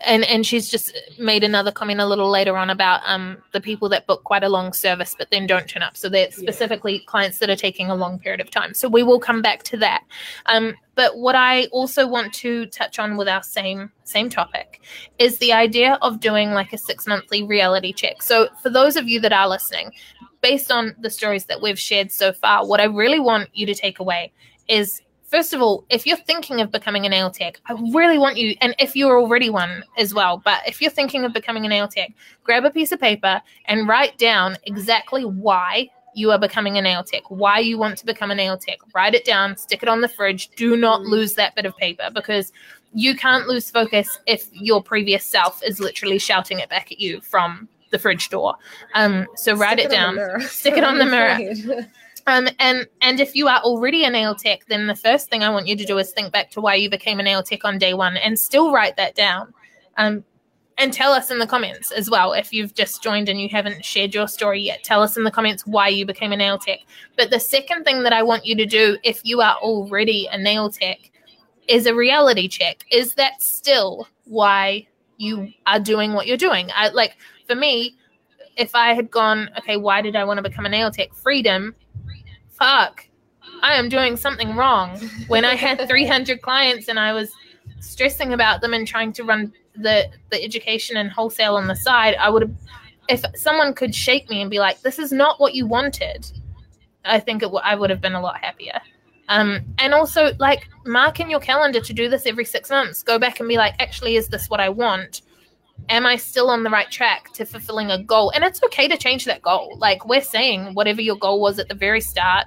and 0.00 0.24
and 0.24 0.46
she's 0.46 0.68
just 0.68 0.96
made 1.18 1.44
another 1.44 1.70
comment 1.70 2.00
a 2.00 2.06
little 2.06 2.30
later 2.30 2.56
on 2.56 2.70
about 2.70 3.00
um 3.04 3.38
the 3.52 3.60
people 3.60 3.88
that 3.88 4.06
book 4.06 4.24
quite 4.24 4.42
a 4.42 4.48
long 4.48 4.72
service 4.72 5.14
but 5.18 5.30
then 5.30 5.46
don't 5.46 5.68
turn 5.68 5.82
up. 5.82 5.96
So 5.96 6.08
they're 6.08 6.30
specifically 6.30 6.94
yeah. 6.94 7.04
clients 7.06 7.38
that 7.38 7.50
are 7.50 7.56
taking 7.56 7.90
a 7.90 7.94
long 7.94 8.18
period 8.18 8.40
of 8.40 8.50
time. 8.50 8.74
So 8.74 8.88
we 8.88 9.02
will 9.02 9.20
come 9.20 9.42
back 9.42 9.62
to 9.64 9.76
that. 9.78 10.04
Um 10.46 10.74
but 10.94 11.16
what 11.16 11.34
i 11.34 11.64
also 11.66 12.06
want 12.06 12.32
to 12.34 12.66
touch 12.66 12.98
on 12.98 13.16
with 13.16 13.28
our 13.28 13.42
same 13.42 13.90
same 14.04 14.28
topic 14.28 14.82
is 15.18 15.38
the 15.38 15.52
idea 15.52 15.98
of 16.02 16.20
doing 16.20 16.50
like 16.50 16.72
a 16.72 16.78
six 16.78 17.06
monthly 17.06 17.42
reality 17.42 17.92
check. 17.92 18.22
So 18.22 18.48
for 18.62 18.70
those 18.70 18.96
of 18.96 19.08
you 19.08 19.20
that 19.20 19.32
are 19.32 19.48
listening 19.48 19.92
based 20.40 20.72
on 20.72 20.94
the 20.98 21.10
stories 21.10 21.44
that 21.46 21.60
we've 21.60 21.78
shared 21.78 22.10
so 22.10 22.32
far 22.32 22.66
what 22.66 22.80
i 22.80 22.84
really 22.84 23.20
want 23.20 23.48
you 23.52 23.66
to 23.66 23.74
take 23.74 23.98
away 23.98 24.32
is 24.68 25.02
first 25.30 25.54
of 25.54 25.62
all, 25.62 25.84
if 25.88 26.06
you're 26.06 26.16
thinking 26.16 26.60
of 26.60 26.70
becoming 26.70 27.06
a 27.06 27.08
nail 27.08 27.30
tech, 27.30 27.60
I 27.66 27.72
really 27.92 28.18
want 28.18 28.36
you, 28.36 28.56
and 28.60 28.74
if 28.78 28.96
you're 28.96 29.18
already 29.20 29.48
one 29.48 29.84
as 29.96 30.12
well, 30.12 30.42
but 30.44 30.60
if 30.66 30.82
you're 30.82 30.90
thinking 30.90 31.24
of 31.24 31.32
becoming 31.32 31.64
a 31.64 31.68
nail 31.68 31.88
tech, 31.88 32.12
grab 32.44 32.64
a 32.64 32.70
piece 32.70 32.92
of 32.92 33.00
paper 33.00 33.40
and 33.66 33.88
write 33.88 34.18
down 34.18 34.56
exactly 34.64 35.24
why 35.24 35.88
you 36.14 36.32
are 36.32 36.38
becoming 36.38 36.76
a 36.76 36.82
nail 36.82 37.04
tech, 37.04 37.22
why 37.28 37.60
you 37.60 37.78
want 37.78 37.96
to 37.98 38.04
become 38.04 38.32
a 38.32 38.34
nail 38.34 38.58
tech. 38.58 38.78
Write 38.92 39.14
it 39.14 39.24
down, 39.24 39.56
stick 39.56 39.82
it 39.82 39.88
on 39.88 40.00
the 40.00 40.08
fridge. 40.08 40.50
Do 40.56 40.76
not 40.76 41.02
lose 41.02 41.34
that 41.34 41.54
bit 41.54 41.66
of 41.66 41.76
paper 41.76 42.10
because 42.12 42.52
you 42.92 43.14
can't 43.14 43.46
lose 43.46 43.70
focus 43.70 44.18
if 44.26 44.48
your 44.52 44.82
previous 44.82 45.24
self 45.24 45.62
is 45.62 45.78
literally 45.78 46.18
shouting 46.18 46.58
it 46.58 46.68
back 46.68 46.90
at 46.90 46.98
you 46.98 47.20
from 47.20 47.68
the 47.90 47.98
fridge 47.98 48.28
door. 48.28 48.56
Um, 48.94 49.26
so 49.36 49.54
write 49.54 49.78
it, 49.78 49.86
it 49.86 49.90
down, 49.90 50.40
stick 50.40 50.76
it 50.76 50.84
on 50.84 50.98
the 50.98 51.04
mirror. 51.06 51.86
Um, 52.26 52.48
and 52.58 52.86
and 53.00 53.20
if 53.20 53.34
you 53.34 53.48
are 53.48 53.60
already 53.60 54.04
a 54.04 54.10
nail 54.10 54.34
tech, 54.34 54.66
then 54.66 54.86
the 54.86 54.94
first 54.94 55.28
thing 55.28 55.42
I 55.42 55.50
want 55.50 55.66
you 55.66 55.76
to 55.76 55.84
do 55.84 55.98
is 55.98 56.12
think 56.12 56.32
back 56.32 56.50
to 56.52 56.60
why 56.60 56.74
you 56.74 56.90
became 56.90 57.20
a 57.20 57.22
nail 57.22 57.42
tech 57.42 57.64
on 57.64 57.78
day 57.78 57.94
one, 57.94 58.16
and 58.16 58.38
still 58.38 58.72
write 58.72 58.96
that 58.96 59.14
down. 59.14 59.52
Um, 59.96 60.24
and 60.78 60.94
tell 60.94 61.12
us 61.12 61.30
in 61.30 61.38
the 61.38 61.46
comments 61.46 61.90
as 61.90 62.08
well 62.08 62.32
if 62.32 62.54
you've 62.54 62.72
just 62.72 63.02
joined 63.02 63.28
and 63.28 63.38
you 63.38 63.50
haven't 63.50 63.84
shared 63.84 64.14
your 64.14 64.26
story 64.26 64.62
yet. 64.62 64.82
Tell 64.82 65.02
us 65.02 65.14
in 65.16 65.24
the 65.24 65.30
comments 65.30 65.66
why 65.66 65.88
you 65.88 66.06
became 66.06 66.32
a 66.32 66.36
nail 66.36 66.58
tech. 66.58 66.78
But 67.18 67.28
the 67.28 67.38
second 67.38 67.84
thing 67.84 68.02
that 68.04 68.14
I 68.14 68.22
want 68.22 68.46
you 68.46 68.56
to 68.56 68.64
do, 68.64 68.96
if 69.04 69.20
you 69.22 69.42
are 69.42 69.56
already 69.56 70.26
a 70.32 70.38
nail 70.38 70.70
tech, 70.70 70.98
is 71.68 71.84
a 71.84 71.94
reality 71.94 72.48
check. 72.48 72.86
Is 72.90 73.12
that 73.14 73.42
still 73.42 74.08
why 74.24 74.86
you 75.18 75.52
are 75.66 75.78
doing 75.78 76.14
what 76.14 76.26
you're 76.26 76.38
doing? 76.38 76.70
I, 76.74 76.88
like 76.88 77.14
for 77.46 77.54
me, 77.54 77.96
if 78.56 78.74
I 78.74 78.94
had 78.94 79.10
gone, 79.10 79.50
okay, 79.58 79.76
why 79.76 80.00
did 80.00 80.16
I 80.16 80.24
want 80.24 80.38
to 80.38 80.42
become 80.42 80.64
a 80.64 80.70
nail 80.70 80.90
tech? 80.90 81.12
Freedom 81.12 81.74
fuck, 82.60 83.06
I 83.62 83.74
am 83.74 83.88
doing 83.88 84.16
something 84.16 84.54
wrong. 84.54 84.98
When 85.26 85.44
I 85.44 85.56
had 85.56 85.88
300 85.88 86.40
clients 86.48 86.88
and 86.88 87.00
I 87.00 87.12
was 87.12 87.32
stressing 87.80 88.32
about 88.32 88.60
them 88.60 88.74
and 88.74 88.86
trying 88.86 89.12
to 89.14 89.24
run 89.24 89.52
the 89.74 90.08
the 90.30 90.42
education 90.42 90.96
and 90.96 91.10
wholesale 91.10 91.56
on 91.56 91.66
the 91.66 91.76
side, 91.76 92.14
I 92.16 92.30
would 92.30 92.42
have. 92.42 92.54
If 93.08 93.24
someone 93.34 93.74
could 93.74 93.92
shake 93.94 94.30
me 94.30 94.40
and 94.40 94.50
be 94.50 94.60
like, 94.60 94.82
"This 94.82 94.98
is 94.98 95.10
not 95.10 95.40
what 95.40 95.54
you 95.54 95.66
wanted," 95.66 96.30
I 97.04 97.18
think 97.18 97.42
it 97.42 97.46
w- 97.46 97.62
I 97.64 97.74
would 97.74 97.90
have 97.90 98.00
been 98.00 98.14
a 98.14 98.20
lot 98.20 98.38
happier. 98.38 98.80
Um, 99.28 99.60
and 99.78 99.94
also, 99.94 100.32
like, 100.38 100.68
mark 100.84 101.20
in 101.20 101.30
your 101.30 101.40
calendar 101.40 101.80
to 101.80 101.92
do 101.92 102.08
this 102.08 102.26
every 102.26 102.44
six 102.44 102.68
months. 102.68 103.02
Go 103.02 103.18
back 103.18 103.38
and 103.38 103.48
be 103.48 103.56
like, 103.56 103.74
actually, 103.78 104.16
is 104.16 104.28
this 104.28 104.50
what 104.50 104.58
I 104.58 104.68
want? 104.68 105.22
Am 105.88 106.06
I 106.06 106.16
still 106.16 106.50
on 106.50 106.62
the 106.62 106.70
right 106.70 106.90
track 106.90 107.32
to 107.32 107.44
fulfilling 107.44 107.90
a 107.90 108.02
goal? 108.02 108.30
And 108.30 108.44
it's 108.44 108.62
okay 108.64 108.86
to 108.88 108.96
change 108.96 109.24
that 109.24 109.42
goal. 109.42 109.76
Like, 109.78 110.06
we're 110.06 110.22
saying, 110.22 110.74
whatever 110.74 111.00
your 111.00 111.16
goal 111.16 111.40
was 111.40 111.58
at 111.58 111.68
the 111.68 111.74
very 111.74 112.00
start, 112.00 112.46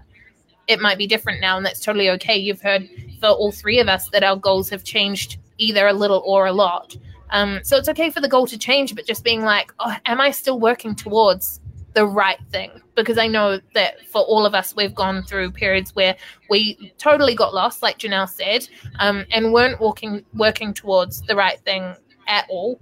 it 0.67 0.79
might 0.79 0.97
be 0.97 1.07
different 1.07 1.41
now, 1.41 1.57
and 1.57 1.65
that's 1.65 1.79
totally 1.79 2.09
okay. 2.11 2.37
You've 2.37 2.61
heard 2.61 2.87
for 3.19 3.29
all 3.29 3.51
three 3.51 3.79
of 3.79 3.87
us 3.87 4.09
that 4.09 4.23
our 4.23 4.37
goals 4.37 4.69
have 4.69 4.83
changed 4.83 5.37
either 5.57 5.87
a 5.87 5.93
little 5.93 6.23
or 6.25 6.45
a 6.45 6.53
lot. 6.53 6.95
Um, 7.31 7.59
so 7.63 7.77
it's 7.77 7.89
okay 7.89 8.09
for 8.09 8.21
the 8.21 8.29
goal 8.29 8.47
to 8.47 8.57
change, 8.57 8.95
but 8.95 9.05
just 9.05 9.23
being 9.23 9.41
like, 9.41 9.73
oh, 9.79 9.95
am 10.05 10.21
I 10.21 10.31
still 10.31 10.59
working 10.59 10.95
towards 10.95 11.59
the 11.93 12.05
right 12.05 12.39
thing? 12.51 12.71
Because 12.95 13.17
I 13.17 13.27
know 13.27 13.59
that 13.73 14.05
for 14.07 14.21
all 14.21 14.45
of 14.45 14.53
us, 14.53 14.75
we've 14.75 14.93
gone 14.93 15.23
through 15.23 15.51
periods 15.51 15.95
where 15.95 16.15
we 16.49 16.93
totally 16.97 17.35
got 17.35 17.53
lost, 17.53 17.81
like 17.81 17.97
Janelle 17.97 18.29
said, 18.29 18.67
um, 18.99 19.25
and 19.31 19.51
weren't 19.51 19.81
walking 19.81 20.23
working 20.33 20.73
towards 20.73 21.21
the 21.23 21.35
right 21.35 21.59
thing 21.61 21.95
at 22.27 22.45
all. 22.49 22.79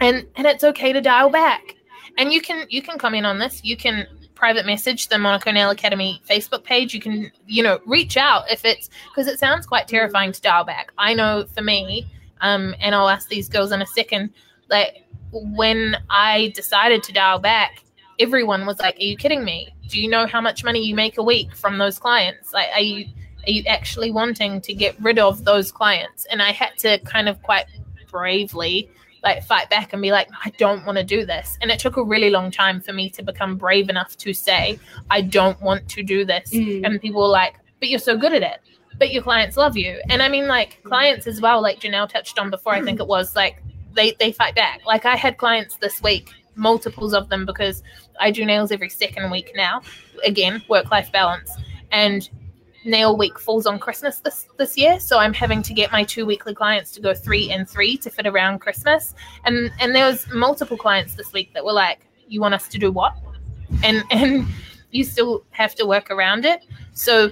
And 0.00 0.26
and 0.36 0.46
it's 0.46 0.64
okay 0.64 0.92
to 0.92 1.00
dial 1.00 1.30
back. 1.30 1.76
And 2.16 2.32
you 2.32 2.40
can 2.40 2.66
you 2.68 2.82
can 2.82 2.98
comment 2.98 3.26
on 3.26 3.38
this. 3.38 3.64
You 3.64 3.76
can 3.76 4.06
private 4.34 4.64
message 4.64 5.08
the 5.08 5.18
Monaco 5.18 5.50
Nail 5.50 5.70
Academy 5.70 6.22
Facebook 6.28 6.62
page. 6.62 6.94
You 6.94 7.00
can, 7.00 7.32
you 7.46 7.62
know, 7.62 7.80
reach 7.86 8.16
out 8.16 8.48
if 8.50 8.64
it's 8.64 8.88
because 9.10 9.26
it 9.26 9.38
sounds 9.38 9.66
quite 9.66 9.88
terrifying 9.88 10.30
to 10.30 10.40
dial 10.40 10.64
back. 10.64 10.92
I 10.96 11.12
know 11.12 11.46
for 11.54 11.62
me, 11.62 12.06
um, 12.40 12.74
and 12.80 12.94
I'll 12.94 13.08
ask 13.08 13.28
these 13.28 13.48
girls 13.48 13.72
in 13.72 13.82
a 13.82 13.86
second, 13.86 14.30
like 14.70 15.04
when 15.32 15.96
I 16.08 16.52
decided 16.54 17.02
to 17.04 17.12
dial 17.12 17.40
back, 17.40 17.82
everyone 18.20 18.64
was 18.64 18.78
like, 18.78 18.96
Are 18.96 19.04
you 19.04 19.16
kidding 19.16 19.44
me? 19.44 19.74
Do 19.88 20.00
you 20.00 20.08
know 20.08 20.26
how 20.26 20.40
much 20.40 20.62
money 20.64 20.84
you 20.84 20.94
make 20.94 21.18
a 21.18 21.22
week 21.22 21.54
from 21.54 21.78
those 21.78 21.98
clients? 21.98 22.52
Like, 22.52 22.68
are 22.74 22.80
you 22.80 23.06
are 23.46 23.50
you 23.50 23.64
actually 23.66 24.10
wanting 24.10 24.60
to 24.60 24.74
get 24.74 25.00
rid 25.00 25.18
of 25.18 25.44
those 25.44 25.72
clients? 25.72 26.26
And 26.26 26.42
I 26.42 26.52
had 26.52 26.76
to 26.78 26.98
kind 27.00 27.28
of 27.28 27.42
quite 27.42 27.66
bravely 28.10 28.90
like 29.22 29.42
fight 29.44 29.68
back 29.70 29.92
and 29.92 30.02
be 30.02 30.12
like, 30.12 30.28
I 30.44 30.50
don't 30.58 30.84
want 30.86 30.98
to 30.98 31.04
do 31.04 31.26
this. 31.26 31.58
And 31.60 31.70
it 31.70 31.78
took 31.78 31.96
a 31.96 32.04
really 32.04 32.30
long 32.30 32.50
time 32.50 32.80
for 32.80 32.92
me 32.92 33.10
to 33.10 33.22
become 33.22 33.56
brave 33.56 33.88
enough 33.88 34.16
to 34.18 34.32
say, 34.32 34.78
I 35.10 35.22
don't 35.22 35.60
want 35.60 35.88
to 35.90 36.02
do 36.02 36.24
this. 36.24 36.50
Mm. 36.52 36.84
And 36.84 37.00
people 37.00 37.22
were 37.22 37.28
like, 37.28 37.56
but 37.80 37.88
you're 37.88 37.98
so 37.98 38.16
good 38.16 38.32
at 38.32 38.42
it. 38.42 38.60
But 38.98 39.12
your 39.12 39.22
clients 39.22 39.56
love 39.56 39.76
you. 39.76 40.00
And 40.08 40.22
I 40.22 40.28
mean, 40.28 40.48
like 40.48 40.80
clients 40.82 41.26
as 41.26 41.40
well, 41.40 41.62
like 41.62 41.80
Janelle 41.80 42.08
touched 42.08 42.38
on 42.38 42.50
before, 42.50 42.74
I 42.74 42.82
think 42.82 43.00
it 43.00 43.06
was 43.06 43.36
like 43.36 43.62
they, 43.94 44.16
they 44.18 44.32
fight 44.32 44.54
back. 44.54 44.84
Like 44.84 45.06
I 45.06 45.14
had 45.14 45.36
clients 45.36 45.76
this 45.76 46.02
week, 46.02 46.30
multiples 46.56 47.14
of 47.14 47.28
them, 47.28 47.46
because 47.46 47.82
I 48.20 48.30
do 48.32 48.44
nails 48.44 48.72
every 48.72 48.88
second 48.88 49.30
week 49.30 49.52
now. 49.54 49.82
Again, 50.24 50.62
work 50.68 50.90
life 50.90 51.12
balance. 51.12 51.50
And 51.92 52.28
nail 52.88 53.16
week 53.16 53.38
falls 53.38 53.66
on 53.66 53.78
Christmas 53.78 54.18
this 54.20 54.46
this 54.56 54.76
year, 54.76 54.98
so 54.98 55.18
I'm 55.18 55.34
having 55.34 55.62
to 55.62 55.74
get 55.74 55.92
my 55.92 56.04
two 56.04 56.26
weekly 56.26 56.54
clients 56.54 56.90
to 56.92 57.00
go 57.00 57.14
three 57.14 57.50
and 57.50 57.68
three 57.68 57.96
to 57.98 58.10
fit 58.10 58.26
around 58.26 58.60
Christmas. 58.60 59.14
And 59.44 59.70
and 59.80 59.94
there 59.94 60.06
was 60.06 60.26
multiple 60.32 60.76
clients 60.76 61.14
this 61.14 61.32
week 61.32 61.52
that 61.54 61.64
were 61.64 61.72
like, 61.72 62.00
"You 62.26 62.40
want 62.40 62.54
us 62.54 62.66
to 62.68 62.78
do 62.78 62.90
what?" 62.90 63.14
And 63.84 64.02
and 64.10 64.46
you 64.90 65.04
still 65.04 65.44
have 65.50 65.74
to 65.76 65.86
work 65.86 66.10
around 66.10 66.44
it. 66.44 66.64
So 66.94 67.30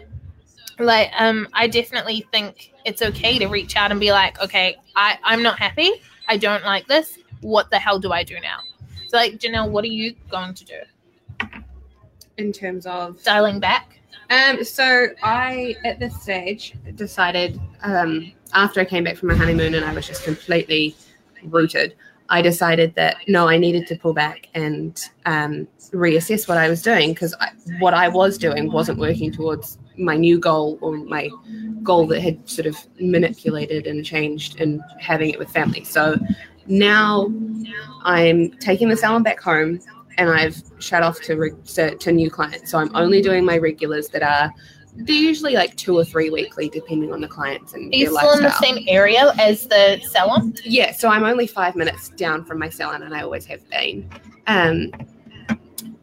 like 0.78 1.10
um 1.18 1.48
I 1.54 1.66
definitely 1.68 2.26
think 2.30 2.72
it's 2.84 3.00
okay 3.02 3.38
to 3.38 3.46
reach 3.46 3.76
out 3.76 3.90
and 3.90 3.98
be 3.98 4.12
like, 4.12 4.40
"Okay, 4.40 4.76
I 4.94 5.18
I'm 5.24 5.42
not 5.42 5.58
happy. 5.58 5.90
I 6.28 6.36
don't 6.36 6.64
like 6.64 6.86
this. 6.86 7.18
What 7.40 7.70
the 7.70 7.78
hell 7.78 7.98
do 7.98 8.12
I 8.12 8.22
do 8.22 8.38
now?" 8.40 8.58
So 9.08 9.16
like 9.16 9.38
Janelle, 9.38 9.70
what 9.70 9.84
are 9.84 9.88
you 9.88 10.14
going 10.30 10.54
to 10.54 10.64
do? 10.64 10.80
In 12.36 12.52
terms 12.52 12.84
of 12.84 13.22
dialing 13.22 13.60
back? 13.60 13.96
Um, 14.30 14.64
so 14.64 15.08
I, 15.22 15.76
at 15.84 15.98
this 15.98 16.20
stage, 16.20 16.74
decided 16.94 17.60
um, 17.82 18.32
after 18.54 18.80
I 18.80 18.84
came 18.84 19.04
back 19.04 19.16
from 19.16 19.28
my 19.28 19.34
honeymoon 19.34 19.74
and 19.74 19.84
I 19.84 19.94
was 19.94 20.06
just 20.06 20.24
completely 20.24 20.96
rooted, 21.44 21.94
I 22.28 22.42
decided 22.42 22.94
that 22.96 23.16
no, 23.28 23.48
I 23.48 23.56
needed 23.56 23.86
to 23.88 23.96
pull 23.96 24.12
back 24.12 24.48
and 24.54 25.00
um, 25.26 25.68
reassess 25.92 26.48
what 26.48 26.58
I 26.58 26.68
was 26.68 26.82
doing 26.82 27.12
because 27.12 27.34
what 27.78 27.94
I 27.94 28.08
was 28.08 28.36
doing 28.36 28.70
wasn't 28.70 28.98
working 28.98 29.30
towards 29.30 29.78
my 29.96 30.16
new 30.16 30.38
goal 30.38 30.78
or 30.80 30.96
my 30.96 31.30
goal 31.82 32.06
that 32.08 32.20
had 32.20 32.48
sort 32.48 32.66
of 32.66 32.76
manipulated 33.00 33.86
and 33.86 34.04
changed 34.04 34.60
and 34.60 34.82
having 34.98 35.30
it 35.30 35.38
with 35.38 35.50
family. 35.50 35.84
So 35.84 36.18
now 36.66 37.32
I'm 38.02 38.50
taking 38.58 38.88
the 38.88 38.96
salon 38.96 39.22
back 39.22 39.40
home 39.40 39.80
and 40.18 40.30
I've 40.30 40.60
shut 40.78 41.02
off 41.02 41.20
to, 41.22 41.36
re- 41.36 41.52
to 41.74 41.94
to 41.96 42.12
new 42.12 42.30
clients. 42.30 42.70
So 42.70 42.78
I'm 42.78 42.94
only 42.94 43.22
doing 43.22 43.44
my 43.44 43.58
regulars 43.58 44.08
that 44.08 44.22
are 44.22 44.52
they're 44.98 45.14
usually 45.14 45.54
like 45.54 45.76
two 45.76 45.96
or 45.96 46.04
three 46.04 46.30
weekly, 46.30 46.68
depending 46.68 47.12
on 47.12 47.20
the 47.20 47.28
clients 47.28 47.74
and 47.74 47.92
Are 47.92 47.96
you 47.96 48.16
still 48.16 48.32
in 48.32 48.42
the 48.42 48.50
same 48.52 48.84
area 48.88 49.32
as 49.38 49.66
the 49.66 50.00
salon? 50.10 50.54
Yeah, 50.64 50.92
so 50.92 51.08
I'm 51.08 51.24
only 51.24 51.46
five 51.46 51.76
minutes 51.76 52.08
down 52.10 52.44
from 52.44 52.58
my 52.58 52.70
salon, 52.70 53.02
and 53.02 53.14
I 53.14 53.22
always 53.22 53.44
have 53.46 53.68
been. 53.68 54.08
Um, 54.46 54.90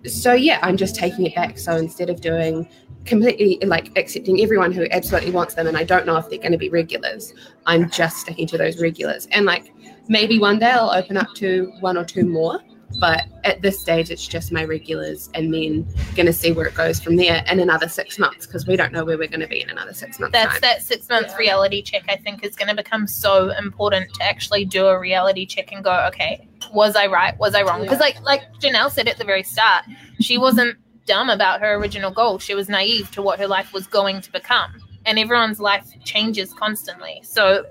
so 0.06 0.34
yeah, 0.34 0.60
I'm 0.62 0.78
just 0.78 0.96
taking 0.96 1.26
it 1.26 1.36
back. 1.36 1.58
So 1.58 1.76
instead 1.76 2.10
of 2.10 2.22
doing 2.22 2.68
completely 3.06 3.58
like 3.66 3.98
accepting 3.98 4.42
everyone 4.42 4.72
who 4.72 4.86
absolutely 4.92 5.32
wants 5.32 5.56
them, 5.56 5.68
and 5.68 5.78
I 5.78 5.84
don't 5.84 6.06
know 6.06 6.18
if 6.18 6.30
they're 6.30 6.40
going 6.40 6.52
to 6.52 6.58
be 6.58 6.70
regulars, 6.70 7.34
I'm 7.66 7.90
just 7.90 8.18
sticking 8.18 8.48
to 8.48 8.58
those 8.58 8.80
regulars. 8.80 9.28
And 9.32 9.46
like 9.46 9.74
maybe 10.08 10.40
one 10.40 10.60
day 10.60 10.72
I'll 10.72 10.92
open 10.92 11.18
up 11.18 11.34
to 11.36 11.72
one 11.80 11.98
or 11.98 12.06
two 12.06 12.26
more, 12.26 12.62
but 13.00 13.24
at 13.44 13.62
this 13.62 13.80
stage 13.80 14.10
it's 14.10 14.26
just 14.28 14.52
my 14.52 14.64
regulars, 14.64 15.30
and 15.34 15.54
then 15.54 15.88
going 16.16 16.26
to 16.26 16.34
see 16.34 16.52
where 16.52 16.66
it 16.66 16.76
goes 16.76 17.00
from 17.00 17.16
there 17.16 17.44
in 17.50 17.60
another 17.60 17.88
six 17.88 18.18
months 18.20 18.46
because 18.46 18.68
we 18.68 18.76
don't 18.76 18.92
know 18.92 19.04
where 19.04 19.18
we're 19.18 19.28
going 19.28 19.40
to 19.40 19.48
be 19.48 19.62
in 19.62 19.70
another 19.70 19.94
six 19.94 20.20
months. 20.20 20.34
That's 20.34 20.54
time. 20.54 20.62
that 20.62 20.82
six 20.82 21.10
month 21.10 21.38
reality 21.38 21.82
check. 21.82 22.04
I 22.10 22.16
think 22.18 22.44
is 22.44 22.56
going 22.56 22.70
to 22.70 22.76
become 22.76 23.08
so 23.08 23.50
important 23.52 24.14
to 24.16 24.24
actually 24.24 24.66
do 24.66 24.88
a 24.88 25.00
reality 25.00 25.46
check 25.46 25.72
and 25.72 25.84
go, 25.84 26.06
okay, 26.08 26.48
was 26.72 26.96
I 26.96 27.08
right? 27.08 27.38
Was 27.40 27.56
I 27.56 27.64
wrong? 27.64 27.82
Because 27.82 28.00
like 28.00 28.22
like 28.22 28.42
Janelle 28.60 28.92
said 28.92 29.08
at 29.08 29.18
the 29.18 29.26
very 29.26 29.44
start, 29.44 29.86
she 30.20 30.38
wasn't 30.38 30.78
dumb 31.06 31.30
about 31.30 31.62
her 31.62 31.76
original 31.76 32.12
goal. 32.12 32.40
She 32.40 32.56
was 32.56 32.70
naive 32.70 33.12
to 33.12 33.22
what 33.22 33.40
her 33.40 33.48
life 33.48 33.74
was 33.74 33.88
going 33.88 34.22
to 34.22 34.32
become, 34.32 34.74
and 35.06 35.20
everyone's 35.20 35.60
life 35.60 35.88
changes 36.04 36.54
constantly. 36.54 37.22
So 37.24 37.66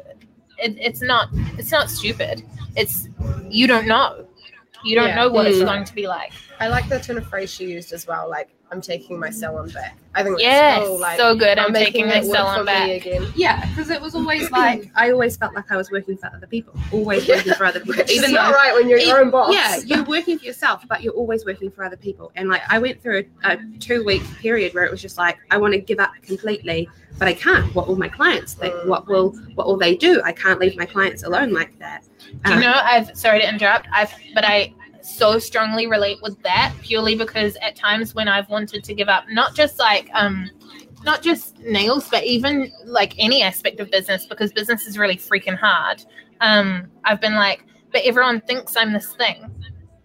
it, 0.58 0.76
it's 0.78 1.02
not 1.02 1.28
it's 1.58 1.70
not 1.70 1.90
stupid. 1.90 2.42
It's 2.76 3.08
you 3.48 3.66
don't 3.66 3.86
know. 3.86 4.26
You 4.84 4.96
don't 4.96 5.08
Yeah. 5.08 5.14
know 5.16 5.28
what 5.30 5.46
it's 5.46 5.58
Mm. 5.58 5.66
going 5.66 5.84
to 5.84 5.94
be 5.94 6.06
like. 6.08 6.32
I 6.60 6.68
like 6.68 6.88
the 6.88 6.98
turn 7.00 7.18
of 7.18 7.26
phrase 7.26 7.52
she 7.52 7.66
used 7.66 7.92
as 7.92 8.06
well. 8.06 8.28
Like, 8.28 8.48
I'm 8.72 8.80
taking 8.80 9.18
my 9.20 9.28
salon 9.28 9.68
back. 9.68 9.98
I 10.14 10.22
think 10.22 10.36
that's 10.36 10.42
Yes, 10.42 10.86
cool. 10.86 10.98
Like, 10.98 11.18
so 11.18 11.34
good. 11.36 11.58
I'm, 11.58 11.72
making 11.72 11.92
taking 11.92 12.06
my 12.08 12.16
it 12.16 12.24
work 12.24 12.36
salon 12.36 12.64
back. 12.66 12.88
again. 12.90 13.26
Yeah, 13.36 13.66
because 13.68 13.90
it 13.90 14.00
was 14.00 14.14
always 14.14 14.50
like 14.62 14.90
I 14.94 15.10
always 15.10 15.36
felt 15.36 15.54
like 15.54 15.70
I 15.70 15.76
was 15.76 15.90
working 15.90 16.16
for 16.16 16.26
other 16.34 16.46
people, 16.46 16.74
always 16.90 17.28
working 17.28 17.52
for 17.54 17.66
other 17.66 17.80
people. 17.80 17.94
Which 17.98 18.10
is 18.10 18.16
Even 18.18 18.32
not 18.32 18.48
though, 18.50 18.54
right 18.56 18.72
when 18.74 18.88
you're 18.88 18.98
your 18.98 19.20
own 19.20 19.30
boss. 19.30 19.52
yeah, 19.54 19.76
you're 19.84 20.04
working 20.04 20.38
for 20.38 20.44
yourself, 20.46 20.84
but 20.88 21.02
you're 21.02 21.12
always 21.14 21.44
working 21.44 21.70
for 21.70 21.84
other 21.84 21.96
people. 21.98 22.32
And 22.34 22.48
like 22.48 22.62
I 22.70 22.78
went 22.78 23.02
through 23.02 23.24
a, 23.44 23.52
a 23.52 23.58
two 23.78 24.04
week 24.04 24.22
period 24.40 24.72
where 24.74 24.84
it 24.84 24.90
was 24.90 25.02
just 25.02 25.18
like 25.18 25.36
I 25.50 25.58
want 25.58 25.74
to 25.74 25.80
give 25.80 25.98
up 25.98 26.12
completely, 26.22 26.88
but 27.18 27.28
I 27.28 27.34
can't. 27.34 27.74
What 27.74 27.88
will 27.88 27.96
my 27.96 28.08
clients 28.08 28.54
think? 28.54 28.74
Mm. 28.74 28.86
What 28.88 29.06
will 29.06 29.30
what 29.54 29.66
will 29.66 29.76
they 29.78 29.96
do? 29.96 30.22
I 30.24 30.32
can't 30.32 30.58
leave 30.60 30.76
my 30.78 30.86
clients 30.86 31.24
alone 31.24 31.52
like 31.52 31.78
that. 31.78 32.04
Do 32.44 32.50
you 32.50 32.54
Um, 32.56 32.60
know, 32.60 32.72
I've 32.74 33.14
sorry 33.16 33.40
to 33.40 33.48
interrupt. 33.48 33.86
I've 33.92 34.12
but 34.34 34.44
I 34.46 34.72
so 35.02 35.38
strongly 35.38 35.86
relate 35.86 36.18
with 36.22 36.40
that 36.42 36.74
purely 36.82 37.14
because 37.16 37.56
at 37.56 37.76
times 37.76 38.14
when 38.14 38.28
I've 38.28 38.48
wanted 38.48 38.84
to 38.84 38.94
give 38.94 39.08
up, 39.08 39.24
not 39.30 39.54
just 39.54 39.78
like 39.78 40.08
um 40.14 40.50
not 41.04 41.22
just 41.22 41.58
nails, 41.60 42.08
but 42.08 42.24
even 42.24 42.72
like 42.84 43.14
any 43.18 43.42
aspect 43.42 43.80
of 43.80 43.90
business, 43.90 44.26
because 44.26 44.52
business 44.52 44.86
is 44.86 44.98
really 44.98 45.16
freaking 45.16 45.56
hard. 45.56 46.04
Um, 46.40 46.90
I've 47.04 47.20
been 47.20 47.34
like, 47.34 47.64
but 47.92 48.02
everyone 48.04 48.40
thinks 48.42 48.76
I'm 48.76 48.92
this 48.92 49.12
thing. 49.14 49.50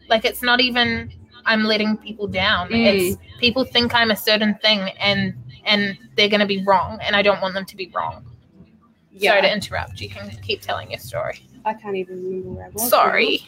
Like 0.09 0.25
it's 0.25 0.41
not 0.41 0.59
even 0.59 1.11
I'm 1.45 1.63
letting 1.63 1.97
people 1.97 2.27
down. 2.27 2.69
Mm. 2.69 2.85
It's 2.85 3.17
people 3.39 3.63
think 3.63 3.93
I'm 3.93 4.11
a 4.11 4.15
certain 4.15 4.55
thing 4.55 4.79
and 4.99 5.33
and 5.65 5.97
they're 6.15 6.29
gonna 6.29 6.47
be 6.47 6.63
wrong 6.63 6.99
and 7.01 7.15
I 7.15 7.21
don't 7.21 7.41
want 7.41 7.53
them 7.53 7.65
to 7.65 7.75
be 7.75 7.91
wrong. 7.95 8.25
Yeah. 9.11 9.31
Sorry 9.31 9.41
to 9.43 9.53
interrupt. 9.53 9.99
You 9.99 10.09
can 10.09 10.29
keep 10.41 10.61
telling 10.61 10.91
your 10.91 10.99
story. 10.99 11.41
I 11.65 11.73
can't 11.73 11.95
even 11.95 12.23
remember 12.23 12.49
where 12.49 12.65
I 12.65 12.69
was. 12.69 12.89
Sorry. 12.89 13.47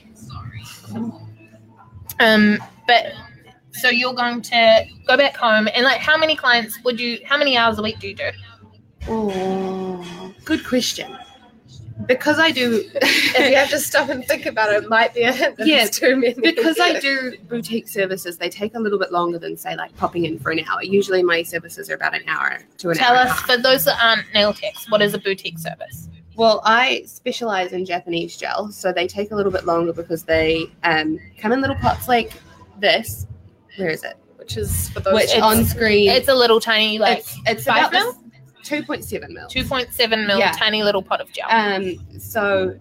Um, 2.19 2.57
but 2.87 3.13
so 3.71 3.89
you're 3.89 4.13
going 4.13 4.41
to 4.41 4.85
go 5.07 5.15
back 5.15 5.35
home 5.37 5.67
and 5.73 5.83
like 5.83 5.99
how 5.99 6.17
many 6.17 6.35
clients 6.35 6.77
would 6.83 6.99
you 6.99 7.19
how 7.25 7.37
many 7.37 7.55
hours 7.57 7.77
a 7.79 7.81
week 7.83 7.99
do 7.99 8.07
you 8.09 8.15
do? 8.15 8.29
Oh, 9.07 10.33
good 10.45 10.65
question. 10.65 11.17
Because 12.05 12.39
I 12.39 12.51
do, 12.51 12.85
If 12.95 13.49
you 13.49 13.55
have 13.57 13.69
to 13.71 13.79
stop 13.79 14.09
and 14.09 14.25
think 14.25 14.45
about 14.45 14.71
it, 14.73 14.83
it 14.83 14.89
might 14.89 15.13
be 15.13 15.23
a 15.23 15.53
Yeah, 15.59 15.85
too 15.85 16.15
many. 16.15 16.33
because 16.33 16.79
I 16.79 16.97
do 16.99 17.37
boutique 17.49 17.89
services, 17.89 18.37
they 18.37 18.49
take 18.49 18.73
a 18.75 18.79
little 18.79 18.97
bit 18.97 19.11
longer 19.11 19.37
than 19.37 19.57
say 19.57 19.75
like 19.75 19.95
popping 19.97 20.25
in 20.25 20.39
for 20.39 20.51
an 20.51 20.61
hour. 20.61 20.81
Usually 20.81 21.21
my 21.23 21.43
services 21.43 21.89
are 21.89 21.95
about 21.95 22.15
an 22.15 22.21
hour 22.27 22.59
to 22.77 22.89
an 22.91 22.95
Tell 22.95 23.15
hour. 23.15 23.27
a 23.27 23.29
us 23.29 23.39
for 23.41 23.57
those 23.57 23.83
that 23.85 23.97
aren't 24.01 24.33
nail 24.33 24.53
techs, 24.53 24.89
what 24.89 25.01
is 25.01 25.13
a 25.13 25.19
boutique 25.19 25.59
service? 25.59 26.07
Well, 26.39 26.61
I 26.63 27.03
specialize 27.05 27.73
in 27.73 27.85
Japanese 27.85 28.37
gel, 28.37 28.71
so 28.71 28.93
they 28.93 29.07
take 29.07 29.31
a 29.31 29.35
little 29.35 29.51
bit 29.51 29.65
longer 29.65 29.91
because 29.91 30.23
they 30.23 30.67
um, 30.83 31.19
come 31.37 31.51
in 31.51 31.59
little 31.59 31.75
pots 31.75 32.07
like 32.07 32.31
this. 32.79 33.27
Where 33.75 33.89
is 33.89 34.05
it? 34.05 34.15
Which 34.37 34.55
is 34.55 34.89
for 34.91 35.01
those. 35.01 35.13
Which 35.15 35.35
on 35.37 35.65
screen 35.65 36.09
It's 36.09 36.29
a 36.29 36.33
little 36.33 36.61
tiny 36.61 36.97
like 36.97 37.19
it's 37.19 37.37
it's 37.45 37.63
five 37.65 37.89
about 37.89 37.91
this- 37.91 38.15
2.7 38.63 39.29
mil. 39.31 39.47
2.7 39.47 40.27
mil 40.27 40.39
Yeah. 40.39 40.51
tiny 40.53 40.81
little 40.81 41.01
pot 41.01 41.19
of 41.19 41.29
gel. 41.33 41.47
Um, 41.49 41.99
so 42.19 42.79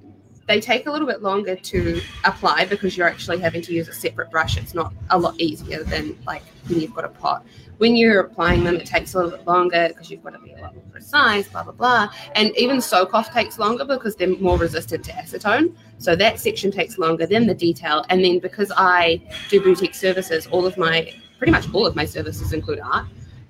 they 0.48 0.60
take 0.60 0.86
a 0.86 0.90
little 0.90 1.06
bit 1.06 1.22
longer 1.22 1.54
to 1.54 2.00
apply 2.24 2.64
because 2.64 2.96
you're 2.96 3.06
actually 3.06 3.38
having 3.38 3.62
to 3.62 3.72
use 3.72 3.86
a 3.86 3.92
separate 3.92 4.30
brush. 4.30 4.56
It's 4.56 4.74
not 4.74 4.92
a 5.10 5.18
lot 5.18 5.38
easier 5.38 5.84
than 5.84 6.18
like 6.26 6.42
when 6.66 6.80
you've 6.80 6.94
got 6.94 7.04
a 7.04 7.08
pot. 7.08 7.44
When 7.76 7.94
you're 7.94 8.20
applying 8.20 8.64
them, 8.64 8.74
it 8.76 8.86
takes 8.86 9.14
a 9.14 9.18
little 9.18 9.30
bit 9.30 9.46
longer 9.46 9.88
because 9.88 10.10
you've 10.10 10.24
got 10.24 10.30
to 10.30 10.40
be 10.40 10.52
a 10.52 10.60
lot 10.60 10.74
more 10.74 10.84
precise, 10.90 11.46
blah 11.48 11.62
blah 11.62 11.72
blah. 11.72 12.08
And 12.34 12.56
even 12.56 12.80
soak 12.80 13.14
off 13.14 13.32
takes 13.32 13.58
longer 13.58 13.84
because 13.84 14.16
they're 14.16 14.36
more 14.38 14.58
resistant 14.58 15.04
to 15.04 15.12
acetone. 15.12 15.76
So 15.98 16.16
that 16.16 16.40
section 16.40 16.72
takes 16.72 16.98
longer 16.98 17.26
than 17.26 17.46
the 17.46 17.54
detail. 17.54 18.04
And 18.08 18.24
then 18.24 18.38
because 18.38 18.72
I 18.76 19.20
do 19.50 19.60
boutique 19.60 19.94
services, 19.94 20.46
all 20.46 20.64
of 20.64 20.76
my 20.78 21.12
pretty 21.36 21.52
much 21.52 21.72
all 21.72 21.86
of 21.86 21.94
my 21.94 22.04
services 22.04 22.52
include 22.52 22.80
art 22.80 23.06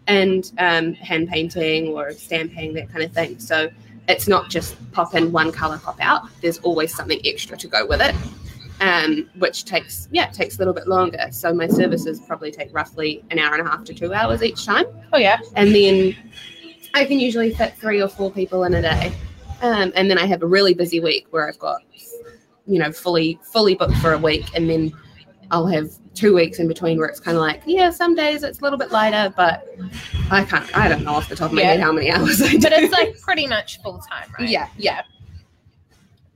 and 0.09 0.53
um, 0.59 0.95
hand 0.95 1.29
painting 1.29 1.89
or 1.89 2.13
stamping, 2.13 2.75
that 2.75 2.91
kind 2.91 3.05
of 3.05 3.13
thing. 3.13 3.39
So 3.39 3.71
it's 4.09 4.27
not 4.27 4.49
just 4.49 4.75
pop 4.93 5.15
in 5.15 5.31
one 5.31 5.53
color, 5.53 5.79
pop 5.79 5.99
out. 6.01 6.23
There's 6.41 6.59
always 6.59 6.95
something 6.95 7.21
extra 7.25 7.57
to 7.59 7.69
go 7.69 7.87
with 7.87 8.01
it, 8.01 8.15
um, 8.81 9.29
which 9.39 9.65
takes 9.65 10.09
yeah 10.11 10.27
takes 10.27 10.57
a 10.57 10.59
little 10.59 10.75
bit 10.75 10.89
longer. 10.89 11.29
So 11.31 11.53
my 11.53 11.69
services 11.69 12.21
probably 12.21 12.51
take 12.51 12.75
roughly 12.75 13.23
an 13.31 13.39
hour 13.39 13.55
and 13.55 13.67
a 13.67 13.71
half 13.71 13.85
to 13.85 13.95
two 13.95 14.13
hours 14.15 14.43
each 14.43 14.65
time, 14.65 14.87
oh 15.13 15.19
yeah. 15.19 15.39
and 15.55 15.75
then 15.75 16.17
I 16.95 17.05
can 17.05 17.21
usually 17.21 17.55
fit 17.55 17.77
three 17.77 18.03
or 18.03 18.09
four 18.09 18.33
people 18.33 18.65
in 18.65 18.75
a 18.75 18.83
day. 18.83 19.13
Um, 19.61 19.93
and 19.95 20.09
then 20.09 20.19
I 20.19 20.27
have 20.27 20.43
a 20.43 20.47
really 20.47 20.73
busy 20.73 21.01
week 21.01 21.27
where 21.31 21.49
I've 21.49 21.59
got 21.59 21.83
you 22.67 22.79
know 22.79 22.93
fully 22.93 23.39
fully 23.43 23.75
booked 23.75 23.97
for 23.97 24.15
a 24.15 24.19
week, 24.19 24.47
and 24.55 24.69
then 24.71 24.93
I'll 25.51 25.67
have 25.67 25.91
two 26.15 26.35
weeks 26.35 26.59
in 26.59 26.69
between 26.69 26.99
where 26.99 27.07
it's 27.09 27.21
kind 27.21 27.37
of 27.37 27.41
like 27.41 27.63
yeah 27.65 27.91
some 27.91 28.15
days 28.15 28.43
it's 28.43 28.59
a 28.59 28.63
little 28.63 28.79
bit 28.79 28.91
lighter, 28.91 29.33
but 29.37 29.67
I 30.31 30.45
can't 30.45 30.77
I 30.77 30.89
don't 30.89 31.05
know 31.05 31.13
off 31.13 31.29
the 31.29 31.37
top 31.37 31.51
of 31.51 31.55
my 31.55 31.63
Yeah. 31.63 31.69
head 31.73 31.81
how 31.81 31.93
many 31.93 32.11
hours 32.13 32.43
I 32.43 32.49
do. 32.53 32.61
But 32.61 32.73
it's 32.73 32.93
like 32.93 33.19
pretty 33.21 33.47
much 33.47 33.81
full 33.83 33.99
time, 33.99 34.29
right? 34.39 34.49
yeah 34.49 34.69
yeah. 34.77 35.03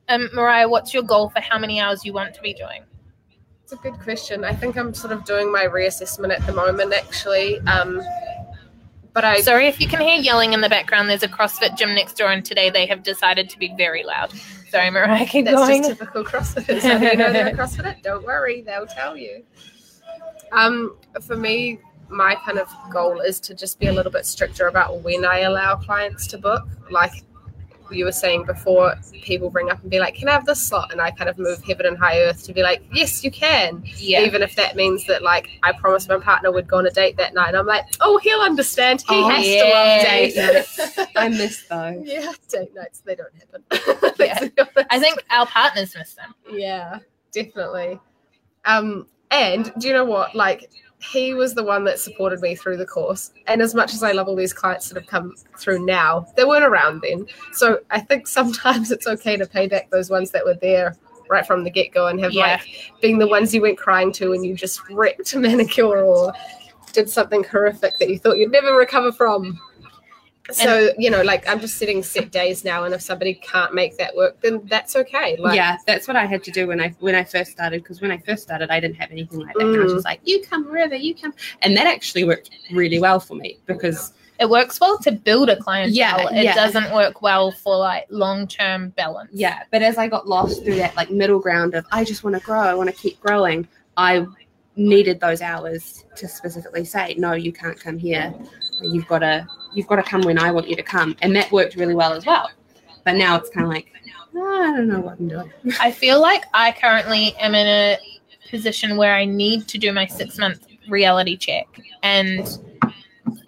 Um, 0.09 0.29
Mariah, 0.35 0.69
what's 0.69 0.93
your 0.93 1.03
goal 1.05 1.31
for 1.31 1.41
how 1.41 1.59
many 1.59 1.81
hours 1.81 2.05
you 2.05 2.13
want 2.13 2.35
to 2.35 2.41
be 2.43 2.53
doing? 2.53 2.83
It's 3.63 3.73
a 3.73 3.77
good 3.77 3.99
question. 4.01 4.45
I 4.45 4.55
think 4.55 4.77
I'm 4.77 4.93
sort 4.93 5.13
of 5.13 5.25
doing 5.25 5.51
my 5.51 5.65
reassessment 5.67 6.33
at 6.37 6.45
the 6.47 6.53
moment, 6.53 6.93
actually. 6.93 7.61
Um, 7.61 8.03
but 9.15 9.25
I 9.25 9.41
Sorry 9.41 9.69
if 9.69 9.81
you 9.81 9.89
can 9.89 10.01
hear 10.01 10.17
yelling 10.19 10.53
in 10.53 10.61
the 10.61 10.69
background. 10.69 11.09
There's 11.09 11.23
a 11.23 11.29
CrossFit 11.29 11.77
gym 11.79 11.95
next 11.95 12.15
door, 12.17 12.31
and 12.31 12.45
today 12.45 12.69
they 12.69 12.85
have 12.87 13.03
decided 13.03 13.49
to 13.51 13.59
be 13.59 13.73
very 13.77 14.05
loud. 14.05 14.33
Sorry, 14.73 14.91
Mariah, 14.91 15.27
keep 15.27 15.45
That's 15.45 15.55
going. 15.59 15.83
just 15.83 15.99
typical 15.99 16.25
CrossFitters. 16.25 16.81
Do 16.81 17.07
you 17.07 17.17
know 17.17 17.31
they're 17.31 17.49
a 17.49 17.53
CrossFitter? 17.53 18.03
Don't 18.03 18.25
worry, 18.25 18.63
they'll 18.63 18.87
tell 18.87 19.19
you. 19.19 19.45
Um, 20.51 20.97
for 21.21 21.37
me, 21.37 21.79
my 22.09 22.37
kind 22.37 22.59
of 22.59 22.71
goal 22.91 23.21
is 23.21 23.39
to 23.41 23.55
just 23.55 23.79
be 23.79 23.89
a 23.89 23.93
little 23.93 24.11
bit 24.11 24.25
stricter 24.25 24.69
about 24.69 25.03
when 25.03 25.27
I 25.27 25.41
allow 25.41 25.77
clients 25.77 26.27
to 26.29 26.39
book. 26.39 26.67
Like 26.91 27.13
you 27.95 28.05
were 28.05 28.13
saying 28.13 28.45
before, 28.45 28.95
people 29.23 29.51
bring 29.51 29.71
up 29.71 29.81
and 29.83 29.91
be 29.91 29.99
like, 29.99 30.15
"Can 30.15 30.29
I 30.29 30.33
have 30.33 30.47
this 30.47 30.67
slot?" 30.67 30.93
And 30.93 31.01
I 31.01 31.11
kind 31.11 31.29
of 31.31 31.39
move 31.39 31.63
heaven 31.65 31.87
and 31.87 31.97
high 31.99 32.21
earth 32.21 32.45
to 32.45 32.53
be 32.53 32.63
like, 32.63 32.83
"Yes, 32.93 33.23
you 33.25 33.31
can." 33.31 33.83
yeah. 33.97 34.21
Even 34.23 34.43
if 34.43 34.55
that 34.57 34.77
means 34.77 35.07
that, 35.07 35.23
like, 35.23 35.49
I 35.63 35.73
promised 35.73 36.09
my 36.09 36.19
partner 36.19 36.51
we'd 36.53 36.69
go 36.69 36.79
on 36.79 36.87
a 36.87 36.91
date 36.91 37.17
that 37.17 37.35
night. 37.35 37.55
I'm 37.55 37.67
like, 37.67 37.85
"Oh, 38.01 38.19
he'll 38.19 38.41
understand. 38.41 39.01
He 39.03 39.07
Oh, 39.15 39.29
has 39.29 39.47
yes. 39.47 40.75
to 40.75 40.89
love 40.89 40.97
date 40.99 41.09
I 41.17 41.29
miss 41.29 41.63
those. 41.69 42.03
yeah, 42.05 42.33
date 42.49 42.75
nights 42.75 43.01
they 43.01 43.15
don't 43.15 43.33
happen. 43.35 43.63
Yeah. 44.19 44.39
Let's 44.41 44.55
be 44.55 44.61
honest. 44.63 44.87
I 44.91 44.99
think 45.01 45.25
our 45.31 45.47
partners 45.47 45.95
miss 45.97 46.15
them. 46.15 46.35
Yeah, 46.51 46.99
definitely. 47.33 47.99
Um, 48.65 49.07
and 49.31 49.73
do 49.79 49.89
you 49.89 49.95
know 49.95 50.05
what? 50.05 50.35
Like, 50.35 50.71
he 51.03 51.35
was 51.35 51.55
the 51.55 51.65
one 51.65 51.85
that 51.85 51.99
supported 51.99 52.41
me 52.41 52.55
through 52.55 52.77
the 52.77 52.87
course. 52.87 53.33
And 53.47 53.61
as 53.61 53.75
much 53.75 53.93
as 53.93 54.03
I 54.03 54.13
love 54.13 54.29
all 54.29 54.37
these 54.37 54.53
clients 54.53 54.89
that 54.89 54.97
have 54.97 55.09
come 55.09 55.35
through 55.59 55.85
now, 55.85 56.27
they 56.37 56.45
weren't 56.45 56.65
around 56.65 57.03
then. 57.03 57.27
So 57.53 57.81
I 57.91 58.01
think 58.01 58.27
sometimes 58.29 58.91
it's 58.93 59.07
okay 59.07 59.37
to 59.37 59.47
pay 59.47 59.67
back 59.67 59.91
those 59.91 60.11
ones 60.11 60.31
that 60.31 60.45
were 60.45 60.55
there 60.55 60.97
right 61.29 61.47
from 61.47 61.65
the 61.65 61.71
get 61.71 61.93
go 61.93 62.09
and 62.09 62.21
have 62.21 62.33
Yeah. 62.33 62.59
like 62.63 62.93
being 63.01 63.19
the 63.19 63.27
ones 63.27 63.55
you 63.55 63.63
went 63.63 63.79
crying 63.79 64.13
to 64.13 64.33
and 64.33 64.45
you 64.45 64.55
just 64.55 64.89
wrecked 64.91 65.33
a 65.35 65.39
manicure 65.41 66.05
or 66.05 66.33
did 66.93 67.09
something 67.09 67.43
horrific 67.43 67.99
that 67.99 68.09
you 68.11 68.19
thought 68.19 68.37
you'd 68.39 68.53
never 68.53 68.77
recover 68.77 69.11
from. 69.11 69.59
So, 70.51 70.91
you 70.99 71.09
know, 71.09 71.23
like 71.23 71.49
I'm 71.49 71.61
just 71.61 71.77
sitting 71.77 72.03
set 72.03 72.33
days 72.33 72.65
now 72.65 72.85
and 72.85 72.93
if 72.95 73.01
somebody 73.01 73.35
can't 73.35 73.73
make 73.75 73.97
that 73.99 74.15
work, 74.17 74.41
then 74.41 74.61
that's 74.65 74.97
okay. 74.97 75.37
Like 75.39 75.55
yeah, 75.55 75.77
that's 75.87 76.09
what 76.09 76.17
I 76.17 76.27
had 76.27 76.43
to 76.45 76.51
do 76.51 76.67
when 76.67 76.81
I 76.81 76.89
when 76.99 77.15
I 77.15 77.23
first 77.23 77.53
started. 77.53 77.83
Because 77.83 78.01
when 78.01 78.11
I 78.11 78.19
first 78.19 78.43
started, 78.43 78.71
I 78.71 78.81
didn't 78.81 78.97
have 78.97 79.11
anything 79.13 79.39
like 79.41 79.55
that. 79.55 79.67
And 79.67 79.77
I 79.77 79.83
was 79.85 79.93
Mm. 79.93 79.97
just 79.97 80.05
like, 80.05 80.21
"You 80.25 80.43
come 80.43 80.65
wherever 80.69 80.97
you 80.97 81.15
come," 81.15 81.33
and 81.63 81.77
that 81.77 81.87
actually 81.87 82.25
worked 82.25 82.51
really 82.73 82.99
well 82.99 83.21
for 83.21 83.35
me 83.35 83.59
because 83.67 84.13
It 84.41 84.51
works 84.51 84.81
well 84.81 84.99
to 84.99 85.13
build 85.13 85.49
a 85.51 85.57
clientele. 85.57 85.95
Yeah, 85.95 86.35
it 86.41 86.43
yeah. 86.45 86.55
doesn't 86.55 86.93
work 86.93 87.23
well 87.23 87.53
for 87.53 87.77
like 87.77 88.07
long 88.11 88.49
term 88.49 88.89
balance. 88.91 89.31
yeah. 89.33 89.63
But 89.71 89.83
as 89.83 89.97
I 89.97 90.09
got 90.09 90.27
lost 90.27 90.65
through 90.65 90.75
that 90.77 90.97
like 90.97 91.11
middle 91.11 91.39
ground 91.39 91.75
of 91.75 91.87
I 91.93 92.03
just 92.03 92.25
want 92.25 92.35
to 92.35 92.43
grow, 92.43 92.59
I 92.59 92.75
want 92.75 92.91
to 92.91 92.97
keep 92.97 93.21
growing, 93.21 93.69
I 93.97 94.27
needed 94.75 95.21
those 95.21 95.41
hours 95.41 96.05
to 96.17 96.27
specifically 96.27 96.85
say, 96.85 97.15
"No, 97.17 97.35
you 97.35 97.53
can't 97.53 97.79
come 97.79 97.97
here. 97.97 98.35
You've 98.83 99.07
got 99.07 99.21
to 99.21 99.47
you've 99.75 99.87
got 99.87 99.97
to 99.97 100.03
come 100.03 100.23
when 100.23 100.39
I 100.39 100.51
want 100.51 100.69
you 100.69 100.77
to 100.77 100.83
come," 100.83 101.17
and 101.23 101.35
that 101.37 101.51
worked 101.53 101.77
really 101.77 101.95
well 101.95 102.13
as 102.13 102.27
well. 102.27 102.51
But 103.05 103.17
now 103.17 103.37
it's 103.37 103.51
kind 103.51 103.67
of 103.67 103.73
like 103.73 103.93
"Oh, 104.35 104.63
I 104.63 104.77
don't 104.77 104.89
know 104.89 105.01
what 105.01 105.19
I'm 105.19 105.29
doing. 105.29 105.53
I 105.81 105.91
feel 105.91 106.21
like 106.21 106.45
I 106.55 106.73
currently 106.73 107.35
am 107.37 107.55
in 107.55 107.67
a 107.67 107.99
position 108.51 108.97
where 108.97 109.15
I 109.15 109.25
need 109.25 109.67
to 109.69 109.79
do 109.79 109.93
my 109.93 110.07
six 110.07 110.39
month 110.39 110.67
reality 110.89 111.37
check. 111.37 111.67
And 112.03 112.47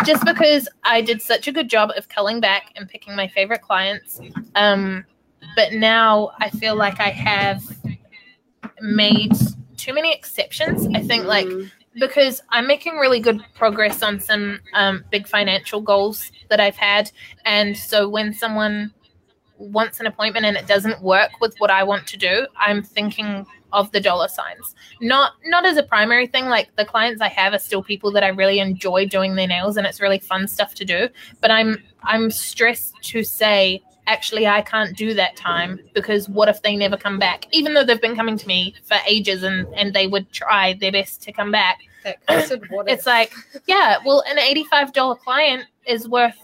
just 0.05 0.25
because 0.25 0.69
I 0.83 1.01
did 1.01 1.21
such 1.21 1.47
a 1.49 1.53
good 1.53 1.69
job 1.69 1.91
of 1.97 2.09
culling 2.09 2.41
back 2.41 2.73
and 2.77 2.89
picking 2.89 3.15
my 3.15 3.29
favorite 3.29 3.63
clients, 3.63 4.21
um, 4.55 5.05
but 5.57 5.73
now 5.73 6.31
I 6.39 6.51
feel 6.51 6.75
like 6.75 7.01
I 7.01 7.11
have 7.11 7.63
made 8.81 9.33
too 9.77 9.93
many 9.93 10.13
exceptions. 10.13 10.87
I 10.95 11.01
think, 11.01 11.25
like, 11.25 11.47
mm, 11.47 11.71
because 11.95 12.43
I'm 12.51 12.67
making 12.67 12.97
really 12.97 13.21
good 13.21 13.45
progress 13.55 14.03
on 14.03 14.21
some 14.21 14.61
um, 14.75 15.05
big 15.11 15.27
financial 15.27 15.81
goals 15.81 16.31
that 16.51 16.61
I've 16.61 16.77
had. 16.77 17.11
And 17.45 17.77
so 17.77 18.09
when 18.09 18.33
someone 18.33 18.93
wants 19.59 20.01
an 20.01 20.07
appointment 20.07 20.47
and 20.47 20.57
it 20.57 20.67
doesn't 20.67 21.03
work 21.03 21.31
with 21.41 21.55
what 21.59 21.71
I 21.71 21.85
want 21.85 22.07
to 22.09 22.17
do, 22.17 22.47
I'm 22.57 22.83
thinking 22.83 23.47
of 23.73 23.91
the 23.93 24.01
dollar 24.01 24.29
signs. 24.29 24.75
Not 25.01 25.33
not 25.47 25.67
as 25.67 25.77
a 25.77 25.83
primary 25.83 26.27
thing. 26.27 26.47
Like 26.47 26.75
the 26.77 26.85
clients 26.85 27.21
I 27.21 27.29
have 27.29 27.53
are 27.53 27.59
still 27.59 27.83
people 27.83 28.11
that 28.13 28.23
I 28.23 28.29
really 28.29 28.61
enjoy 28.61 29.07
doing 29.07 29.35
their 29.35 29.49
nails 29.49 29.77
and 29.77 29.87
it's 29.87 30.01
really 30.01 30.19
fun 30.19 30.49
stuff 30.49 30.75
to 30.77 30.85
do. 30.85 31.09
But 31.41 31.51
I'm 31.51 31.83
I'm 32.03 32.31
stressed 32.31 32.95
to 33.03 33.25
say 33.25 33.83
actually 34.07 34.47
I 34.47 34.63
can't 34.63 34.97
do 34.97 35.15
that 35.15 35.37
time 35.37 35.81
because 35.95 36.29
what 36.29 36.49
if 36.49 36.63
they 36.63 36.77
never 36.77 36.97
come 36.97 37.19
back? 37.19 37.47
Even 37.53 37.75
though 37.75 37.85
they've 37.85 38.01
been 38.01 38.17
coming 38.17 38.37
to 38.39 38.47
me 38.47 38.75
for 38.85 38.97
ages 39.07 39.43
and, 39.43 39.67
and 39.75 39.95
they 39.95 40.07
would 40.07 40.31
try 40.33 40.75
their 40.75 40.93
best 40.93 41.23
to 41.23 41.33
come 41.33 41.51
back. 41.51 41.81
that 42.05 42.25
cursed 42.27 42.57
what 42.71 42.89
It's 42.89 43.07
like, 43.07 43.33
yeah, 43.67 43.99
well, 44.05 44.23
an 44.29 44.39
eighty-five 44.39 44.93
dollar 44.93 45.17
client 45.17 45.67
is 45.87 46.09
worth 46.09 46.37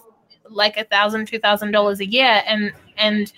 like 0.48 0.76
a 0.76 0.84
thousand, 0.84 1.26
two 1.26 1.38
thousand 1.38 1.72
dollars 1.72 2.00
a 2.00 2.06
year, 2.06 2.42
and 2.46 2.72
and 2.96 3.32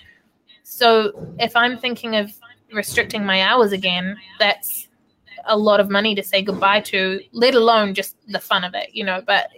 so 0.63 1.35
if 1.39 1.55
I'm 1.55 1.77
thinking 1.77 2.15
of 2.15 2.31
restricting 2.71 3.25
my 3.25 3.41
hours 3.41 3.71
again, 3.71 4.17
that's 4.39 4.87
a 5.45 5.57
lot 5.57 5.79
of 5.79 5.89
money 5.89 6.15
to 6.15 6.23
say 6.23 6.41
goodbye 6.41 6.81
to. 6.81 7.21
Let 7.33 7.55
alone 7.55 7.93
just 7.93 8.15
the 8.27 8.39
fun 8.39 8.63
of 8.63 8.73
it, 8.73 8.89
you 8.93 9.03
know. 9.03 9.21
But 9.25 9.49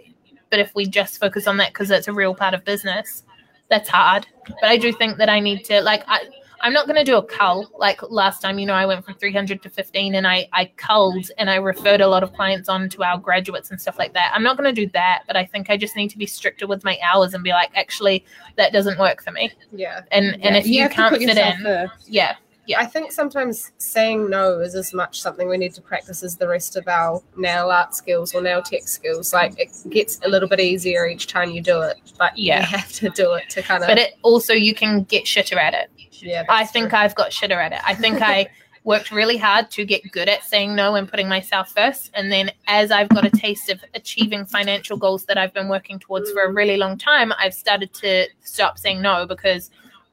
but 0.50 0.58
if 0.58 0.74
we 0.74 0.86
just 0.86 1.18
focus 1.20 1.46
on 1.46 1.56
that 1.58 1.72
because 1.72 1.90
it's 1.90 2.08
a 2.08 2.12
real 2.12 2.34
part 2.34 2.54
of 2.54 2.64
business, 2.64 3.24
that's 3.68 3.88
hard. 3.88 4.26
But 4.60 4.70
I 4.70 4.76
do 4.76 4.92
think 4.92 5.18
that 5.18 5.28
I 5.28 5.40
need 5.40 5.64
to 5.66 5.80
like 5.82 6.02
I. 6.06 6.20
I'm 6.62 6.72
not 6.72 6.86
going 6.86 6.96
to 6.96 7.04
do 7.04 7.18
a 7.18 7.22
cull 7.22 7.70
like 7.78 8.00
last 8.10 8.40
time. 8.40 8.58
You 8.58 8.64
know, 8.66 8.72
I 8.72 8.86
went 8.86 9.04
from 9.04 9.14
300 9.14 9.62
to 9.62 9.68
15, 9.68 10.14
and 10.14 10.26
I 10.26 10.48
I 10.54 10.64
culled 10.76 11.30
and 11.36 11.50
I 11.50 11.56
referred 11.56 12.00
a 12.00 12.08
lot 12.08 12.22
of 12.22 12.32
clients 12.32 12.68
on 12.70 12.88
to 12.88 13.04
our 13.04 13.18
graduates 13.18 13.70
and 13.70 13.80
stuff 13.80 13.98
like 13.98 14.14
that. 14.14 14.32
I'm 14.34 14.42
not 14.42 14.56
going 14.56 14.74
to 14.74 14.80
do 14.86 14.90
that, 14.92 15.24
but 15.26 15.36
I 15.36 15.44
think 15.44 15.68
I 15.68 15.76
just 15.76 15.96
need 15.96 16.08
to 16.08 16.18
be 16.18 16.24
stricter 16.26 16.66
with 16.66 16.82
my 16.82 16.98
hours 17.04 17.34
and 17.34 17.44
be 17.44 17.50
like, 17.50 17.70
actually, 17.74 18.24
that 18.56 18.72
doesn't 18.72 18.98
work 18.98 19.22
for 19.22 19.32
me. 19.32 19.52
yeah. 19.70 20.00
And 20.12 20.34
and 20.36 20.42
Yeah, 20.44 20.56
if 20.56 20.66
you, 20.66 20.88
to 20.88 20.94
can't 20.94 21.16
fit 21.18 21.36
in, 21.36 21.62
first. 21.62 22.08
yeah, 22.08 22.36
Yeah. 22.66 22.80
I 22.80 22.86
think 22.86 23.12
sometimes 23.12 23.72
saying 23.78 24.28
no 24.28 24.60
is 24.60 24.74
as 24.74 24.92
much 24.92 25.20
something 25.20 25.48
we 25.48 25.56
need 25.56 25.74
to 25.74 25.80
practice 25.82 26.22
as 26.22 26.36
the 26.36 26.48
rest 26.48 26.76
of 26.76 26.86
our 26.88 27.22
nail 27.36 27.70
art 27.70 27.94
skills 27.94 28.34
or 28.34 28.42
nail 28.42 28.62
tech 28.62 28.82
skills. 28.88 29.32
Like 29.32 29.58
it 29.58 29.70
gets 29.90 30.20
a 30.24 30.28
little 30.28 30.48
bit 30.48 30.60
easier 30.60 31.06
each 31.06 31.26
time 31.26 31.50
you 31.50 31.60
do 31.62 31.80
it, 31.82 31.96
but 32.18 32.36
Yeah. 32.36 32.60
you 32.60 32.66
have 32.66 32.92
to 32.92 33.10
do 33.10 33.34
it 33.34 33.48
to 33.50 33.62
kind 33.62 33.82
of. 33.82 33.88
but 33.88 33.98
it 33.98 34.14
also 34.22 34.52
you 34.52 34.74
can 34.74 35.02
get 35.04 35.24
shitter 35.24 35.56
at 35.56 35.74
it. 35.74 35.90
yeah, 36.22 36.44
I 36.48 36.64
think 36.64 36.90
true. 36.90 36.98
I've 36.98 37.14
got 37.14 37.30
shitter 37.30 37.56
at 37.56 37.72
it. 37.72 37.80
I 37.86 37.94
think 37.94 38.20
I 38.22 38.48
worked 38.84 39.10
really 39.10 39.36
hard 39.36 39.68
to 39.68 39.84
get 39.84 40.00
good 40.12 40.28
at 40.28 40.44
saying 40.44 40.74
no 40.76 40.94
and 40.94 41.08
putting 41.08 41.28
myself 41.28 41.72
first. 41.72 42.08
And 42.14 42.30
then 42.30 42.52
as 42.68 42.92
I've 42.92 43.08
got 43.08 43.24
a 43.26 43.30
taste 43.30 43.68
of 43.68 43.80
achieving 43.94 44.46
financial 44.46 44.96
goals 44.96 45.24
that 45.24 45.36
I've 45.36 45.52
been 45.52 45.68
working 45.68 45.98
towards 45.98 46.30
for 46.30 46.44
a 46.44 46.52
really 46.52 46.76
long 46.76 46.96
time, 46.96 47.32
I've 47.38 47.52
started 47.52 47.92
to 47.94 48.26
stop 48.44 48.78
saying 48.78 49.02
no 49.02 49.26
because 49.26 49.70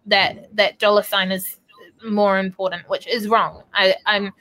that 0.07 0.53
that 0.55 0.79
dollar 0.79 1.03
sign 1.03 1.31
is 1.31 1.57
more 2.03 2.39
important, 2.39 2.89
which 2.89 3.07
is 3.07 3.27
wrong. 3.27 3.63
I, 3.73 3.95
I'm 4.05 4.33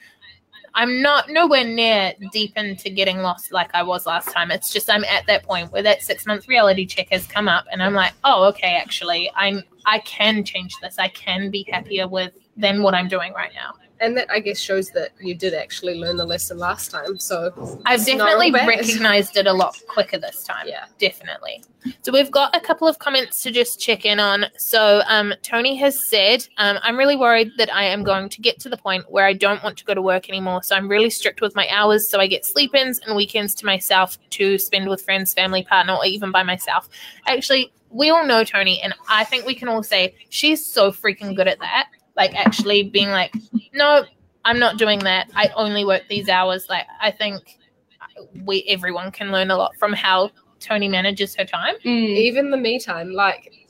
I'm 0.75 1.03
not 1.03 1.29
nowhere 1.29 1.65
near 1.65 2.15
deep 2.33 2.57
into 2.57 2.89
getting 2.89 3.19
lost 3.19 3.53
like 3.53 3.71
I 3.75 3.83
was 3.83 4.07
last 4.07 4.31
time. 4.31 4.51
It's 4.51 4.73
just 4.73 4.89
I'm 4.89 5.05
at 5.05 5.27
that 5.27 5.43
point 5.43 5.71
where 5.71 5.83
that 5.83 6.03
six 6.03 6.27
month 6.27 6.49
reality 6.49 6.87
check 6.87 7.09
has 7.11 7.27
come 7.27 7.47
up 7.47 7.67
and 7.71 7.83
I'm 7.83 7.95
like, 7.95 8.15
oh 8.25 8.45
okay, 8.45 8.77
actually 8.77 9.31
I'm 9.35 9.63
I 9.85 9.99
can 10.01 10.45
change 10.45 10.75
this. 10.81 10.99
I 10.99 11.09
can 11.09 11.51
be 11.51 11.67
happier 11.71 12.09
with 12.09 12.33
than 12.57 12.83
what 12.83 12.95
I'm 12.95 13.09
doing 13.09 13.33
right 13.35 13.53
now. 13.55 13.75
And 14.03 14.17
that 14.17 14.31
I 14.31 14.41
guess 14.41 14.59
shows 14.59 14.91
that 14.91 15.13
you 15.21 15.35
did 15.35 15.55
actually 15.55 15.95
learn 15.95 16.17
the 16.17 16.27
lesson 16.27 16.59
last 16.59 16.91
time. 16.91 17.19
So 17.19 17.81
I've 17.87 18.05
definitely 18.05 18.51
recognized 18.51 19.37
it 19.37 19.47
a 19.47 19.53
lot 19.53 19.81
quicker 19.87 20.19
this 20.19 20.43
time. 20.43 20.67
Yeah. 20.67 20.87
Definitely. 20.99 21.63
So 22.03 22.13
we've 22.13 22.31
got 22.31 22.55
a 22.55 22.61
couple 22.61 22.89
of 22.89 22.99
comments 22.99 23.43
to 23.45 23.53
just 23.53 23.81
check 23.81 24.05
in 24.05 24.19
on. 24.19 24.47
So 24.59 25.03
um, 25.07 25.33
Tony 25.43 25.77
has 25.77 26.05
said, 26.05 26.47
um, 26.59 26.79
I'm 26.83 26.97
really 26.97 27.17
worried 27.17 27.53
that 27.59 27.73
I 27.73 27.85
am 27.85 28.03
going 28.03 28.29
to 28.29 28.41
get 28.41 28.59
to 28.61 28.69
the 28.69 28.77
point 28.77 29.05
where 29.09 29.25
I 29.25 29.33
don't 29.35 29.63
want 29.63 29.79
to 29.79 29.85
go 29.85 29.95
to 29.95 30.03
work 30.03 30.29
anymore. 30.29 30.65
So 30.65 30.75
I'm 30.75 30.89
really 30.89 31.11
strict 31.11 31.41
with 31.41 31.55
my 31.55 31.69
hours. 31.71 32.11
So 32.11 32.19
I 32.19 32.27
get 32.27 32.45
sleep 32.45 32.75
ins 32.75 32.99
and 33.01 33.17
weekends 33.17 33.55
to 33.57 33.67
myself 33.67 34.19
to 34.31 34.59
spend 34.59 34.89
with 34.89 35.03
friends, 35.03 35.33
family, 35.33 35.63
partner, 35.63 35.95
or 35.95 36.05
even 36.05 36.33
by 36.33 36.43
myself. 36.43 36.89
Actually, 37.27 37.73
we 37.91 38.11
all 38.11 38.27
know 38.27 38.43
Tony, 38.43 38.81
and 38.81 38.95
I 39.09 39.25
think 39.25 39.45
we 39.45 39.55
can 39.55 39.69
all 39.69 39.83
say 39.83 40.15
she's 40.31 40.65
so 40.65 40.91
freaking 40.91 41.37
good 41.37 41.47
at 41.47 41.59
that. 41.61 41.89
Like 42.17 42.35
actually 42.35 42.85
being 42.85 43.11
like, 43.11 43.35
no, 43.73 44.05
I'm 44.45 44.59
not 44.59 44.79
doing 44.79 44.99
that. 45.01 45.31
I 45.35 45.51
only 45.57 45.85
work 45.85 46.03
these 46.09 46.29
hours. 46.29 46.67
Like 46.69 46.87
I 47.01 47.11
think 47.11 47.59
we 48.45 48.65
everyone 48.69 49.11
can 49.11 49.33
learn 49.33 49.51
a 49.51 49.57
lot 49.57 49.77
from 49.77 49.93
how 49.93 50.31
Tony 50.61 50.89
manages 50.89 51.35
her 51.37 51.45
time. 51.45 51.75
Mm. 51.85 52.17
even 52.17 52.51
the 52.51 52.57
me 52.57 52.79
time, 52.79 53.13
like 53.13 53.63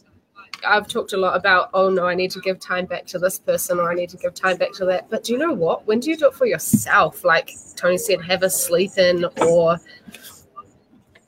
I've 0.65 0.87
talked 0.87 1.13
a 1.13 1.17
lot 1.17 1.37
about, 1.37 1.71
oh 1.75 1.89
no, 1.89 2.07
I 2.07 2.15
need 2.15 2.31
to 2.33 2.41
give 2.41 2.61
time 2.61 2.87
back 2.87 3.07
to 3.07 3.19
this 3.19 3.39
person 3.39 3.79
or 3.79 3.91
I 3.91 3.95
need 3.95 4.11
to 4.11 4.17
give 4.17 4.35
time 4.35 4.57
back 4.57 4.73
to 4.75 4.85
that. 4.87 5.11
But 5.11 5.25
do 5.25 5.33
you 5.33 5.39
know 5.39 5.53
what? 5.53 5.87
When 5.87 6.01
do 6.01 6.11
you 6.11 6.17
do 6.17 6.29
it 6.29 6.35
for 6.35 6.47
yourself? 6.47 7.25
Like 7.25 7.51
Tony 7.77 7.99
said, 7.99 8.23
have 8.23 8.43
a 8.43 8.51
sleep 8.51 8.97
in 8.97 9.25
or 9.41 9.79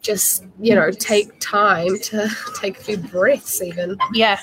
just, 0.02 0.44
you 0.60 0.74
know, 0.74 0.90
take 0.90 1.40
time 1.40 1.98
to 1.98 2.28
take 2.60 2.78
a 2.78 2.82
few 2.82 2.98
breaths 2.98 3.62
even. 3.62 3.96
Yeah, 4.12 4.38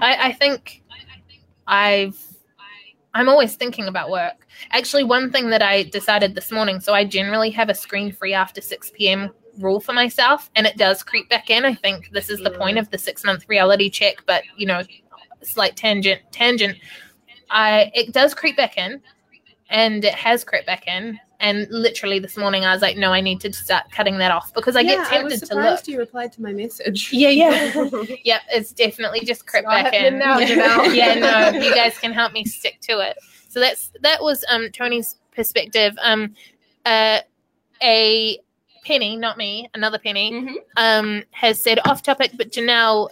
I, 0.00 0.28
I 0.28 0.32
think 0.32 0.81
I've 1.72 2.18
I'm 3.14 3.28
always 3.28 3.56
thinking 3.56 3.88
about 3.88 4.10
work. 4.10 4.46
Actually, 4.70 5.04
one 5.04 5.30
thing 5.30 5.50
that 5.50 5.62
I 5.62 5.84
decided 5.84 6.34
this 6.34 6.50
morning, 6.52 6.80
so 6.80 6.94
I 6.94 7.04
generally 7.04 7.50
have 7.50 7.68
a 7.68 7.74
screen 7.74 8.12
free 8.12 8.32
after 8.32 8.60
6 8.60 8.92
p.m. 8.94 9.30
rule 9.58 9.80
for 9.80 9.92
myself, 9.92 10.50
and 10.54 10.66
it 10.66 10.76
does 10.76 11.02
creep 11.02 11.28
back 11.28 11.50
in. 11.50 11.64
I 11.64 11.74
think 11.74 12.10
this 12.12 12.30
is 12.30 12.40
the 12.40 12.50
point 12.50 12.78
of 12.78 12.90
the 12.90 12.98
six 12.98 13.24
month 13.24 13.48
reality 13.48 13.88
check, 13.90 14.16
but 14.26 14.42
you 14.56 14.66
know, 14.66 14.82
slight 15.42 15.76
tangent 15.76 16.20
tangent. 16.30 16.76
I 17.50 17.90
it 17.94 18.12
does 18.12 18.34
creep 18.34 18.56
back 18.56 18.76
in, 18.76 19.00
and 19.70 20.04
it 20.04 20.14
has 20.14 20.44
crept 20.44 20.66
back 20.66 20.86
in. 20.86 21.18
And 21.42 21.66
literally 21.70 22.20
this 22.20 22.36
morning, 22.36 22.64
I 22.64 22.72
was 22.72 22.80
like, 22.82 22.96
no, 22.96 23.12
I 23.12 23.20
need 23.20 23.40
to 23.40 23.52
start 23.52 23.90
cutting 23.90 24.16
that 24.18 24.30
off 24.30 24.54
because 24.54 24.76
I 24.76 24.84
get 24.84 24.92
Yeah, 24.92 25.00
was 25.00 25.08
tempted 25.08 25.46
to 25.48 25.54
look. 25.56 25.64
surprised 25.64 25.88
you 25.88 25.98
replied 25.98 26.32
to 26.34 26.40
my 26.42 26.52
message. 26.52 27.12
Yeah, 27.12 27.30
yeah. 27.30 27.72
Yep, 28.24 28.40
it's 28.52 28.72
definitely 28.72 29.20
just 29.24 29.44
crept 29.46 29.66
not 29.66 29.84
back 29.86 29.92
in. 29.94 30.18
now, 30.20 30.38
Janelle. 30.40 30.94
yeah, 30.94 31.14
no, 31.16 31.60
you 31.60 31.74
guys 31.74 31.98
can 31.98 32.12
help 32.12 32.32
me 32.32 32.44
stick 32.44 32.78
to 32.82 33.00
it. 33.00 33.18
So 33.48 33.58
that's 33.58 33.90
that 34.02 34.22
was 34.22 34.44
um 34.48 34.70
Tony's 34.70 35.16
perspective. 35.34 35.98
Um, 36.00 36.34
uh, 36.86 37.18
a 37.82 38.38
penny, 38.84 39.16
not 39.16 39.36
me, 39.36 39.68
another 39.74 39.98
penny, 39.98 40.32
Mhm. 40.32 40.54
um, 40.76 41.24
has 41.32 41.60
said 41.60 41.80
off 41.84 42.02
topic, 42.04 42.30
but 42.36 42.52
Janelle, 42.52 43.10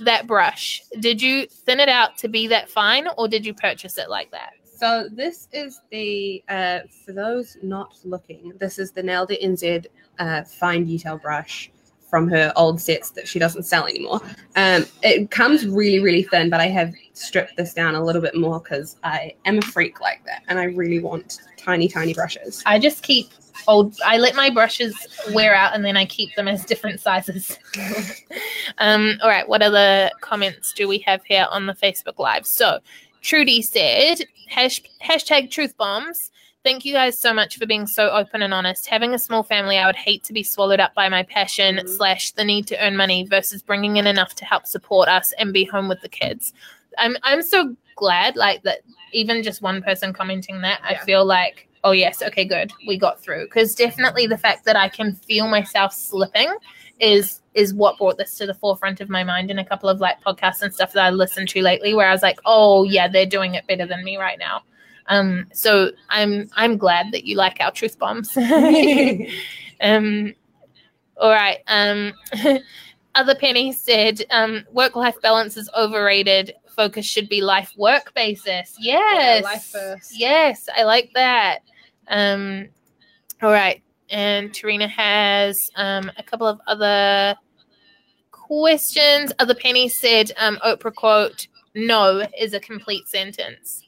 that 0.00 0.26
brush, 0.26 0.82
did 0.98 1.22
you 1.22 1.46
thin 1.46 1.78
it 1.78 1.88
out 1.88 2.18
to 2.18 2.28
be 2.28 2.48
that 2.48 2.68
fine, 2.68 3.06
or 3.16 3.28
did 3.28 3.46
you 3.46 3.54
purchase 3.54 3.98
it 3.98 4.10
like 4.10 4.30
that? 4.32 4.50
So 4.78 5.08
this 5.10 5.48
is 5.52 5.80
the 5.90 6.44
uh, 6.48 6.80
for 7.04 7.12
those 7.12 7.56
not 7.64 7.96
looking. 8.04 8.52
This 8.60 8.78
is 8.78 8.92
the 8.92 9.02
Nelda 9.02 9.36
NZ 9.36 9.86
uh, 10.20 10.44
fine 10.44 10.84
detail 10.84 11.18
brush 11.18 11.68
from 12.08 12.28
her 12.28 12.52
old 12.54 12.80
sets 12.80 13.10
that 13.10 13.26
she 13.26 13.40
doesn't 13.40 13.64
sell 13.64 13.86
anymore. 13.86 14.20
Um, 14.54 14.86
it 15.02 15.32
comes 15.32 15.66
really 15.66 15.98
really 15.98 16.22
thin, 16.22 16.48
but 16.48 16.60
I 16.60 16.68
have 16.68 16.94
stripped 17.12 17.56
this 17.56 17.74
down 17.74 17.96
a 17.96 18.04
little 18.04 18.22
bit 18.22 18.36
more 18.36 18.60
because 18.60 18.96
I 19.02 19.34
am 19.46 19.58
a 19.58 19.62
freak 19.62 20.00
like 20.00 20.24
that, 20.26 20.44
and 20.46 20.60
I 20.60 20.64
really 20.64 21.00
want 21.00 21.40
tiny 21.56 21.88
tiny 21.88 22.14
brushes. 22.14 22.62
I 22.64 22.78
just 22.78 23.02
keep 23.02 23.32
old. 23.66 23.96
I 24.04 24.18
let 24.18 24.36
my 24.36 24.48
brushes 24.48 24.94
wear 25.32 25.56
out 25.56 25.74
and 25.74 25.84
then 25.84 25.96
I 25.96 26.04
keep 26.04 26.34
them 26.36 26.46
as 26.46 26.64
different 26.64 27.00
sizes. 27.00 27.58
um, 28.78 29.18
all 29.22 29.28
right, 29.28 29.48
what 29.48 29.60
other 29.60 30.10
comments 30.20 30.72
do 30.72 30.86
we 30.86 30.98
have 31.00 31.24
here 31.24 31.48
on 31.50 31.66
the 31.66 31.74
Facebook 31.74 32.18
Live? 32.18 32.46
So, 32.46 32.78
Trudy 33.22 33.62
said, 33.62 34.24
hash, 34.48 34.80
hashtag 35.02 35.50
truth 35.50 35.76
bombs. 35.76 36.30
Thank 36.64 36.84
you 36.84 36.92
guys 36.92 37.18
so 37.18 37.32
much 37.32 37.56
for 37.56 37.66
being 37.66 37.86
so 37.86 38.10
open 38.10 38.42
and 38.42 38.52
honest. 38.52 38.86
Having 38.86 39.14
a 39.14 39.18
small 39.18 39.42
family, 39.42 39.78
I 39.78 39.86
would 39.86 39.96
hate 39.96 40.24
to 40.24 40.32
be 40.32 40.42
swallowed 40.42 40.80
up 40.80 40.94
by 40.94 41.08
my 41.08 41.22
passion 41.22 41.76
Mhm. 41.76 41.88
slash 41.88 42.32
the 42.32 42.44
need 42.44 42.66
to 42.68 42.84
earn 42.84 42.96
money 42.96 43.24
versus 43.24 43.62
bringing 43.62 43.96
in 43.96 44.06
enough 44.06 44.34
to 44.36 44.44
help 44.44 44.66
support 44.66 45.08
us 45.08 45.32
and 45.38 45.52
be 45.52 45.64
home 45.64 45.88
with 45.88 46.00
the 46.02 46.08
kids. 46.08 46.52
I'm 46.98 47.16
I'm 47.22 47.42
so 47.42 47.76
glad 47.96 48.36
like 48.36 48.62
that. 48.64 48.80
Even 49.12 49.42
just 49.42 49.62
one 49.62 49.82
person 49.82 50.12
commenting 50.12 50.60
that, 50.62 50.80
I 50.84 50.96
feel 50.96 51.24
like 51.24 51.68
oh 51.84 51.92
yes, 51.92 52.22
okay, 52.22 52.44
good, 52.44 52.72
we 52.88 52.98
got 52.98 53.22
through. 53.22 53.44
Because 53.44 53.74
definitely 53.74 54.26
the 54.26 54.36
fact 54.36 54.64
that 54.64 54.76
I 54.76 54.88
can 54.88 55.14
feel 55.14 55.46
myself 55.46 55.94
slipping 55.94 56.52
is 57.00 57.40
is 57.54 57.74
what 57.74 57.98
brought 57.98 58.16
this 58.18 58.36
to 58.36 58.46
the 58.46 58.54
forefront 58.54 59.00
of 59.00 59.08
my 59.08 59.24
mind 59.24 59.50
in 59.50 59.58
a 59.58 59.64
couple 59.64 59.88
of 59.88 60.00
like 60.00 60.22
podcasts 60.22 60.62
and 60.62 60.72
stuff 60.72 60.92
that 60.92 61.04
I 61.04 61.10
listened 61.10 61.48
to 61.50 61.62
lately 61.62 61.94
where 61.94 62.08
I 62.08 62.12
was 62.12 62.22
like, 62.22 62.38
oh 62.44 62.84
yeah, 62.84 63.08
they're 63.08 63.26
doing 63.26 63.54
it 63.54 63.66
better 63.66 63.86
than 63.86 64.04
me 64.04 64.16
right 64.16 64.38
now. 64.38 64.62
Um, 65.06 65.46
so 65.52 65.90
I'm 66.08 66.48
I'm 66.54 66.76
glad 66.76 67.06
that 67.12 67.24
you 67.24 67.36
like 67.36 67.58
our 67.60 67.72
truth 67.72 67.98
bombs. 67.98 68.36
um, 69.80 70.34
all 71.16 71.30
right. 71.30 71.58
Um, 71.66 72.12
other 73.14 73.34
Penny 73.34 73.72
said, 73.72 74.24
um, 74.30 74.64
work 74.72 74.94
life 74.94 75.20
balance 75.22 75.56
is 75.56 75.68
overrated. 75.76 76.54
Focus 76.76 77.04
should 77.04 77.28
be 77.28 77.40
life 77.40 77.72
work 77.76 78.14
basis. 78.14 78.76
Yes. 78.78 79.42
life 79.42 79.64
first. 79.64 80.16
Yes, 80.16 80.68
I 80.76 80.84
like 80.84 81.10
that. 81.14 81.60
Um, 82.06 82.68
all 83.42 83.50
right. 83.50 83.82
And 84.10 84.50
Tarina 84.50 84.88
has 84.88 85.70
um, 85.76 86.10
a 86.16 86.22
couple 86.22 86.46
of 86.46 86.60
other 86.66 87.36
questions. 88.30 89.32
Other 89.38 89.54
Penny 89.54 89.88
said, 89.88 90.32
um, 90.38 90.58
Oprah 90.64 90.94
quote, 90.94 91.48
no 91.74 92.26
is 92.38 92.54
a 92.54 92.60
complete 92.60 93.08
sentence. 93.08 93.84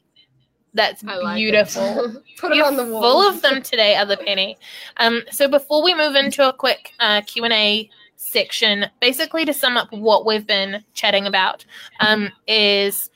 That's 0.75 1.03
like 1.03 1.37
beautiful. 1.37 2.23
Put 2.39 2.53
it 2.53 2.57
You're 2.57 2.67
on 2.67 2.77
the 2.77 2.85
wall. 2.85 3.03
Full 3.03 3.29
of 3.29 3.43
them 3.43 3.63
today, 3.63 3.97
other 3.97 4.17
penny. 4.17 4.57
Um, 4.99 5.23
so 5.31 5.49
before 5.49 5.83
we 5.83 5.95
move 5.95 6.15
into 6.15 6.49
a 6.49 6.53
quick 6.53 6.93
uh, 7.01 7.23
Q 7.23 7.45
and 7.45 7.53
A 7.53 7.91
section, 8.17 8.87
basically 9.01 9.45
to 9.47 9.53
sum 9.53 9.77
up 9.77 9.93
what 9.93 10.27
we've 10.27 10.47
been 10.47 10.85
chatting 10.95 11.27
about, 11.27 11.65
um, 12.01 12.31
is 12.47 13.11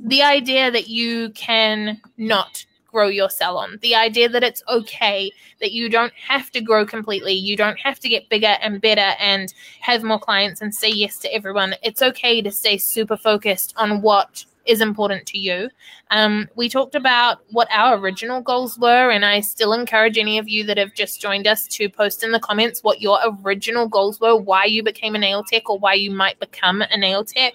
the 0.00 0.22
idea 0.22 0.70
that 0.70 0.88
you 0.88 1.30
can 1.30 2.00
not 2.16 2.64
grow 2.88 3.08
your 3.08 3.30
salon. 3.30 3.78
The 3.82 3.94
idea 3.94 4.28
that 4.28 4.42
it's 4.42 4.62
okay 4.68 5.30
that 5.60 5.72
you 5.72 5.88
don't 5.88 6.12
have 6.14 6.50
to 6.52 6.60
grow 6.60 6.84
completely. 6.84 7.34
You 7.34 7.56
don't 7.56 7.78
have 7.78 8.00
to 8.00 8.08
get 8.08 8.28
bigger 8.28 8.56
and 8.60 8.80
better 8.80 9.14
and 9.20 9.52
have 9.80 10.02
more 10.02 10.18
clients 10.18 10.60
and 10.60 10.74
say 10.74 10.88
yes 10.90 11.18
to 11.18 11.32
everyone. 11.32 11.74
It's 11.82 12.02
okay 12.02 12.42
to 12.42 12.50
stay 12.50 12.78
super 12.78 13.16
focused 13.16 13.74
on 13.76 14.02
what 14.02 14.44
is 14.68 14.80
important 14.82 15.26
to 15.26 15.38
you. 15.38 15.70
Um, 16.10 16.48
we 16.54 16.68
talked 16.68 16.94
about 16.94 17.38
what 17.50 17.68
our 17.72 17.98
original 17.98 18.40
goals 18.42 18.78
were, 18.78 19.10
and 19.10 19.24
I 19.24 19.40
still 19.40 19.72
encourage 19.72 20.18
any 20.18 20.38
of 20.38 20.48
you 20.48 20.64
that 20.64 20.76
have 20.76 20.94
just 20.94 21.20
joined 21.20 21.46
us 21.46 21.66
to 21.68 21.88
post 21.88 22.22
in 22.22 22.32
the 22.32 22.38
comments 22.38 22.82
what 22.82 23.00
your 23.00 23.18
original 23.44 23.88
goals 23.88 24.20
were, 24.20 24.36
why 24.36 24.66
you 24.66 24.82
became 24.82 25.14
a 25.14 25.18
nail 25.18 25.42
tech, 25.42 25.68
or 25.70 25.78
why 25.78 25.94
you 25.94 26.10
might 26.10 26.38
become 26.38 26.82
a 26.82 26.96
nail 26.96 27.24
tech. 27.24 27.54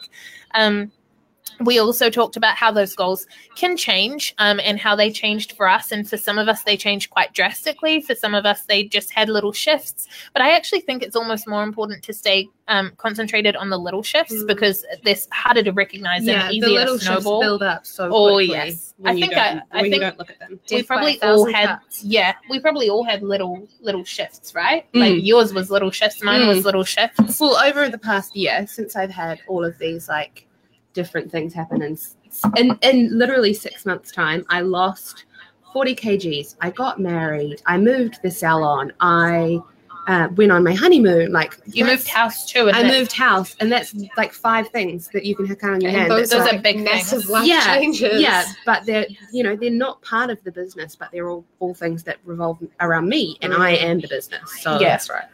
Um, 0.56 0.92
we 1.60 1.78
also 1.80 2.10
talked 2.10 2.36
about 2.36 2.56
how 2.56 2.72
those 2.72 2.96
goals 2.96 3.28
can 3.56 3.78
change 3.78 4.34
um, 4.40 4.60
and 4.64 4.80
how 4.80 4.96
they 4.96 5.12
changed 5.12 5.52
for 5.54 5.68
us. 5.68 5.92
And 5.92 6.10
for 6.10 6.18
some 6.18 6.38
of 6.38 6.48
us, 6.48 6.64
they 6.64 6.76
changed 6.76 7.10
quite 7.12 7.34
drastically. 7.34 8.02
For 8.02 8.16
some 8.16 8.34
of 8.34 8.46
us, 8.46 8.64
they 8.64 8.84
just 8.86 9.12
had 9.14 9.30
little 9.30 9.52
shifts. 9.54 10.08
But 10.34 10.42
I 10.42 10.56
actually 10.56 10.82
think 10.82 11.04
it's 11.04 11.16
almost 11.16 11.48
more 11.48 11.64
important 11.64 12.04
to 12.06 12.14
stay 12.14 12.50
um, 12.70 12.94
concentrated 12.98 13.56
on 13.56 13.70
the 13.70 13.78
little 13.78 14.02
shifts 14.04 14.34
Mm. 14.34 14.48
because 14.48 14.86
they're 15.04 15.16
harder 15.32 15.62
to 15.64 15.72
recognize 15.74 16.24
yeah, 16.26 16.44
and 16.46 16.50
the 16.50 16.56
easier 16.68 16.70
little 16.80 16.98
to 16.98 17.06
shifts 17.06 17.24
build 17.26 17.62
up 17.62 17.86
so 17.86 18.10
Oh, 18.12 18.38
yes. 18.40 18.94
I 19.04 19.14
think 19.14 19.34
I- 19.34 19.62
I 19.72 19.82
think- 19.82 20.00
don't 20.02 20.18
look 20.18 20.30
at 20.32 20.40
them. 20.40 20.60
we 20.72 20.78
Death 20.78 20.88
probably 20.88 21.22
all 21.22 21.46
had 21.52 21.68
cuts. 21.80 22.04
yeah 22.06 22.36
we 22.50 22.60
probably 22.62 22.90
all 22.90 23.04
had 23.04 23.22
little 23.22 23.68
little 23.82 24.06
shifts 24.06 24.56
right 24.56 24.86
Mm. 24.94 25.00
like 25.02 25.26
yours 25.26 25.54
was 25.54 25.70
little 25.70 25.92
shifts 25.92 26.24
mine 26.24 26.48
was 26.48 26.60
Mm. 26.60 26.64
little 26.64 26.84
shifts 26.86 27.40
Well, 27.42 27.58
over 27.58 27.90
the 27.90 27.98
past 27.98 28.34
year, 28.34 28.66
since 28.66 28.96
I've 28.96 29.12
had 29.12 29.42
all 29.50 29.66
of 29.66 29.78
these 29.78 30.08
like 30.08 30.48
different 30.94 31.32
things 31.32 31.54
happen, 31.54 31.82
and 31.82 32.00
in, 32.58 32.78
in 32.82 33.18
literally 33.18 33.54
six 33.54 33.86
months' 33.86 34.12
time, 34.12 34.46
I 34.50 34.62
lost 34.62 35.26
40 35.74 35.96
kgs. 35.96 36.56
I 36.62 36.70
got 36.70 37.00
married. 37.00 37.62
I 37.66 37.78
moved 37.78 38.20
the 38.22 38.32
salon. 38.32 38.94
I 39.00 39.60
uh, 40.08 40.28
went 40.36 40.52
on 40.52 40.64
my 40.64 40.74
honeymoon. 40.74 41.32
Like 41.32 41.60
you 41.66 41.86
moved 41.86 42.08
house 42.08 42.52
too 42.52 42.70
I 42.72 42.84
moved 42.84 43.12
house, 43.14 43.56
and 43.60 43.72
that's 43.72 43.96
like 44.18 44.34
five 44.34 44.68
things 44.70 45.10
that 45.14 45.26
you 45.26 45.36
can 45.36 45.48
count 45.56 45.76
on 45.76 45.82
your 45.82 45.92
And 45.92 46.00
hand. 46.00 46.12
those, 46.12 46.30
those 46.30 46.48
are 46.48 46.56
are 46.56 46.62
big 46.62 46.80
massive 46.80 47.28
life 47.30 47.48
yeah, 47.48 47.74
changes. 47.74 48.22
yeah, 48.22 48.46
but 48.66 48.86
they're 48.86 49.08
you 49.32 49.44
know 49.44 49.56
they're 49.56 49.70
not 49.72 50.02
part 50.02 50.30
of 50.30 50.44
the 50.44 50.52
business, 50.52 50.96
but 50.96 51.10
they're 51.12 51.30
all, 51.30 51.46
all 51.60 51.74
things 51.74 52.04
that 52.04 52.18
revolve 52.26 52.60
around 52.82 53.08
me, 53.08 53.38
and 53.42 53.54
I 53.54 53.72
am 53.72 54.00
the 54.00 54.08
business. 54.08 54.62
So 54.62 54.80
Yeah. 54.80 54.90
that's 54.90 55.10
right. 55.10 55.26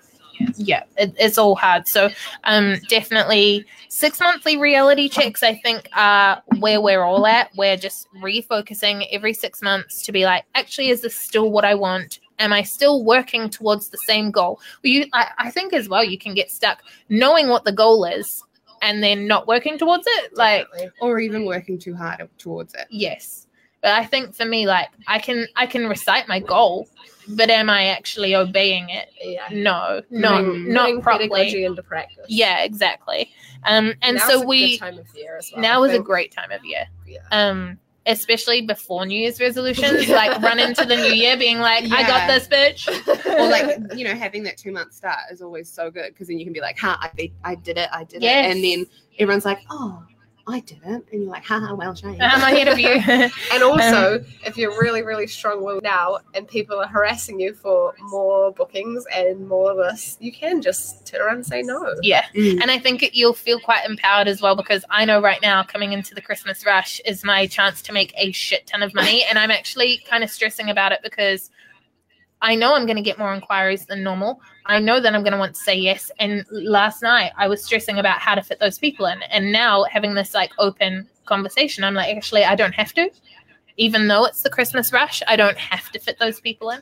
Yeah 0.56 0.84
it, 0.98 1.14
it's 1.18 1.38
all 1.38 1.56
hard. 1.56 1.88
So 1.88 2.10
um 2.44 2.76
definitely 2.90 3.66
six 3.90 4.20
monthly 4.20 4.56
reality 4.58 5.10
checks 5.10 5.42
i 5.42 5.56
think 5.56 5.90
are 5.94 6.42
where 6.60 6.80
we're 6.82 7.04
all 7.04 7.26
at. 7.26 7.50
We're 7.58 7.78
just 7.78 8.08
refocusing 8.22 9.08
every 9.12 9.34
six 9.34 9.62
months 9.62 10.04
to 10.06 10.12
be 10.12 10.26
like 10.26 10.46
actually 10.56 10.90
is 10.90 11.02
this 11.02 11.16
still 11.16 11.52
what 11.52 11.66
i 11.66 11.76
want? 11.76 12.20
Am 12.40 12.54
i 12.54 12.64
still 12.64 13.04
working 13.04 13.50
towards 13.50 13.90
the 13.90 13.98
same 13.98 14.32
goal? 14.32 14.60
Well, 14.84 14.92
you 14.92 15.06
I, 15.14 15.28
I 15.38 15.52
think 15.52 15.74
as 15.74 15.90
well 15.90 16.04
you 16.04 16.18
can 16.18 16.34
get 16.34 16.52
stuck 16.52 16.82
knowing 17.10 17.50
what 17.50 17.64
the 17.66 17.72
goal 17.72 18.06
is 18.06 18.44
and 18.82 19.04
then 19.04 19.28
not 19.28 19.48
working 19.48 19.78
towards 19.78 20.06
it 20.08 20.38
like 20.38 20.66
or 21.02 21.20
even 21.20 21.46
working 21.46 21.78
too 21.78 21.96
hard 21.96 22.28
towards 22.38 22.74
it. 22.76 22.88
yes. 22.90 23.48
But 23.82 23.92
i 23.92 24.06
think 24.06 24.36
for 24.36 24.46
me 24.46 24.68
like 24.68 24.90
i 25.08 25.20
can 25.20 25.48
i 25.56 25.66
can 25.66 25.88
recite 25.88 26.28
my 26.28 26.40
goal 26.40 26.88
but 27.30 27.50
am 27.50 27.70
i 27.70 27.86
actually 27.86 28.36
obeying 28.36 28.90
it 28.90 29.10
yeah. 29.24 29.48
no 29.52 30.02
not 30.10 30.44
Mm. 30.44 30.68
not 30.68 30.86
Putting 30.86 31.02
properly 31.02 31.64
into 31.66 31.84
practice. 31.84 32.26
yeah 32.28 32.64
exactly 32.64 33.32
um 33.66 33.94
and 34.02 34.18
Now's 34.18 34.28
so 34.28 34.46
we 34.46 34.78
time 34.78 34.98
of 34.98 35.08
year 35.16 35.38
as 35.38 35.52
well. 35.54 35.62
now 35.62 35.84
is 35.84 35.94
a 35.94 36.00
great 36.00 36.32
time 36.32 36.52
of 36.52 36.64
year 36.64 36.86
Yeah. 37.06 37.20
um 37.32 37.78
especially 38.06 38.62
before 38.62 39.06
new 39.06 39.20
year's 39.20 39.40
resolutions 39.40 40.08
like 40.22 40.42
run 40.42 40.58
into 40.60 40.86
the 40.86 40.96
new 40.96 41.12
year 41.14 41.38
being 41.38 41.60
like 41.60 41.84
i 41.92 42.02
got 42.08 42.28
this 42.28 42.48
bitch 42.48 42.88
or 43.26 43.50
like 43.50 43.78
you 43.98 44.06
know 44.06 44.16
having 44.16 44.44
that 44.44 44.58
two 44.58 44.72
month 44.72 44.94
start 44.94 45.20
is 45.32 45.42
always 45.42 45.70
so 45.70 45.92
good 45.92 46.14
because 46.14 46.28
then 46.30 46.40
you 46.40 46.46
can 46.46 46.54
be 46.54 46.62
like 46.62 46.80
huh, 46.80 46.98
I, 47.00 47.10
be- 47.16 47.34
I 47.44 47.56
did 47.56 47.78
it 47.78 47.90
i 47.92 48.04
did 48.06 48.22
Yes. 48.24 48.46
it 48.46 48.56
and 48.56 48.64
then 48.64 48.86
everyone's 49.20 49.46
like 49.46 49.60
oh 49.70 50.02
i 50.50 50.60
didn't. 50.62 51.06
And 51.12 51.22
you're 51.24 51.32
like 51.32 51.46
haha 51.46 51.74
well 51.76 51.94
shame 51.96 52.18
i'm 52.20 52.42
ahead 52.42 52.68
of 52.68 52.80
you 52.80 52.90
And 53.54 53.64
also, 53.64 54.24
if 54.46 54.58
you're 54.58 54.80
really, 54.80 55.02
really 55.02 55.28
strong 55.28 55.64
willed 55.64 55.84
now 55.84 56.20
and 56.34 56.48
people 56.48 56.80
are 56.80 56.88
harassing 56.88 57.40
you 57.40 57.54
for 57.54 57.94
more 58.10 58.52
bookings 58.52 59.06
and 59.16 59.48
more 59.48 59.72
of 59.72 59.78
this, 59.78 60.18
you 60.20 60.32
can 60.32 60.62
just 60.62 61.06
turn 61.08 61.22
around 61.22 61.36
and 61.38 61.46
say 61.46 61.62
no. 61.62 61.94
yeah. 62.02 62.24
Mm. 62.36 62.62
and 62.62 62.72
i 62.72 62.78
think 62.80 63.10
you'll 63.14 63.34
feel 63.34 63.60
quite 63.60 63.86
empowered 63.88 64.28
as 64.28 64.42
well 64.42 64.56
because 64.56 64.84
i 64.90 65.06
know 65.06 65.22
right 65.22 65.42
now 65.42 65.64
coming 65.64 65.94
into 65.94 66.14
the 66.16 66.22
christmas 66.22 66.66
rush 66.66 67.00
is 67.06 67.24
my 67.24 67.48
chance 67.48 67.82
to 67.84 67.94
make 67.94 68.14
a 68.18 68.32
shit 68.32 68.68
ton 68.68 68.84
of 68.84 68.94
money. 68.94 69.24
And 69.30 69.38
i'm 69.40 69.52
actually 69.52 70.02
kind 70.10 70.24
of 70.24 70.30
stressing 70.30 70.70
about 70.70 70.92
it 70.92 71.00
because 71.04 71.50
I 72.42 72.56
know 72.56 72.74
I'm 72.74 72.86
going 72.86 72.96
to 72.96 73.04
get 73.04 73.20
more 73.20 73.34
inquiries 73.34 73.86
than 73.86 74.04
normal. 74.04 74.42
I 74.66 74.80
know 74.80 75.00
that 75.00 75.14
I'm 75.14 75.24
going 75.24 75.34
to 75.34 75.40
want 75.40 75.56
to 75.56 75.62
say 75.62 75.76
yes. 75.76 76.10
And 76.20 76.46
last 76.52 77.02
night 77.02 77.32
I 77.38 77.48
was 77.48 77.64
stressing 77.64 77.98
about 78.00 78.20
how 78.20 78.36
to 78.36 78.42
fit 78.42 78.60
those 78.60 78.78
people 78.78 79.06
in. 79.08 79.22
And 79.24 79.52
now 79.52 79.84
having 79.84 80.14
this 80.14 80.34
like 80.34 80.52
open 80.58 81.08
conversation, 81.26 81.84
I'm 81.84 81.96
like, 81.96 82.16
actually, 82.16 82.46
I 82.46 82.56
don't 82.56 82.74
have 82.74 82.94
to. 82.94 83.10
Even 83.78 84.08
though 84.08 84.26
it's 84.26 84.44
the 84.44 84.50
Christmas 84.50 84.94
rush, 84.94 85.22
I 85.28 85.36
don't 85.36 85.58
have 85.58 85.90
to 85.92 86.00
fit 86.00 86.20
those 86.20 86.40
people 86.40 86.70
in. 86.70 86.82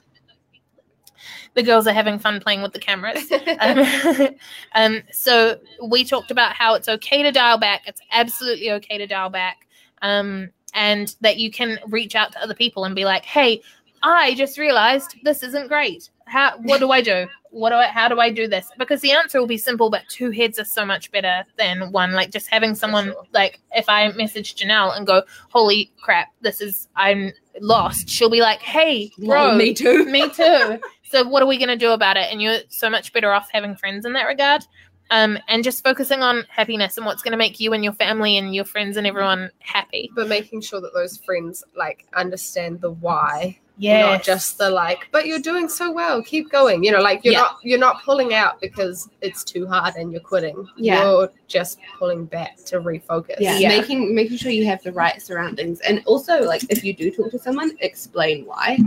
The 1.55 1.63
girls 1.63 1.87
are 1.87 1.93
having 1.93 2.19
fun 2.19 2.39
playing 2.39 2.61
with 2.61 2.73
the 2.73 2.79
cameras. 2.79 3.31
Um, 3.59 4.35
um, 4.75 5.03
so 5.11 5.59
we 5.83 6.05
talked 6.05 6.29
about 6.29 6.53
how 6.53 6.75
it's 6.75 6.87
okay 6.87 7.23
to 7.23 7.31
dial 7.31 7.57
back. 7.57 7.81
It's 7.87 8.01
absolutely 8.11 8.71
okay 8.73 8.99
to 8.99 9.07
dial 9.07 9.29
back. 9.29 9.67
Um, 10.03 10.51
and 10.73 11.15
that 11.21 11.37
you 11.37 11.49
can 11.49 11.79
reach 11.87 12.15
out 12.15 12.31
to 12.33 12.41
other 12.41 12.53
people 12.53 12.85
and 12.85 12.93
be 12.93 13.05
like, 13.05 13.25
hey, 13.25 13.61
I 14.03 14.35
just 14.35 14.57
realized 14.57 15.15
this 15.23 15.43
isn't 15.43 15.67
great. 15.67 16.09
How 16.25 16.57
what 16.59 16.79
do 16.79 16.91
I 16.91 17.01
do? 17.01 17.27
What 17.51 17.69
do 17.69 17.75
I 17.75 17.87
how 17.87 18.07
do 18.07 18.19
I 18.19 18.29
do 18.29 18.47
this? 18.47 18.69
Because 18.77 19.01
the 19.01 19.11
answer 19.11 19.39
will 19.39 19.47
be 19.47 19.57
simple, 19.57 19.89
but 19.89 20.03
two 20.09 20.31
heads 20.31 20.59
are 20.59 20.65
so 20.65 20.85
much 20.85 21.11
better 21.11 21.45
than 21.57 21.91
one. 21.91 22.11
Like 22.13 22.31
just 22.31 22.47
having 22.47 22.75
someone 22.75 23.05
sure. 23.05 23.25
like 23.33 23.59
if 23.71 23.87
I 23.87 24.11
message 24.11 24.55
Janelle 24.55 24.95
and 24.95 25.07
go, 25.07 25.23
Holy 25.49 25.91
crap, 26.01 26.29
this 26.41 26.61
is 26.61 26.87
I'm 26.95 27.31
lost, 27.61 28.09
she'll 28.09 28.29
be 28.29 28.41
like, 28.41 28.59
Hey, 28.59 29.11
bro, 29.17 29.47
Lol, 29.47 29.55
me 29.55 29.73
too 29.73 30.05
me 30.11 30.29
too. 30.29 30.79
So 31.03 31.27
what 31.27 31.41
are 31.41 31.47
we 31.47 31.57
gonna 31.57 31.77
do 31.77 31.91
about 31.91 32.17
it? 32.17 32.27
And 32.31 32.41
you're 32.41 32.59
so 32.69 32.89
much 32.89 33.13
better 33.13 33.31
off 33.31 33.49
having 33.51 33.75
friends 33.75 34.05
in 34.05 34.13
that 34.13 34.23
regard. 34.23 34.63
Um, 35.09 35.39
and 35.47 35.63
just 35.63 35.85
focusing 35.85 36.21
on 36.21 36.43
happiness 36.49 36.97
and 36.97 37.05
what's 37.05 37.21
going 37.21 37.31
to 37.31 37.37
make 37.37 37.61
you 37.61 37.71
and 37.71 37.81
your 37.81 37.93
family 37.93 38.37
and 38.37 38.53
your 38.53 38.65
friends 38.65 38.97
and 38.97 39.07
everyone 39.07 39.49
happy. 39.59 40.11
But 40.13 40.27
making 40.27 40.59
sure 40.59 40.81
that 40.81 40.93
those 40.93 41.15
friends 41.15 41.63
like 41.77 42.05
understand 42.13 42.81
the 42.81 42.91
why 42.91 43.57
Yeah. 43.79 44.01
not 44.01 44.23
just 44.23 44.57
the 44.57 44.69
like 44.69 45.07
but 45.11 45.27
you're 45.27 45.39
doing 45.39 45.69
so 45.69 45.91
well 45.91 46.23
keep 46.23 46.49
going 46.49 46.83
you 46.83 46.91
know 46.91 46.99
like 46.99 47.23
you're 47.23 47.33
Yeah. 47.33 47.41
not 47.41 47.57
you're 47.61 47.79
not 47.79 48.03
pulling 48.03 48.33
out 48.33 48.59
because 48.59 49.07
it's 49.21 49.43
too 49.43 49.67
hard 49.67 49.95
and 49.95 50.11
you're 50.11 50.21
quitting 50.21 50.67
Yeah. 50.75 51.03
you're 51.03 51.31
just 51.47 51.77
pulling 51.99 52.25
back 52.25 52.57
to 52.65 52.79
refocus 52.79 53.35
yeah, 53.39 53.57
Yeah. 53.59 53.69
making 53.69 54.15
making 54.15 54.37
sure 54.37 54.51
you 54.51 54.65
have 54.65 54.81
the 54.81 54.91
right 54.93 55.21
surroundings 55.21 55.79
and 55.81 56.01
also 56.05 56.41
like 56.43 56.63
if 56.71 56.83
you 56.83 56.93
do 56.93 57.11
talk 57.11 57.29
to 57.31 57.39
someone 57.39 57.71
explain 57.81 58.45
why 58.45 58.77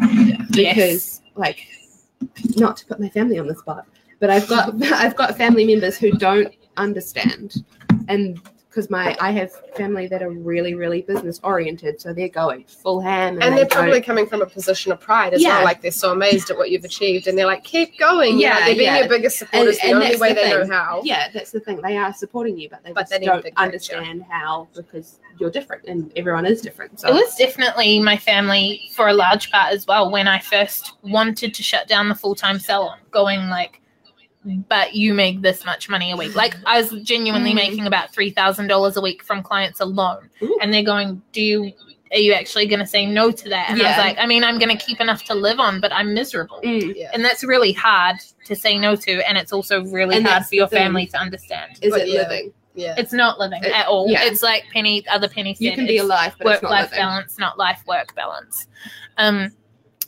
because 0.51 1.23
like 1.37 1.67
not 2.57 2.77
to 2.79 2.87
put 2.87 2.99
my 3.01 3.09
family 3.11 3.39
on 3.39 3.47
the 3.47 3.55
spot 3.55 3.87
but 4.19 4.29
i've 4.29 4.49
got 4.49 4.75
i've 4.93 5.17
got 5.17 5.37
family 5.37 5.65
members 5.65 5.97
who 5.97 6.11
don't 6.13 6.53
understand 6.77 7.65
and 8.09 8.41
because 8.71 8.89
my 8.89 9.17
i 9.21 9.31
have 9.33 9.51
family 9.75 10.07
that 10.07 10.23
are 10.23 10.31
really 10.31 10.75
really 10.75 11.03
business 11.03 11.41
oriented 11.43 12.01
so 12.01 12.13
they're 12.15 12.29
going 12.29 12.65
full 12.65 13.01
ham 13.01 13.35
and, 13.35 13.43
and 13.43 13.53
they 13.53 13.57
they're 13.57 13.65
don't- 13.67 13.79
probably 13.83 14.01
coming 14.01 14.27
from 14.27 14.41
a 14.43 14.47
position 14.47 14.93
of 14.93 15.01
pride 15.01 15.35
as 15.35 15.43
Yeah. 15.43 15.57
well 15.57 15.65
like 15.65 15.83
they're 15.83 15.91
so 15.91 16.13
amazed 16.13 16.51
at 16.51 16.57
what 16.57 16.71
you've 16.71 16.85
achieved 16.85 17.27
and 17.27 17.37
they're 17.37 17.47
like 17.47 17.65
keep 17.65 17.99
going 17.99 18.39
you 18.39 18.47
know, 18.49 18.55
Yeah, 18.59 18.65
they're 18.67 18.75
being 18.77 18.81
yeah. 18.87 18.99
your 19.01 19.09
biggest 19.09 19.39
supporters 19.39 19.77
And- 19.83 19.91
the 19.91 19.95
and 19.97 20.05
only 20.05 20.17
way 20.21 20.29
the 20.31 20.35
they 20.41 20.51
know 20.51 20.67
how 20.75 21.03
yeah 21.05 21.29
that's 21.35 21.51
the 21.51 21.61
thing 21.61 21.81
they 21.83 21.97
are 21.97 22.13
supporting 22.15 22.57
you 22.59 22.69
but 22.71 22.83
they 22.85 22.93
But 22.93 23.03
just 23.03 23.11
they 23.13 23.19
don't 23.27 23.37
big 23.43 23.55
picture. 23.55 23.63
understand 23.65 24.23
how 24.31 24.69
because 24.75 25.19
you're 25.39 25.51
different 25.51 25.85
and 25.87 26.13
everyone 26.17 26.47
is 26.47 26.61
different 26.61 27.01
so 27.01 27.09
It 27.09 27.15
was 27.15 27.35
definitely 27.37 27.99
my 27.99 28.17
family 28.17 28.89
for 28.95 29.09
a 29.09 29.15
large 29.15 29.51
part 29.51 29.73
as 29.73 29.87
well 29.87 30.11
when 30.11 30.29
I 30.29 30.39
first 30.39 30.93
wanted 31.03 31.55
to 31.55 31.63
shut 31.63 31.89
down 31.89 32.09
the 32.09 32.15
full 32.15 32.35
time 32.35 32.59
salon, 32.59 32.99
going 33.11 33.49
like, 33.49 33.81
but 34.45 34.95
you 34.95 35.13
make 35.15 35.43
this 35.43 35.65
much 35.65 35.89
money 35.89 36.11
a 36.13 36.17
week. 36.17 36.35
Like 36.35 36.57
I 36.67 36.81
was 36.81 36.91
genuinely 37.03 37.53
Mm. 37.53 37.57
making 37.57 37.87
about 37.87 38.13
three 38.13 38.31
thousand 38.31 38.69
dollars 38.69 38.97
a 38.97 39.01
week 39.01 39.23
from 39.23 39.43
clients 39.43 39.81
alone, 39.81 40.31
Ooh. 40.43 40.59
and 40.63 40.73
they're 40.73 40.83
going, 40.83 41.23
"Do 41.33 41.43
you? 41.43 41.73
Are 42.13 42.19
you 42.19 42.33
actually 42.33 42.67
going 42.67 42.81
to 42.81 42.87
say 42.87 43.07
no 43.07 43.31
to 43.31 43.49
that?" 43.51 43.71
And 43.71 43.81
I 43.83 43.89
was 43.91 43.99
like, 43.99 44.19
"I 44.19 44.27
mean, 44.27 44.43
I'm 44.43 44.59
going 44.59 44.77
to 44.77 44.83
keep 44.85 45.01
enough 45.01 45.23
to 45.25 45.35
live 45.35 45.61
on, 45.61 45.81
but 45.81 45.93
I'm 45.93 46.13
miserable." 46.15 46.61
Mm. 46.65 46.95
yeah 46.97 47.11
And 47.13 47.25
that's 47.25 47.45
really 47.45 47.73
hard 47.73 48.17
to 48.47 48.57
say 48.57 48.79
no 48.79 48.97
to, 48.97 49.29
and 49.29 49.37
it's 49.39 49.53
also 49.53 49.85
really 49.85 50.17
And 50.17 50.27
hard 50.27 50.45
for 50.47 50.55
your 50.55 50.69
family 50.69 51.07
to 51.09 51.17
understand. 51.19 51.79
is 51.83 51.93
But 51.93 52.01
it 52.03 52.09
yeah. 52.09 52.23
living 52.23 52.53
yeah 52.75 52.95
It's 52.97 53.13
not 53.13 53.39
living 53.39 53.63
It- 53.65 53.73
at 53.73 53.87
all. 53.89 54.09
yeah. 54.09 54.23
It's 54.25 54.43
like 54.43 54.65
Penny, 54.73 55.05
other 55.09 55.29
Penny 55.29 55.55
said. 55.55 55.65
you 55.65 55.73
can 55.73 55.87
be 55.87 55.95
it's- 55.97 56.05
alive 56.05 56.35
but 56.39 56.45
work 56.47 56.55
it's 56.55 56.63
not 56.63 56.71
life 56.71 56.91
living 56.93 56.99
balance, 57.05 57.39
not 57.39 57.59
life 57.59 57.83
work 57.87 58.15
balance. 58.15 58.67
Um, 59.19 59.51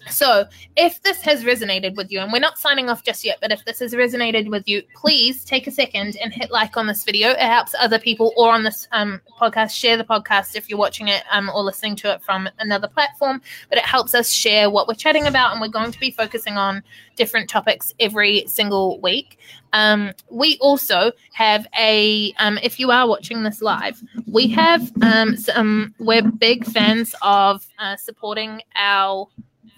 so, 0.08 0.46
if 0.76 1.02
this 1.02 1.20
has 1.22 1.44
resonated 1.44 1.96
with 1.96 2.10
you, 2.10 2.20
and 2.20 2.32
we're 2.32 2.40
not 2.40 2.58
signing 2.58 2.88
off 2.88 3.02
just 3.04 3.24
yet, 3.24 3.38
but 3.40 3.52
if 3.52 3.64
this 3.64 3.78
has 3.80 3.94
resonated 3.94 4.48
with 4.48 4.66
you, 4.68 4.82
please 4.94 5.44
take 5.44 5.66
a 5.66 5.70
second 5.70 6.16
and 6.16 6.32
hit 6.32 6.50
like 6.50 6.76
on 6.76 6.86
this 6.86 7.04
video. 7.04 7.30
It 7.30 7.38
helps 7.38 7.74
other 7.78 7.98
people 7.98 8.32
or 8.36 8.52
on 8.52 8.62
this 8.64 8.88
um, 8.92 9.20
podcast 9.40 9.70
share 9.70 9.96
the 9.96 10.04
podcast 10.04 10.56
if 10.56 10.68
you're 10.68 10.78
watching 10.78 11.08
it 11.08 11.22
um, 11.30 11.50
or 11.54 11.62
listening 11.62 11.96
to 11.96 12.12
it 12.12 12.22
from 12.22 12.48
another 12.58 12.88
platform. 12.88 13.40
But 13.68 13.78
it 13.78 13.84
helps 13.84 14.14
us 14.14 14.30
share 14.30 14.70
what 14.70 14.88
we're 14.88 14.94
chatting 14.94 15.26
about, 15.26 15.52
and 15.52 15.60
we're 15.60 15.68
going 15.68 15.92
to 15.92 16.00
be 16.00 16.10
focusing 16.10 16.56
on 16.56 16.82
different 17.16 17.48
topics 17.48 17.94
every 18.00 18.44
single 18.46 19.00
week. 19.00 19.38
Um, 19.72 20.12
we 20.30 20.58
also 20.60 21.12
have 21.32 21.66
a, 21.78 22.32
um, 22.38 22.58
if 22.62 22.78
you 22.78 22.90
are 22.90 23.06
watching 23.06 23.42
this 23.42 23.62
live, 23.62 24.02
we 24.26 24.48
have 24.48 24.90
um, 25.02 25.36
some, 25.36 25.94
we're 25.98 26.22
big 26.22 26.64
fans 26.66 27.14
of 27.22 27.66
uh, 27.78 27.96
supporting 27.96 28.60
our 28.76 29.28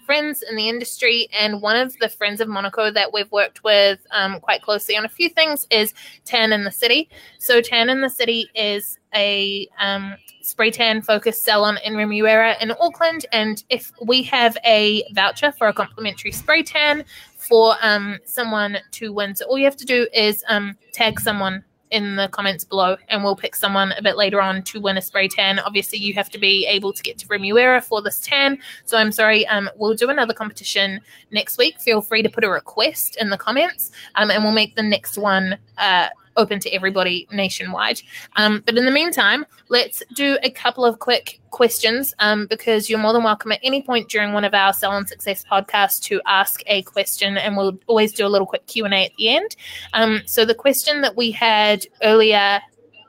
friends 0.05 0.43
in 0.47 0.55
the 0.55 0.69
industry. 0.69 1.27
And 1.37 1.61
one 1.61 1.75
of 1.75 1.97
the 1.97 2.09
friends 2.09 2.41
of 2.41 2.47
Monaco 2.47 2.91
that 2.91 3.11
we've 3.11 3.31
worked 3.31 3.63
with 3.63 4.05
um, 4.11 4.39
quite 4.39 4.61
closely 4.61 4.95
on 4.95 5.05
a 5.05 5.09
few 5.09 5.29
things 5.29 5.65
is 5.69 5.93
Tan 6.25 6.53
in 6.53 6.63
the 6.63 6.71
City. 6.71 7.09
So, 7.39 7.61
Tan 7.61 7.89
in 7.89 8.01
the 8.01 8.09
City 8.09 8.49
is 8.55 8.97
a 9.13 9.67
um, 9.79 10.15
spray 10.41 10.69
tan 10.69 11.01
focused 11.01 11.43
salon 11.43 11.79
in 11.83 11.93
Remuera 11.93 12.61
in 12.61 12.71
Auckland. 12.79 13.25
And 13.31 13.63
if 13.69 13.91
we 14.01 14.21
have 14.23 14.57
a 14.65 15.03
voucher 15.13 15.51
for 15.51 15.67
a 15.67 15.73
complimentary 15.73 16.31
spray 16.31 16.63
tan 16.63 17.03
for 17.37 17.75
um, 17.81 18.19
someone 18.25 18.77
to 18.91 19.11
win, 19.11 19.35
so 19.35 19.45
all 19.45 19.57
you 19.57 19.65
have 19.65 19.77
to 19.77 19.85
do 19.85 20.07
is 20.13 20.43
um, 20.47 20.77
tag 20.93 21.19
someone 21.19 21.63
in 21.91 22.15
the 22.15 22.27
comments 22.29 22.63
below 22.63 22.97
and 23.09 23.23
we'll 23.23 23.35
pick 23.35 23.55
someone 23.55 23.93
a 23.97 24.01
bit 24.01 24.17
later 24.17 24.41
on 24.41 24.63
to 24.63 24.81
win 24.81 24.97
a 24.97 25.01
spray 25.01 25.27
tan. 25.27 25.59
Obviously, 25.59 25.99
you 25.99 26.13
have 26.13 26.29
to 26.31 26.37
be 26.37 26.65
able 26.65 26.91
to 26.91 27.03
get 27.03 27.17
to 27.19 27.27
Remuera 27.27 27.83
for 27.83 28.01
this 28.01 28.19
tan. 28.19 28.57
So 28.85 28.97
I'm 28.97 29.11
sorry, 29.11 29.45
um, 29.47 29.69
we'll 29.75 29.93
do 29.93 30.09
another 30.09 30.33
competition 30.33 30.99
next 31.31 31.57
week. 31.57 31.79
Feel 31.79 32.01
free 32.01 32.23
to 32.23 32.29
put 32.29 32.43
a 32.43 32.49
request 32.49 33.17
in 33.19 33.29
the 33.29 33.37
comments 33.37 33.91
um, 34.15 34.31
and 34.31 34.43
we'll 34.43 34.53
make 34.53 34.75
the 34.75 34.83
next 34.83 35.17
one 35.17 35.57
uh, 35.77 36.09
open 36.37 36.59
to 36.59 36.69
everybody 36.71 37.27
nationwide. 37.31 38.01
Um, 38.35 38.63
but 38.65 38.77
in 38.77 38.85
the 38.85 38.91
meantime, 38.91 39.45
let's 39.69 40.03
do 40.13 40.37
a 40.43 40.49
couple 40.49 40.85
of 40.85 40.99
quick 40.99 41.39
questions 41.51 42.13
um, 42.19 42.47
because 42.47 42.89
you're 42.89 42.99
more 42.99 43.13
than 43.13 43.23
welcome 43.23 43.51
at 43.51 43.59
any 43.63 43.81
point 43.81 44.09
during 44.09 44.33
one 44.33 44.43
of 44.43 44.53
our 44.53 44.73
Salon 44.73 45.07
Success 45.07 45.43
podcasts 45.49 46.01
to 46.01 46.21
ask 46.25 46.61
a 46.67 46.81
question 46.83 47.37
and 47.37 47.55
we'll 47.55 47.77
always 47.87 48.11
do 48.13 48.25
a 48.25 48.29
little 48.29 48.47
quick 48.47 48.67
Q&A 48.67 49.05
at 49.05 49.11
the 49.17 49.29
end. 49.29 49.55
Um, 49.93 50.21
so 50.25 50.45
the 50.45 50.55
question 50.55 51.01
that 51.01 51.15
we 51.15 51.31
had 51.31 51.85
earlier 52.03 52.61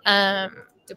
um, 0.05 0.57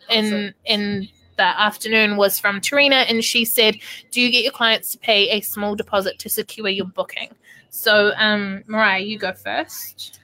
in 0.09 0.53
in 0.65 1.09
the 1.37 1.61
afternoon 1.61 2.17
was 2.17 2.37
from 2.37 2.59
Tarina, 2.59 3.09
and 3.09 3.23
she 3.23 3.45
said, 3.45 3.77
"Do 4.11 4.21
you 4.21 4.29
get 4.29 4.43
your 4.43 4.51
clients 4.51 4.91
to 4.91 4.97
pay 4.97 5.29
a 5.29 5.41
small 5.41 5.73
deposit 5.73 6.19
to 6.19 6.29
secure 6.29 6.67
your 6.67 6.85
booking?" 6.85 7.29
So, 7.69 8.11
um, 8.17 8.63
Mariah, 8.67 8.99
you 8.99 9.17
go 9.17 9.33
first. 9.33 10.19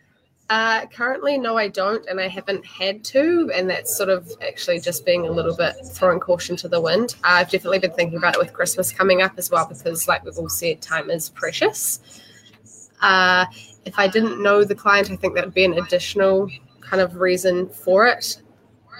Uh, 0.50 0.86
currently, 0.88 1.40
no, 1.40 1.58
I 1.58 1.68
don't, 1.68 2.06
and 2.08 2.20
I 2.20 2.28
haven't 2.28 2.64
had 2.66 3.04
to, 3.06 3.52
and 3.54 3.68
that's 3.68 3.98
sort 3.98 4.10
of 4.10 4.32
actually 4.48 4.80
just 4.80 5.04
being 5.04 5.26
a 5.26 5.32
little 5.32 5.56
bit 5.56 5.76
throwing 5.84 6.20
caution 6.20 6.56
to 6.58 6.68
the 6.68 6.80
wind. 6.80 7.16
I've 7.24 7.50
definitely 7.50 7.80
been 7.80 7.94
thinking 7.94 8.20
about 8.20 8.36
it 8.36 8.40
with 8.40 8.54
Christmas 8.54 8.92
coming 8.92 9.24
up 9.24 9.34
as 9.38 9.50
well, 9.50 9.66
because, 9.66 10.08
like 10.08 10.24
we've 10.24 10.38
all 10.38 10.50
said, 10.50 10.82
time 10.82 11.10
is 11.10 11.30
precious. 11.30 12.00
Uh, 13.02 13.46
if 13.86 13.98
I 13.98 14.08
didn't 14.08 14.42
know 14.42 14.64
the 14.64 14.76
client, 14.76 15.10
I 15.10 15.16
think 15.16 15.34
that 15.34 15.46
would 15.46 15.54
be 15.54 15.66
an 15.66 15.74
additional 15.80 16.50
kind 16.80 17.02
of 17.02 17.16
reason 17.16 17.68
for 17.68 18.06
it. 18.06 18.42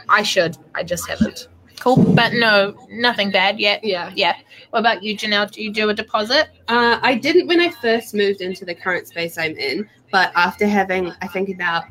I 0.10 0.24
should, 0.24 0.58
I 0.74 0.82
just 0.82 1.08
haven't. 1.08 1.48
Cool, 1.80 1.98
but 2.16 2.34
no, 2.34 2.76
nothing 2.90 3.30
bad 3.30 3.60
yet. 3.60 3.84
Yeah, 3.84 4.12
Yeah. 4.16 4.36
What 4.72 4.80
about 4.80 5.04
you, 5.04 5.16
Janelle? 5.16 5.52
Do 5.52 5.62
you 5.62 5.72
do 5.72 5.90
a 5.90 5.94
deposit? 5.94 6.50
Uh, 6.68 7.00
I 7.02 7.16
didn't 7.16 7.48
when 7.48 7.62
I 7.62 7.70
first 7.70 8.14
moved 8.14 8.42
into 8.42 8.66
the 8.66 8.74
current 8.74 9.08
space 9.08 9.38
I'm 9.38 9.56
in, 9.56 9.88
but 10.16 10.32
after 10.36 10.66
having, 10.66 11.12
I 11.22 11.28
think, 11.28 11.50
about 11.50 11.84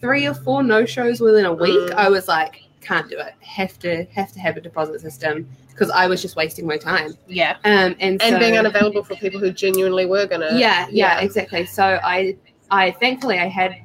three 0.00 0.26
or 0.26 0.34
four 0.34 0.64
no 0.64 0.84
shows 0.84 1.20
within 1.20 1.44
a 1.44 1.52
week, 1.52 1.78
Mm. 1.90 1.94
I 1.94 2.08
was 2.08 2.26
like, 2.26 2.64
can't 2.80 3.08
do 3.08 3.18
it. 3.20 3.34
Have 3.40 3.78
to 3.84 4.04
have 4.16 4.32
to 4.32 4.40
have 4.40 4.56
a 4.56 4.60
deposit 4.60 5.00
system 5.00 5.48
because 5.68 5.90
I 5.90 6.08
was 6.08 6.20
just 6.22 6.34
wasting 6.34 6.66
my 6.66 6.76
time. 6.76 7.10
Yeah. 7.28 7.52
Um, 7.64 7.94
and 8.00 8.20
and 8.20 8.32
so, 8.34 8.38
being 8.40 8.56
unavailable 8.56 9.04
for 9.04 9.14
people 9.14 9.38
who 9.38 9.52
genuinely 9.52 10.06
were 10.06 10.26
gonna. 10.26 10.48
yeah, 10.54 10.88
yeah, 10.90 11.18
Yeah. 11.18 11.20
exactly. 11.20 11.66
So 11.66 11.84
I, 12.02 12.36
I 12.72 12.90
thankfully 13.02 13.38
I 13.38 13.46
had 13.46 13.76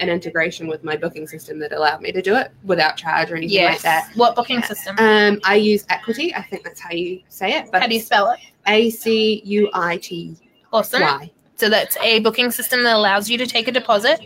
an 0.00 0.08
integration 0.08 0.66
with 0.66 0.82
my 0.82 0.96
booking 0.96 1.26
system 1.26 1.58
that 1.58 1.72
allowed 1.74 2.00
me 2.00 2.10
to 2.12 2.22
do 2.22 2.34
it 2.36 2.52
without 2.64 2.96
charge 2.96 3.30
or 3.30 3.36
anything 3.36 3.64
like 3.64 3.82
that. 3.82 4.10
What 4.14 4.34
booking 4.34 4.62
system? 4.62 4.96
Um, 4.98 5.40
I 5.44 5.56
use 5.56 5.84
Acuity. 5.90 6.34
I 6.34 6.42
think 6.42 6.64
that's 6.64 6.80
how 6.80 6.92
you 6.92 7.20
say 7.28 7.52
it, 7.58 7.70
but 7.70 7.82
How 7.82 7.88
do 7.88 7.94
you 7.94 8.00
spell 8.00 8.30
it? 8.30 8.38
A 8.66 8.88
C 8.88 9.42
U 9.44 9.68
I 9.74 9.98
T 9.98 10.36
Awesome. 10.72 11.02
Y. 11.02 11.30
So 11.56 11.68
that's 11.68 11.96
a 11.98 12.20
booking 12.20 12.50
system 12.50 12.82
that 12.82 12.96
allows 12.96 13.30
you 13.30 13.38
to 13.38 13.46
take 13.46 13.68
a 13.68 13.72
deposit. 13.72 14.20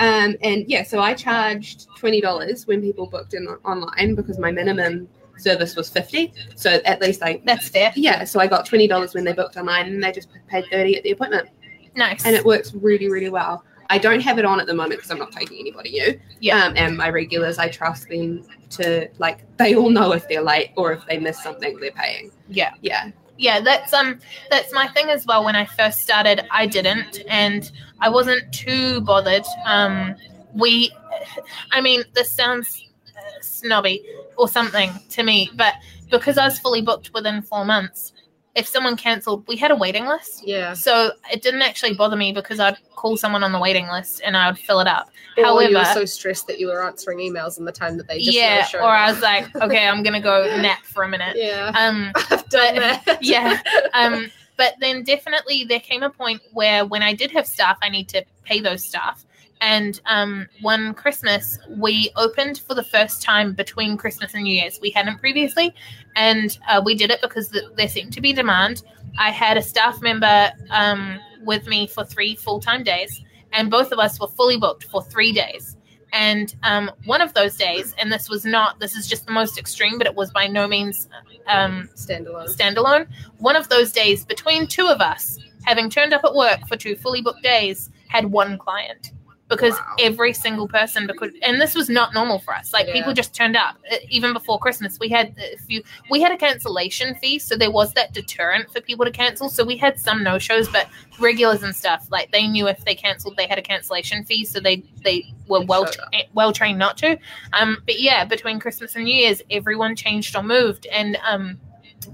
Um, 0.00 0.36
and 0.42 0.64
yeah, 0.68 0.82
so 0.84 1.00
I 1.00 1.14
charged 1.14 1.86
twenty 1.96 2.20
dollars 2.20 2.66
when 2.66 2.80
people 2.80 3.06
booked 3.06 3.34
in 3.34 3.46
online 3.64 4.14
because 4.14 4.38
my 4.38 4.50
minimum 4.52 5.08
service 5.38 5.76
was 5.76 5.88
fifty. 5.90 6.32
So 6.56 6.80
at 6.84 7.00
least 7.00 7.22
I 7.22 7.40
That's 7.44 7.68
fair. 7.68 7.92
yeah, 7.96 8.24
so 8.24 8.40
I 8.40 8.46
got 8.46 8.64
twenty 8.64 8.86
dollars 8.86 9.14
when 9.14 9.24
they 9.24 9.32
booked 9.32 9.56
online, 9.56 9.86
and 9.86 10.02
they 10.02 10.12
just 10.12 10.28
paid 10.46 10.64
thirty 10.70 10.96
at 10.96 11.02
the 11.02 11.10
appointment, 11.10 11.48
Nice. 11.96 12.24
and 12.24 12.34
it 12.36 12.44
works 12.44 12.72
really 12.74 13.10
really 13.10 13.30
well. 13.30 13.64
I 13.90 13.98
don't 13.98 14.20
have 14.20 14.38
it 14.38 14.44
on 14.44 14.60
at 14.60 14.66
the 14.66 14.74
moment 14.74 14.98
because 14.98 15.10
I'm 15.10 15.18
not 15.18 15.32
taking 15.32 15.58
anybody 15.58 15.92
new. 15.92 16.20
Yeah. 16.40 16.62
Um, 16.66 16.74
and 16.76 16.96
my 16.96 17.08
regulars, 17.08 17.58
I 17.58 17.68
trust 17.68 18.08
them 18.08 18.44
to 18.70 19.08
like 19.18 19.44
they 19.56 19.74
all 19.74 19.90
know 19.90 20.12
if 20.12 20.28
they're 20.28 20.42
late 20.42 20.70
or 20.76 20.92
if 20.92 21.04
they 21.06 21.18
miss 21.18 21.42
something, 21.42 21.78
they're 21.80 21.90
paying. 21.92 22.30
yeah. 22.48 22.72
Yeah. 22.82 23.10
Yeah 23.38 23.60
that's 23.60 23.92
um 23.92 24.18
that's 24.50 24.72
my 24.74 24.88
thing 24.88 25.08
as 25.08 25.24
well. 25.24 25.44
When 25.44 25.56
i 25.56 25.64
first 25.64 26.00
started 26.00 26.46
i 26.50 26.66
didn't 26.66 27.22
and 27.28 27.70
i 28.00 28.08
wasn't 28.08 28.52
too 28.52 29.00
bothered. 29.02 29.44
Um 29.64 30.14
we 30.54 30.92
i 31.72 31.80
mean 31.80 32.04
this 32.14 32.30
sounds 32.30 32.84
uh, 33.16 33.40
snobby 33.40 34.04
or 34.36 34.48
something 34.48 34.90
to 35.10 35.22
me 35.22 35.50
but 35.56 35.74
because 36.10 36.38
i 36.38 36.44
was 36.44 36.58
fully 36.58 36.80
booked 36.82 37.12
within 37.14 37.42
four 37.42 37.64
months 37.64 38.12
if 38.58 38.66
someone 38.66 38.96
cancelled 38.96 39.46
we 39.48 39.56
had 39.56 39.70
a 39.70 39.76
waiting 39.76 40.06
list 40.06 40.46
yeah. 40.46 40.72
so 40.72 41.12
it 41.32 41.42
didn't 41.42 41.62
actually 41.62 41.94
bother 41.94 42.16
me 42.16 42.32
because 42.32 42.58
i'd 42.60 42.76
call 42.96 43.16
someone 43.16 43.42
on 43.44 43.52
the 43.52 43.58
waiting 43.58 43.86
list 43.88 44.20
and 44.24 44.36
i 44.36 44.50
would 44.50 44.58
fill 44.58 44.80
it 44.80 44.86
up 44.86 45.10
Or 45.36 45.62
you 45.62 45.76
were 45.76 45.84
so 45.84 46.04
stressed 46.04 46.46
that 46.48 46.58
you 46.58 46.66
were 46.66 46.84
answering 46.84 47.18
emails 47.18 47.58
in 47.58 47.64
the 47.64 47.72
time 47.72 47.96
that 47.98 48.08
they 48.08 48.18
just 48.18 48.36
yeah 48.36 48.66
or 48.74 48.88
i 48.88 49.10
was 49.10 49.20
like 49.22 49.54
okay 49.62 49.86
i'm 49.86 50.02
gonna 50.02 50.20
go 50.20 50.44
nap 50.60 50.82
for 50.82 51.04
a 51.04 51.08
minute 51.08 51.36
yeah. 51.36 51.72
um 51.74 52.12
I've 52.30 52.48
done 52.48 52.74
but- 52.74 53.04
that. 53.04 53.18
yeah. 53.22 53.60
um, 53.94 54.30
but 54.56 54.74
then 54.80 55.04
definitely 55.04 55.64
there 55.64 55.80
came 55.80 56.02
a 56.02 56.10
point 56.10 56.42
where 56.52 56.84
when 56.84 57.02
I 57.02 57.14
did 57.14 57.30
have 57.30 57.46
staff, 57.46 57.78
I 57.80 57.88
need 57.88 58.08
to 58.10 58.24
pay 58.44 58.60
those 58.60 58.84
staff. 58.84 59.24
And 59.60 60.00
um, 60.06 60.48
one 60.60 60.94
Christmas, 60.94 61.58
we 61.68 62.10
opened 62.16 62.60
for 62.66 62.74
the 62.74 62.84
first 62.84 63.22
time 63.22 63.54
between 63.54 63.96
Christmas 63.96 64.34
and 64.34 64.44
New 64.44 64.54
Year's. 64.54 64.78
We 64.80 64.90
hadn't 64.90 65.18
previously, 65.18 65.74
and 66.16 66.56
uh, 66.68 66.80
we 66.84 66.94
did 66.94 67.10
it 67.10 67.20
because 67.20 67.48
th- 67.48 67.64
there 67.76 67.88
seemed 67.88 68.12
to 68.12 68.20
be 68.20 68.32
demand. 68.32 68.82
I 69.18 69.30
had 69.30 69.56
a 69.56 69.62
staff 69.62 70.00
member 70.00 70.52
um, 70.70 71.18
with 71.44 71.66
me 71.66 71.86
for 71.86 72.04
three 72.04 72.36
full 72.36 72.60
time 72.60 72.84
days, 72.84 73.20
and 73.52 73.70
both 73.70 73.90
of 73.92 73.98
us 73.98 74.20
were 74.20 74.28
fully 74.28 74.58
booked 74.58 74.84
for 74.84 75.02
three 75.02 75.32
days. 75.32 75.76
And 76.12 76.54
um, 76.62 76.90
one 77.04 77.20
of 77.20 77.34
those 77.34 77.56
days, 77.56 77.94
and 77.98 78.10
this 78.10 78.30
was 78.30 78.44
not, 78.44 78.80
this 78.80 78.96
is 78.96 79.06
just 79.06 79.26
the 79.26 79.32
most 79.32 79.58
extreme, 79.58 79.98
but 79.98 80.06
it 80.06 80.14
was 80.14 80.30
by 80.30 80.46
no 80.46 80.66
means 80.66 81.08
um, 81.48 81.90
Standalone. 81.94 82.56
standalone. 82.56 83.06
One 83.38 83.56
of 83.56 83.68
those 83.68 83.92
days, 83.92 84.24
between 84.24 84.66
two 84.66 84.86
of 84.86 85.00
us, 85.00 85.38
having 85.64 85.90
turned 85.90 86.14
up 86.14 86.24
at 86.24 86.34
work 86.34 86.66
for 86.66 86.76
two 86.76 86.96
fully 86.96 87.20
booked 87.20 87.42
days, 87.42 87.90
had 88.08 88.24
one 88.26 88.56
client 88.56 89.12
because 89.48 89.72
Wow. 89.74 89.96
every 90.00 90.32
single 90.34 90.68
person 90.68 91.06
because 91.06 91.32
and 91.42 91.60
this 91.60 91.74
was 91.74 91.88
not 91.88 92.12
normal 92.14 92.38
for 92.38 92.54
us 92.54 92.72
like 92.72 92.86
Yeah. 92.86 92.92
people 92.92 93.12
just 93.14 93.34
turned 93.34 93.56
up 93.56 93.76
Uh, 93.90 93.96
even 94.10 94.32
before 94.32 94.58
christmas 94.58 94.98
we 95.00 95.08
had 95.08 95.34
a 95.38 95.56
few 95.56 95.82
we 96.10 96.20
had 96.20 96.32
a 96.32 96.36
cancellation 96.36 97.14
fee 97.16 97.38
so 97.38 97.56
there 97.56 97.70
was 97.70 97.92
that 97.94 98.12
deterrent 98.12 98.70
for 98.72 98.80
people 98.80 99.04
to 99.04 99.10
cancel 99.10 99.48
so 99.48 99.64
we 99.64 99.76
had 99.76 99.98
some 99.98 100.22
no 100.22 100.38
shows 100.38 100.68
but 100.68 100.86
regulars 101.18 101.62
and 101.62 101.74
stuff 101.74 102.06
like 102.10 102.30
they 102.30 102.46
knew 102.46 102.68
if 102.68 102.84
they 102.84 102.94
cancelled 102.94 103.36
they 103.36 103.46
had 103.46 103.58
a 103.58 103.62
cancellation 103.62 104.24
fee 104.24 104.44
so 104.44 104.60
they 104.60 104.82
they 105.02 105.24
were 105.48 105.62
well 105.62 105.84
up. 105.86 105.94
well 106.34 106.52
trained 106.52 106.78
not 106.78 106.96
to 106.98 107.16
um 107.54 107.78
but 107.86 107.98
yeah 108.00 108.24
between 108.24 108.58
christmas 108.60 108.94
and 108.96 109.04
new 109.04 109.14
year's 109.14 109.40
everyone 109.50 109.96
changed 109.96 110.36
or 110.36 110.42
moved 110.42 110.86
and 110.92 111.16
um 111.26 111.58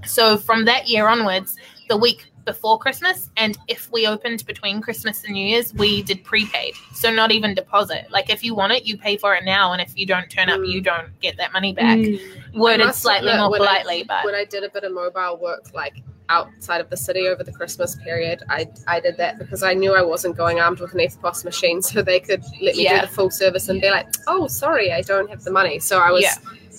so 0.05 0.37
from 0.37 0.65
that 0.65 0.87
year 0.87 1.07
onwards 1.07 1.57
the 1.89 1.97
week 1.97 2.31
before 2.45 2.77
Christmas, 2.79 3.29
and 3.37 3.57
if 3.67 3.91
we 3.91 4.07
opened 4.07 4.45
between 4.45 4.81
Christmas 4.81 5.23
and 5.23 5.33
New 5.33 5.45
Year's, 5.45 5.73
we 5.73 6.03
did 6.03 6.23
prepaid. 6.23 6.73
So 6.93 7.11
not 7.11 7.31
even 7.31 7.53
deposit. 7.55 8.05
Like 8.11 8.29
if 8.29 8.43
you 8.43 8.55
want 8.55 8.73
it, 8.73 8.85
you 8.85 8.97
pay 8.97 9.17
for 9.17 9.33
it 9.35 9.43
now, 9.43 9.73
and 9.73 9.81
if 9.81 9.97
you 9.97 10.05
don't 10.05 10.29
turn 10.29 10.49
up, 10.49 10.59
Mm. 10.59 10.71
you 10.71 10.81
don't 10.81 11.19
get 11.19 11.37
that 11.37 11.51
money 11.53 11.73
back. 11.73 11.97
Mm. 11.97 12.19
Worded 12.53 12.93
slightly 12.95 13.29
admit, 13.29 13.41
more 13.41 13.49
when 13.51 13.61
I- 13.61 13.65
politely, 13.67 14.03
but 14.07 14.23
when 14.25 14.35
I 14.35 14.45
did 14.45 14.63
a 14.63 14.69
bit 14.69 14.83
of 14.83 14.93
mobile 14.93 15.37
work, 15.37 15.65
like 15.73 16.01
outside 16.29 16.81
of 16.81 16.89
the 16.89 16.97
city 16.97 17.27
over 17.27 17.43
the 17.43 17.51
Christmas 17.51 17.95
period, 18.03 18.41
I 18.49 18.67
I 18.87 18.99
did 18.99 19.17
that 19.17 19.37
because 19.37 19.61
I 19.63 19.73
knew 19.73 19.93
I 19.95 20.01
wasn't 20.01 20.35
going 20.37 20.59
armed 20.59 20.79
with 20.79 20.93
an 20.93 20.99
EFTPOS 20.99 21.45
machine, 21.45 21.81
so 21.89 22.01
they 22.01 22.19
could 22.19 22.43
let 22.61 22.75
me 22.75 22.83
Yeah. 22.83 23.01
do 23.01 23.07
the 23.07 23.13
full 23.13 23.29
service 23.29 23.69
and 23.69 23.81
be 23.81 23.89
like, 23.89 24.07
"Oh, 24.27 24.47
sorry, 24.47 24.91
I 24.91 25.01
don't 25.01 25.29
have 25.29 25.43
the 25.43 25.51
money." 25.51 25.79
So 25.79 25.99
I 25.99 26.11
was, 26.11 26.23
Yeah. 26.23 26.35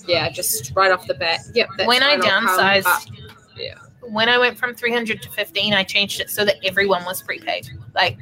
yeah, 0.07 0.29
just 0.29 0.73
right 0.75 0.91
off 0.91 1.05
the 1.07 1.13
bat. 1.13 1.41
Yep. 1.53 1.69
When 1.85 2.03
I 2.03 2.17
downsized, 2.17 3.11
yeah. 3.57 3.75
When 4.09 4.29
I 4.29 4.37
went 4.37 4.57
from 4.57 4.73
300 4.73 5.21
to 5.21 5.29
15, 5.29 5.73
I 5.73 5.83
changed 5.83 6.19
it 6.19 6.29
so 6.29 6.45
that 6.45 6.57
everyone 6.63 7.05
was 7.05 7.21
prepaid. 7.21 7.69
Like, 7.93 8.17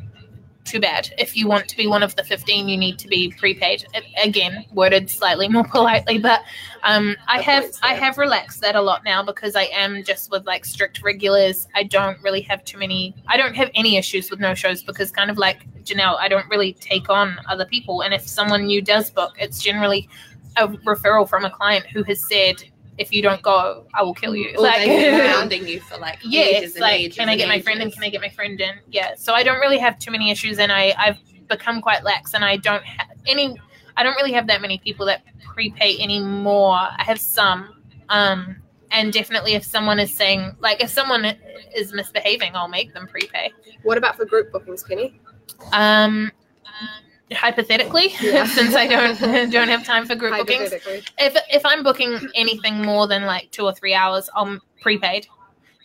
too 0.65 0.79
bad. 0.79 1.13
If 1.19 1.38
you 1.38 1.47
want 1.47 1.67
to 1.69 1.77
be 1.77 1.86
one 1.86 2.01
of 2.01 2.15
the 2.15 2.23
15, 2.23 2.67
you 2.67 2.75
need 2.75 2.97
to 2.99 3.07
be 3.07 3.31
prepaid. 3.38 3.86
A- 3.93 4.27
Again, 4.27 4.65
worded 4.73 5.09
slightly 5.09 5.47
more 5.55 5.63
politely, 5.63 6.17
but 6.17 6.41
um, 6.83 7.15
I 7.27 7.39
have 7.41 7.65
I 7.83 7.93
have 7.93 8.17
relaxed 8.17 8.61
that 8.61 8.75
a 8.75 8.81
lot 8.81 9.03
now 9.03 9.23
because 9.23 9.55
I 9.55 9.63
am 9.65 10.03
just 10.03 10.31
with 10.31 10.45
like 10.47 10.65
strict 10.65 11.03
regulars. 11.03 11.67
I 11.75 11.83
don't 11.83 12.21
really 12.23 12.41
have 12.41 12.65
too 12.65 12.79
many. 12.79 13.15
I 13.27 13.38
don't 13.38 13.55
have 13.55 13.69
any 13.75 13.95
issues 13.97 14.31
with 14.31 14.39
no 14.39 14.55
shows 14.55 14.81
because 14.83 15.11
kind 15.11 15.29
of 15.29 15.38
like 15.38 15.67
Janelle, 15.83 16.17
I 16.19 16.27
don't 16.27 16.49
really 16.49 16.73
take 16.73 17.09
on 17.09 17.38
other 17.47 17.65
people. 17.65 18.01
And 18.01 18.13
if 18.13 18.27
someone 18.27 18.65
new 18.65 18.81
does 18.81 19.11
book, 19.11 19.36
it's 19.38 19.61
generally 19.61 20.09
a 20.57 20.67
referral 20.67 21.29
from 21.29 21.45
a 21.45 21.49
client 21.49 21.86
who 21.86 22.01
has 22.03 22.27
said, 22.27 22.63
"If 22.97 23.11
you 23.11 23.21
don't 23.21 23.41
go, 23.41 23.85
I 23.93 24.03
will 24.03 24.13
kill 24.13 24.35
you." 24.35 24.55
Or 24.57 24.63
they've 24.63 25.23
hounding 25.35 25.67
you 25.67 25.79
for 25.81 25.97
like 25.97 26.19
yes, 26.23 26.63
ages 26.63 26.75
and 26.75 26.81
like 26.81 26.99
ages 26.99 27.17
can 27.17 27.29
I 27.29 27.33
and 27.33 27.39
get 27.39 27.47
my 27.47 27.61
friend 27.61 27.81
in? 27.81 27.91
Can 27.91 28.03
I 28.03 28.09
get 28.09 28.21
my 28.21 28.29
friend 28.29 28.59
in? 28.59 28.75
Yeah, 28.89 29.15
so 29.15 29.33
I 29.33 29.43
don't 29.43 29.59
really 29.59 29.77
have 29.77 29.99
too 29.99 30.11
many 30.11 30.31
issues, 30.31 30.59
and 30.59 30.71
I 30.71 30.93
I've 30.97 31.17
become 31.47 31.81
quite 31.81 32.03
lax, 32.03 32.33
and 32.33 32.43
I 32.43 32.57
don't 32.57 32.83
have 32.83 33.07
any. 33.27 33.57
I 33.97 34.03
don't 34.03 34.15
really 34.15 34.33
have 34.33 34.47
that 34.47 34.61
many 34.61 34.77
people 34.77 35.05
that 35.05 35.23
prepay 35.41 36.01
anymore. 36.01 36.75
I 36.75 37.03
have 37.03 37.19
some, 37.19 37.81
um, 38.09 38.57
and 38.91 39.13
definitely 39.13 39.53
if 39.53 39.63
someone 39.63 39.99
is 39.99 40.13
saying 40.13 40.55
like 40.59 40.81
if 40.81 40.89
someone 40.89 41.25
is 41.75 41.93
misbehaving, 41.93 42.55
I'll 42.55 42.67
make 42.67 42.93
them 42.93 43.07
prepay. 43.07 43.51
What 43.83 43.97
about 43.97 44.15
for 44.17 44.25
group 44.25 44.51
bookings, 44.51 44.83
Penny? 44.83 45.19
Um, 45.71 46.31
hypothetically, 47.34 48.13
Yeah. 48.21 48.45
since 48.45 48.76
I 48.76 48.88
don't 48.88 49.19
don't 49.51 49.67
have 49.69 49.84
time 49.84 50.05
for 50.05 50.15
group 50.15 50.36
bookings, 50.38 50.71
if 50.73 51.36
if 51.51 51.65
I'm 51.65 51.84
booking 51.84 52.19
anything 52.36 52.82
more 52.82 53.07
than 53.07 53.26
like 53.26 53.51
two 53.51 53.65
or 53.65 53.73
three 53.73 53.93
hours, 53.93 54.30
I'm 54.36 54.61
prepaid. 54.82 55.28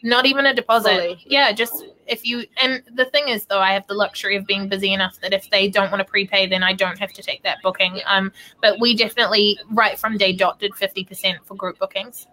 Not 0.02 0.24
even 0.24 0.46
a 0.46 0.54
deposit. 0.54 0.94
Fully. 0.94 1.22
Yeah, 1.26 1.52
just 1.52 1.84
if 2.06 2.24
you 2.26 2.44
and 2.62 2.82
the 2.94 3.04
thing 3.06 3.28
is 3.28 3.44
though, 3.44 3.60
I 3.60 3.72
have 3.74 3.86
the 3.86 3.94
luxury 3.94 4.34
of 4.36 4.46
being 4.46 4.66
busy 4.68 4.92
enough 4.94 5.18
that 5.20 5.32
if 5.34 5.50
they 5.50 5.68
don't 5.68 5.90
want 5.90 6.00
to 6.00 6.06
prepay, 6.10 6.46
then 6.46 6.62
I 6.62 6.72
don't 6.72 6.98
have 6.98 7.12
to 7.12 7.22
take 7.22 7.42
that 7.42 7.58
booking. 7.62 8.00
Um, 8.06 8.32
but 8.62 8.80
we 8.80 8.96
definitely 8.96 9.58
right 9.70 9.98
from 9.98 10.16
day 10.16 10.32
dot 10.32 10.58
did 10.58 10.74
fifty 10.74 11.04
percent 11.04 11.38
for 11.44 11.54
group 11.54 11.78
bookings. 11.78 12.26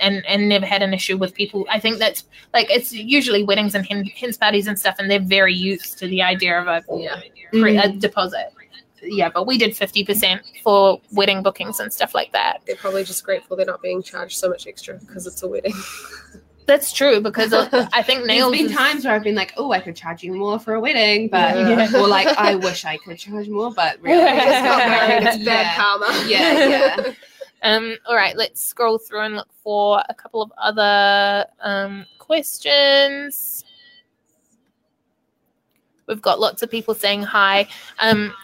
And, 0.00 0.26
and 0.26 0.48
never 0.48 0.66
had 0.66 0.82
an 0.82 0.92
issue 0.92 1.16
with 1.16 1.34
people. 1.34 1.66
I 1.70 1.78
think 1.78 1.98
that's 1.98 2.24
like 2.52 2.68
it's 2.68 2.92
usually 2.92 3.44
weddings 3.44 3.76
and 3.76 3.86
hen, 3.86 4.04
hens 4.06 4.36
parties 4.36 4.66
and 4.66 4.76
stuff, 4.76 4.96
and 4.98 5.08
they're 5.08 5.20
very 5.20 5.54
used 5.54 5.98
to 5.98 6.08
the 6.08 6.20
idea 6.20 6.60
of 6.60 6.66
a, 6.66 6.82
Yeah. 7.00 7.20
pre, 7.52 7.76
a 7.76 7.82
Mm. 7.82 8.00
deposit. 8.00 8.52
Yeah, 9.06 9.30
but 9.32 9.46
we 9.46 9.58
did 9.58 9.76
fifty 9.76 10.04
percent 10.04 10.42
for 10.62 11.00
wedding 11.12 11.42
bookings 11.42 11.80
and 11.80 11.92
stuff 11.92 12.14
like 12.14 12.32
that. 12.32 12.62
They're 12.66 12.76
probably 12.76 13.04
just 13.04 13.24
grateful 13.24 13.56
they're 13.56 13.66
not 13.66 13.82
being 13.82 14.02
charged 14.02 14.38
so 14.38 14.48
much 14.48 14.66
extra 14.66 14.94
because 14.98 15.26
it's 15.26 15.42
a 15.42 15.48
wedding. 15.48 15.74
That's 16.66 16.92
true 16.92 17.20
because 17.20 17.52
I 17.52 18.02
think 18.02 18.20
There's 18.24 18.26
nails. 18.26 18.52
been 18.52 18.66
is- 18.66 18.72
times 18.72 19.04
where 19.04 19.12
I've 19.14 19.22
been 19.22 19.34
like, 19.34 19.52
oh, 19.58 19.72
I 19.72 19.80
could 19.80 19.94
charge 19.94 20.22
you 20.22 20.32
more 20.32 20.58
for 20.58 20.74
a 20.74 20.80
wedding, 20.80 21.28
but 21.28 21.54
Yeah. 21.56 21.90
or 22.00 22.08
like 22.08 22.26
I 22.38 22.54
wish 22.54 22.84
I 22.86 22.96
could 22.96 23.18
charge 23.18 23.48
more, 23.48 23.70
but 23.72 24.00
really, 24.00 24.22
You 24.22 24.36
just 24.40 24.64
got 24.64 24.78
married, 24.88 25.26
it's 25.26 25.44
bad 25.44 25.66
yeah. 25.66 25.76
karma. 25.76 26.24
Yeah, 26.26 26.68
yeah. 26.68 27.12
Um, 27.62 27.96
all 28.06 28.14
right, 28.16 28.36
let's 28.36 28.62
scroll 28.62 28.98
through 28.98 29.20
and 29.20 29.36
look 29.36 29.48
for 29.62 30.02
a 30.08 30.14
couple 30.14 30.40
of 30.42 30.52
other 30.58 31.46
um, 31.60 32.04
questions. 32.18 33.64
We've 36.06 36.20
got 36.20 36.40
lots 36.40 36.62
of 36.62 36.70
people 36.70 36.94
saying 36.94 37.22
hi. 37.22 37.66
Um, 38.00 38.34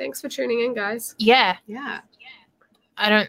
Thanks 0.00 0.18
for 0.18 0.30
tuning 0.30 0.60
in, 0.60 0.72
guys. 0.72 1.14
yeah, 1.18 1.58
yeah. 1.66 2.00
I 2.96 3.10
don't 3.10 3.28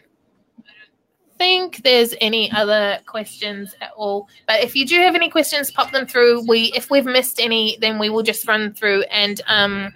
think 1.36 1.82
there's 1.82 2.14
any 2.22 2.50
other 2.50 2.98
questions 3.04 3.74
at 3.82 3.90
all. 3.94 4.26
But 4.46 4.64
if 4.64 4.74
you 4.74 4.86
do 4.86 4.96
have 5.00 5.14
any 5.14 5.28
questions, 5.28 5.70
pop 5.70 5.92
them 5.92 6.06
through. 6.06 6.46
We, 6.48 6.72
if 6.74 6.90
we've 6.90 7.04
missed 7.04 7.40
any, 7.40 7.76
then 7.82 7.98
we 7.98 8.08
will 8.08 8.22
just 8.22 8.48
run 8.48 8.72
through. 8.72 9.02
And 9.10 9.42
um, 9.48 9.92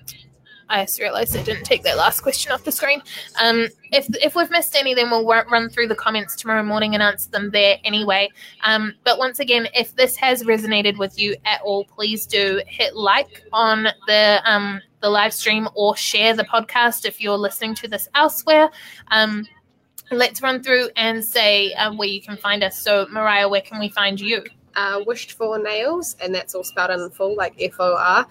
I 0.68 0.84
just 0.84 1.00
realised 1.00 1.34
I 1.34 1.42
didn't 1.42 1.64
take 1.64 1.82
that 1.84 1.96
last 1.96 2.20
question 2.20 2.52
off 2.52 2.62
the 2.64 2.72
screen. 2.72 3.00
Um, 3.40 3.68
if 3.90 4.06
if 4.22 4.34
we've 4.34 4.50
missed 4.50 4.76
any, 4.76 4.92
then 4.92 5.10
we'll 5.10 5.24
run 5.24 5.70
through 5.70 5.88
the 5.88 5.94
comments 5.94 6.36
tomorrow 6.36 6.62
morning 6.62 6.92
and 6.92 7.02
answer 7.02 7.30
them 7.30 7.50
there 7.52 7.78
anyway. 7.84 8.28
Um, 8.64 8.92
but 9.02 9.18
once 9.18 9.38
again, 9.38 9.66
if 9.72 9.94
this 9.94 10.14
has 10.16 10.42
resonated 10.42 10.98
with 10.98 11.18
you 11.18 11.36
at 11.46 11.62
all, 11.62 11.84
please 11.84 12.26
do 12.26 12.60
hit 12.66 12.94
like 12.94 13.44
on 13.52 13.88
the 14.06 14.42
um, 14.44 14.82
the 15.00 15.10
live 15.10 15.32
stream 15.32 15.68
or 15.74 15.96
share 15.96 16.34
the 16.34 16.44
podcast 16.44 17.04
if 17.04 17.20
you're 17.20 17.36
listening 17.36 17.74
to 17.76 17.88
this 17.88 18.08
elsewhere. 18.14 18.70
Um, 19.10 19.46
let's 20.10 20.42
run 20.42 20.62
through 20.62 20.88
and 20.96 21.24
say 21.24 21.72
uh, 21.74 21.92
where 21.94 22.08
you 22.08 22.22
can 22.22 22.36
find 22.36 22.62
us. 22.62 22.78
So, 22.78 23.06
Mariah, 23.10 23.48
where 23.48 23.60
can 23.60 23.78
we 23.78 23.88
find 23.88 24.20
you? 24.20 24.44
Uh, 24.74 25.02
Wished 25.06 25.32
for 25.32 25.58
Nails, 25.58 26.16
and 26.20 26.34
that's 26.34 26.54
all 26.54 26.64
spelled 26.64 26.90
in 26.90 27.10
full, 27.10 27.34
like 27.36 27.54
F 27.60 27.76
O 27.78 27.96
R. 27.96 28.26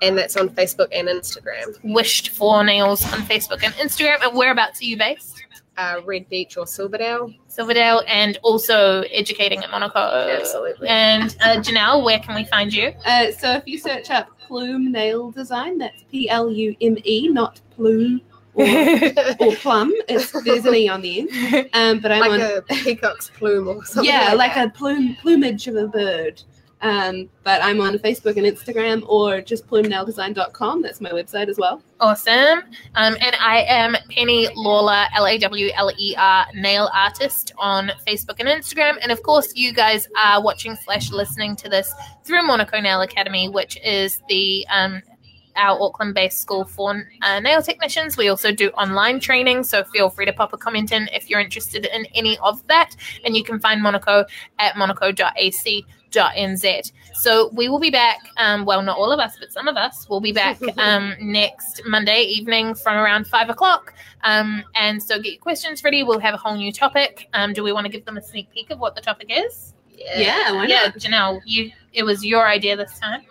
And 0.00 0.18
that's 0.18 0.36
on 0.36 0.48
Facebook 0.48 0.88
and 0.92 1.06
Instagram. 1.06 1.78
Wished 1.84 2.30
for 2.30 2.64
Nails 2.64 3.04
on 3.12 3.20
Facebook 3.20 3.62
and 3.62 3.72
Instagram. 3.74 4.18
And 4.26 4.36
whereabouts 4.36 4.80
are 4.82 4.84
you 4.84 4.96
based? 4.96 5.31
Uh, 5.76 6.00
Red 6.04 6.28
Beach 6.28 6.56
or 6.56 6.66
Silverdale. 6.66 7.32
Silverdale, 7.48 8.02
and 8.06 8.38
also 8.42 9.02
educating 9.10 9.60
at 9.64 9.70
Monaco. 9.70 9.98
Absolutely. 9.98 10.88
And 10.88 11.34
uh, 11.40 11.56
Janelle, 11.56 12.04
where 12.04 12.18
can 12.18 12.34
we 12.34 12.44
find 12.44 12.72
you? 12.72 12.92
Uh, 13.06 13.30
so 13.32 13.54
if 13.54 13.66
you 13.66 13.78
search 13.78 14.10
up 14.10 14.28
Plume 14.38 14.92
Nail 14.92 15.30
Design, 15.30 15.78
that's 15.78 16.02
P 16.10 16.28
L 16.28 16.50
U 16.50 16.76
M 16.80 16.96
E, 17.04 17.28
not 17.28 17.60
plume 17.74 18.20
or, 18.54 18.66
or 19.40 19.56
plum. 19.56 19.92
It's 20.08 20.30
there's 20.44 20.66
an 20.66 20.74
e 20.74 20.88
on 20.88 21.00
the 21.00 21.20
end. 21.20 21.68
Um, 21.74 22.00
but 22.00 22.12
I'm 22.12 22.20
like 22.20 22.32
on 22.32 22.40
a 22.40 22.62
peacock's 22.62 23.30
plume 23.30 23.68
or 23.68 23.84
something. 23.86 24.12
yeah, 24.12 24.32
like, 24.34 24.56
like 24.56 24.66
a 24.66 24.70
plume 24.70 25.16
plumage 25.22 25.66
of 25.68 25.76
a 25.76 25.86
bird. 25.88 26.42
Um, 26.82 27.30
but 27.44 27.62
I'm 27.62 27.80
on 27.80 27.96
Facebook 27.98 28.36
and 28.36 28.44
Instagram 28.44 29.08
or 29.08 29.40
just 29.40 29.68
plumenaildesign.com. 29.68 30.82
That's 30.82 31.00
my 31.00 31.10
website 31.10 31.48
as 31.48 31.56
well. 31.56 31.80
Awesome. 32.00 32.58
Um, 32.96 33.16
and 33.20 33.36
I 33.40 33.64
am 33.68 33.96
Penny 34.10 34.48
Lawler, 34.56 35.04
L 35.14 35.26
A 35.26 35.38
W 35.38 35.70
L 35.74 35.92
E 35.96 36.16
R, 36.18 36.46
nail 36.54 36.90
artist 36.92 37.52
on 37.56 37.92
Facebook 38.06 38.40
and 38.40 38.48
Instagram. 38.48 38.98
And 39.00 39.12
of 39.12 39.22
course, 39.22 39.54
you 39.54 39.72
guys 39.72 40.08
are 40.20 40.42
watching 40.42 40.74
slash 40.74 41.12
listening 41.12 41.54
to 41.56 41.68
this 41.68 41.92
through 42.24 42.42
Monaco 42.42 42.80
Nail 42.80 43.00
Academy, 43.00 43.48
which 43.48 43.78
is 43.84 44.20
the 44.28 44.66
um, 44.68 45.02
our 45.54 45.80
Auckland 45.80 46.14
based 46.14 46.40
school 46.40 46.64
for 46.64 47.06
uh, 47.22 47.40
nail 47.40 47.62
technicians. 47.62 48.16
We 48.16 48.28
also 48.28 48.52
do 48.52 48.70
online 48.70 49.20
training, 49.20 49.64
so 49.64 49.84
feel 49.84 50.10
free 50.10 50.26
to 50.26 50.32
pop 50.32 50.52
a 50.52 50.58
comment 50.58 50.90
in 50.90 51.08
if 51.12 51.30
you're 51.30 51.40
interested 51.40 51.86
in 51.86 52.06
any 52.14 52.38
of 52.38 52.66
that. 52.66 52.96
And 53.24 53.36
you 53.36 53.44
can 53.44 53.60
find 53.60 53.82
Monaco 53.82 54.24
at 54.58 54.76
monaco.ac.nz. 56.14 56.92
So 57.14 57.50
we 57.52 57.68
will 57.68 57.78
be 57.78 57.90
back. 57.90 58.20
Um, 58.36 58.64
well, 58.64 58.82
not 58.82 58.98
all 58.98 59.12
of 59.12 59.20
us, 59.20 59.36
but 59.38 59.52
some 59.52 59.68
of 59.68 59.76
us 59.76 60.08
will 60.08 60.20
be 60.20 60.32
back 60.32 60.58
um, 60.78 61.14
next 61.20 61.82
Monday 61.86 62.22
evening 62.22 62.74
from 62.74 62.96
around 62.96 63.26
five 63.26 63.50
o'clock. 63.50 63.94
Um, 64.24 64.64
and 64.74 65.02
so 65.02 65.20
get 65.20 65.32
your 65.32 65.40
questions 65.40 65.84
ready. 65.84 66.02
We'll 66.02 66.20
have 66.20 66.34
a 66.34 66.38
whole 66.38 66.56
new 66.56 66.72
topic. 66.72 67.28
Um, 67.34 67.52
do 67.52 67.62
we 67.62 67.72
want 67.72 67.86
to 67.86 67.92
give 67.92 68.04
them 68.04 68.16
a 68.16 68.22
sneak 68.22 68.50
peek 68.52 68.70
of 68.70 68.78
what 68.78 68.94
the 68.94 69.00
topic 69.00 69.28
is? 69.30 69.74
Yeah, 69.96 70.52
why 70.52 70.66
yeah, 70.66 70.86
not? 70.86 70.94
Janelle, 70.96 71.40
you 71.44 71.70
it 71.92 72.02
was 72.02 72.24
your 72.24 72.48
idea 72.48 72.76
this 72.76 72.98
time. 72.98 73.22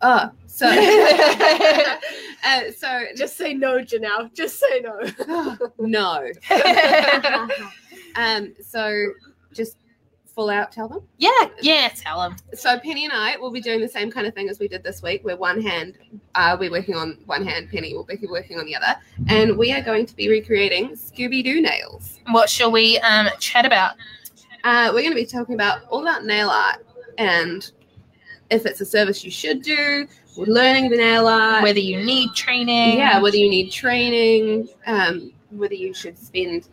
Oh, 0.00 0.30
so 0.46 0.66
uh, 2.44 2.60
so 2.76 3.04
Just 3.16 3.36
say 3.36 3.54
no, 3.54 3.78
Janelle. 3.78 4.32
Just 4.34 4.60
say 4.60 4.80
no. 4.80 5.58
no. 5.78 6.30
Um, 8.16 8.54
so 8.60 9.12
just 9.52 9.76
full 10.34 10.50
out 10.50 10.72
tell 10.72 10.88
them. 10.88 11.00
yeah, 11.18 11.30
yeah, 11.60 11.88
tell 11.94 12.20
them. 12.20 12.36
So 12.54 12.78
Penny 12.80 13.04
and 13.04 13.12
I 13.12 13.36
will 13.36 13.50
be 13.50 13.60
doing 13.60 13.80
the 13.80 13.88
same 13.88 14.10
kind 14.10 14.26
of 14.26 14.34
thing 14.34 14.48
as 14.48 14.58
we 14.58 14.68
did 14.68 14.82
this 14.82 15.02
week, 15.02 15.24
where 15.24 15.36
one 15.36 15.60
hand 15.60 15.94
uh, 16.34 16.56
we're 16.58 16.70
working 16.70 16.96
on 16.96 17.18
one 17.26 17.44
hand, 17.46 17.70
Penny 17.70 17.94
will 17.94 18.04
be 18.04 18.18
working 18.28 18.58
on 18.58 18.66
the 18.66 18.74
other, 18.76 18.96
and 19.28 19.56
we 19.56 19.72
are 19.72 19.80
going 19.82 20.06
to 20.06 20.16
be 20.16 20.28
recreating 20.28 20.90
Scooby 20.90 21.42
Doo 21.44 21.60
nails. 21.60 22.18
What 22.30 22.50
shall 22.50 22.70
we 22.72 22.98
um 23.00 23.28
chat 23.38 23.64
about? 23.64 23.94
Uh, 24.64 24.90
we're 24.94 25.00
going 25.02 25.10
to 25.12 25.14
be 25.16 25.26
talking 25.26 25.54
about 25.54 25.84
all 25.90 26.00
about 26.02 26.24
nail 26.24 26.48
art 26.48 26.86
and 27.18 27.70
if 28.50 28.64
it's 28.66 28.80
a 28.80 28.84
service 28.86 29.22
you 29.24 29.30
should 29.30 29.62
do, 29.62 30.06
learning 30.36 30.90
the 30.90 30.96
nail 30.96 31.26
art, 31.26 31.62
Whether 31.62 31.80
you 31.80 32.02
need 32.04 32.34
training. 32.34 32.98
yeah, 32.98 33.20
whether 33.20 33.36
you 33.36 33.48
need 33.48 33.70
training, 33.70 34.68
um, 34.86 35.32
whether 35.50 35.74
you 35.74 35.92
should 35.94 36.18
spend 36.18 36.68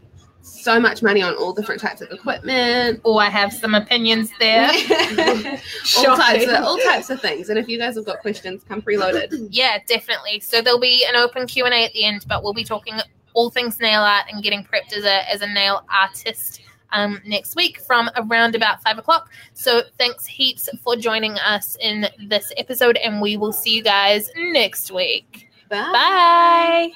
so 0.62 0.80
much 0.80 1.02
money 1.04 1.22
on 1.22 1.36
all 1.36 1.54
different 1.54 1.82
types 1.82 2.02
of 2.02 2.12
equipment. 2.12 3.02
Oh, 3.06 3.18
I 3.18 3.30
have 3.30 3.52
some 3.54 3.76
opinions 3.76 4.32
there. 4.40 4.68
all 5.98 6.16
types 6.16 6.48
of 6.48 6.64
all 6.64 6.78
types 6.80 7.10
of 7.10 7.22
things. 7.22 7.50
And 7.50 7.58
if 7.58 7.68
you 7.68 7.78
guys 7.78 7.96
have 7.96 8.06
got 8.06 8.20
questions, 8.20 8.64
come 8.64 8.82
preloaded. 8.82 9.30
Yeah, 9.52 9.80
definitely. 9.88 10.40
So 10.40 10.62
there'll 10.62 10.80
be 10.80 11.06
an 11.06 11.16
open 11.16 11.46
Q 11.46 11.66
and 11.66 11.74
A 11.74 11.86
at 11.86 11.94
the 11.94 12.06
end, 12.06 12.26
but 12.28 12.44
we'll 12.44 12.54
be 12.54 12.64
talking 12.64 12.96
all 13.34 13.50
things 13.50 13.80
nail 13.80 14.02
art 14.02 14.26
and 14.32 14.44
getting 14.44 14.64
prepped 14.64 14.94
as 14.94 15.04
a 15.04 15.30
as 15.30 15.42
a 15.42 15.48
nail 15.48 15.84
artist 15.90 16.62
um, 16.92 17.22
next 17.26 17.56
week 17.56 17.80
from 17.82 18.10
around 18.16 18.56
about 18.56 18.82
five 18.82 18.98
o'clock. 18.98 19.30
So 19.54 19.82
thanks 19.98 20.26
heaps 20.26 20.70
for 20.84 20.96
joining 20.96 21.38
us 21.40 21.78
in 21.82 22.08
this 22.28 22.52
episode, 22.58 22.98
and 22.98 23.22
we 23.22 23.38
will 23.38 23.54
see 23.54 23.76
you 23.76 23.84
guys 23.84 24.30
next 24.36 24.92
week. 24.92 25.50
Bye. 25.70 25.92
Bye. 25.92 26.92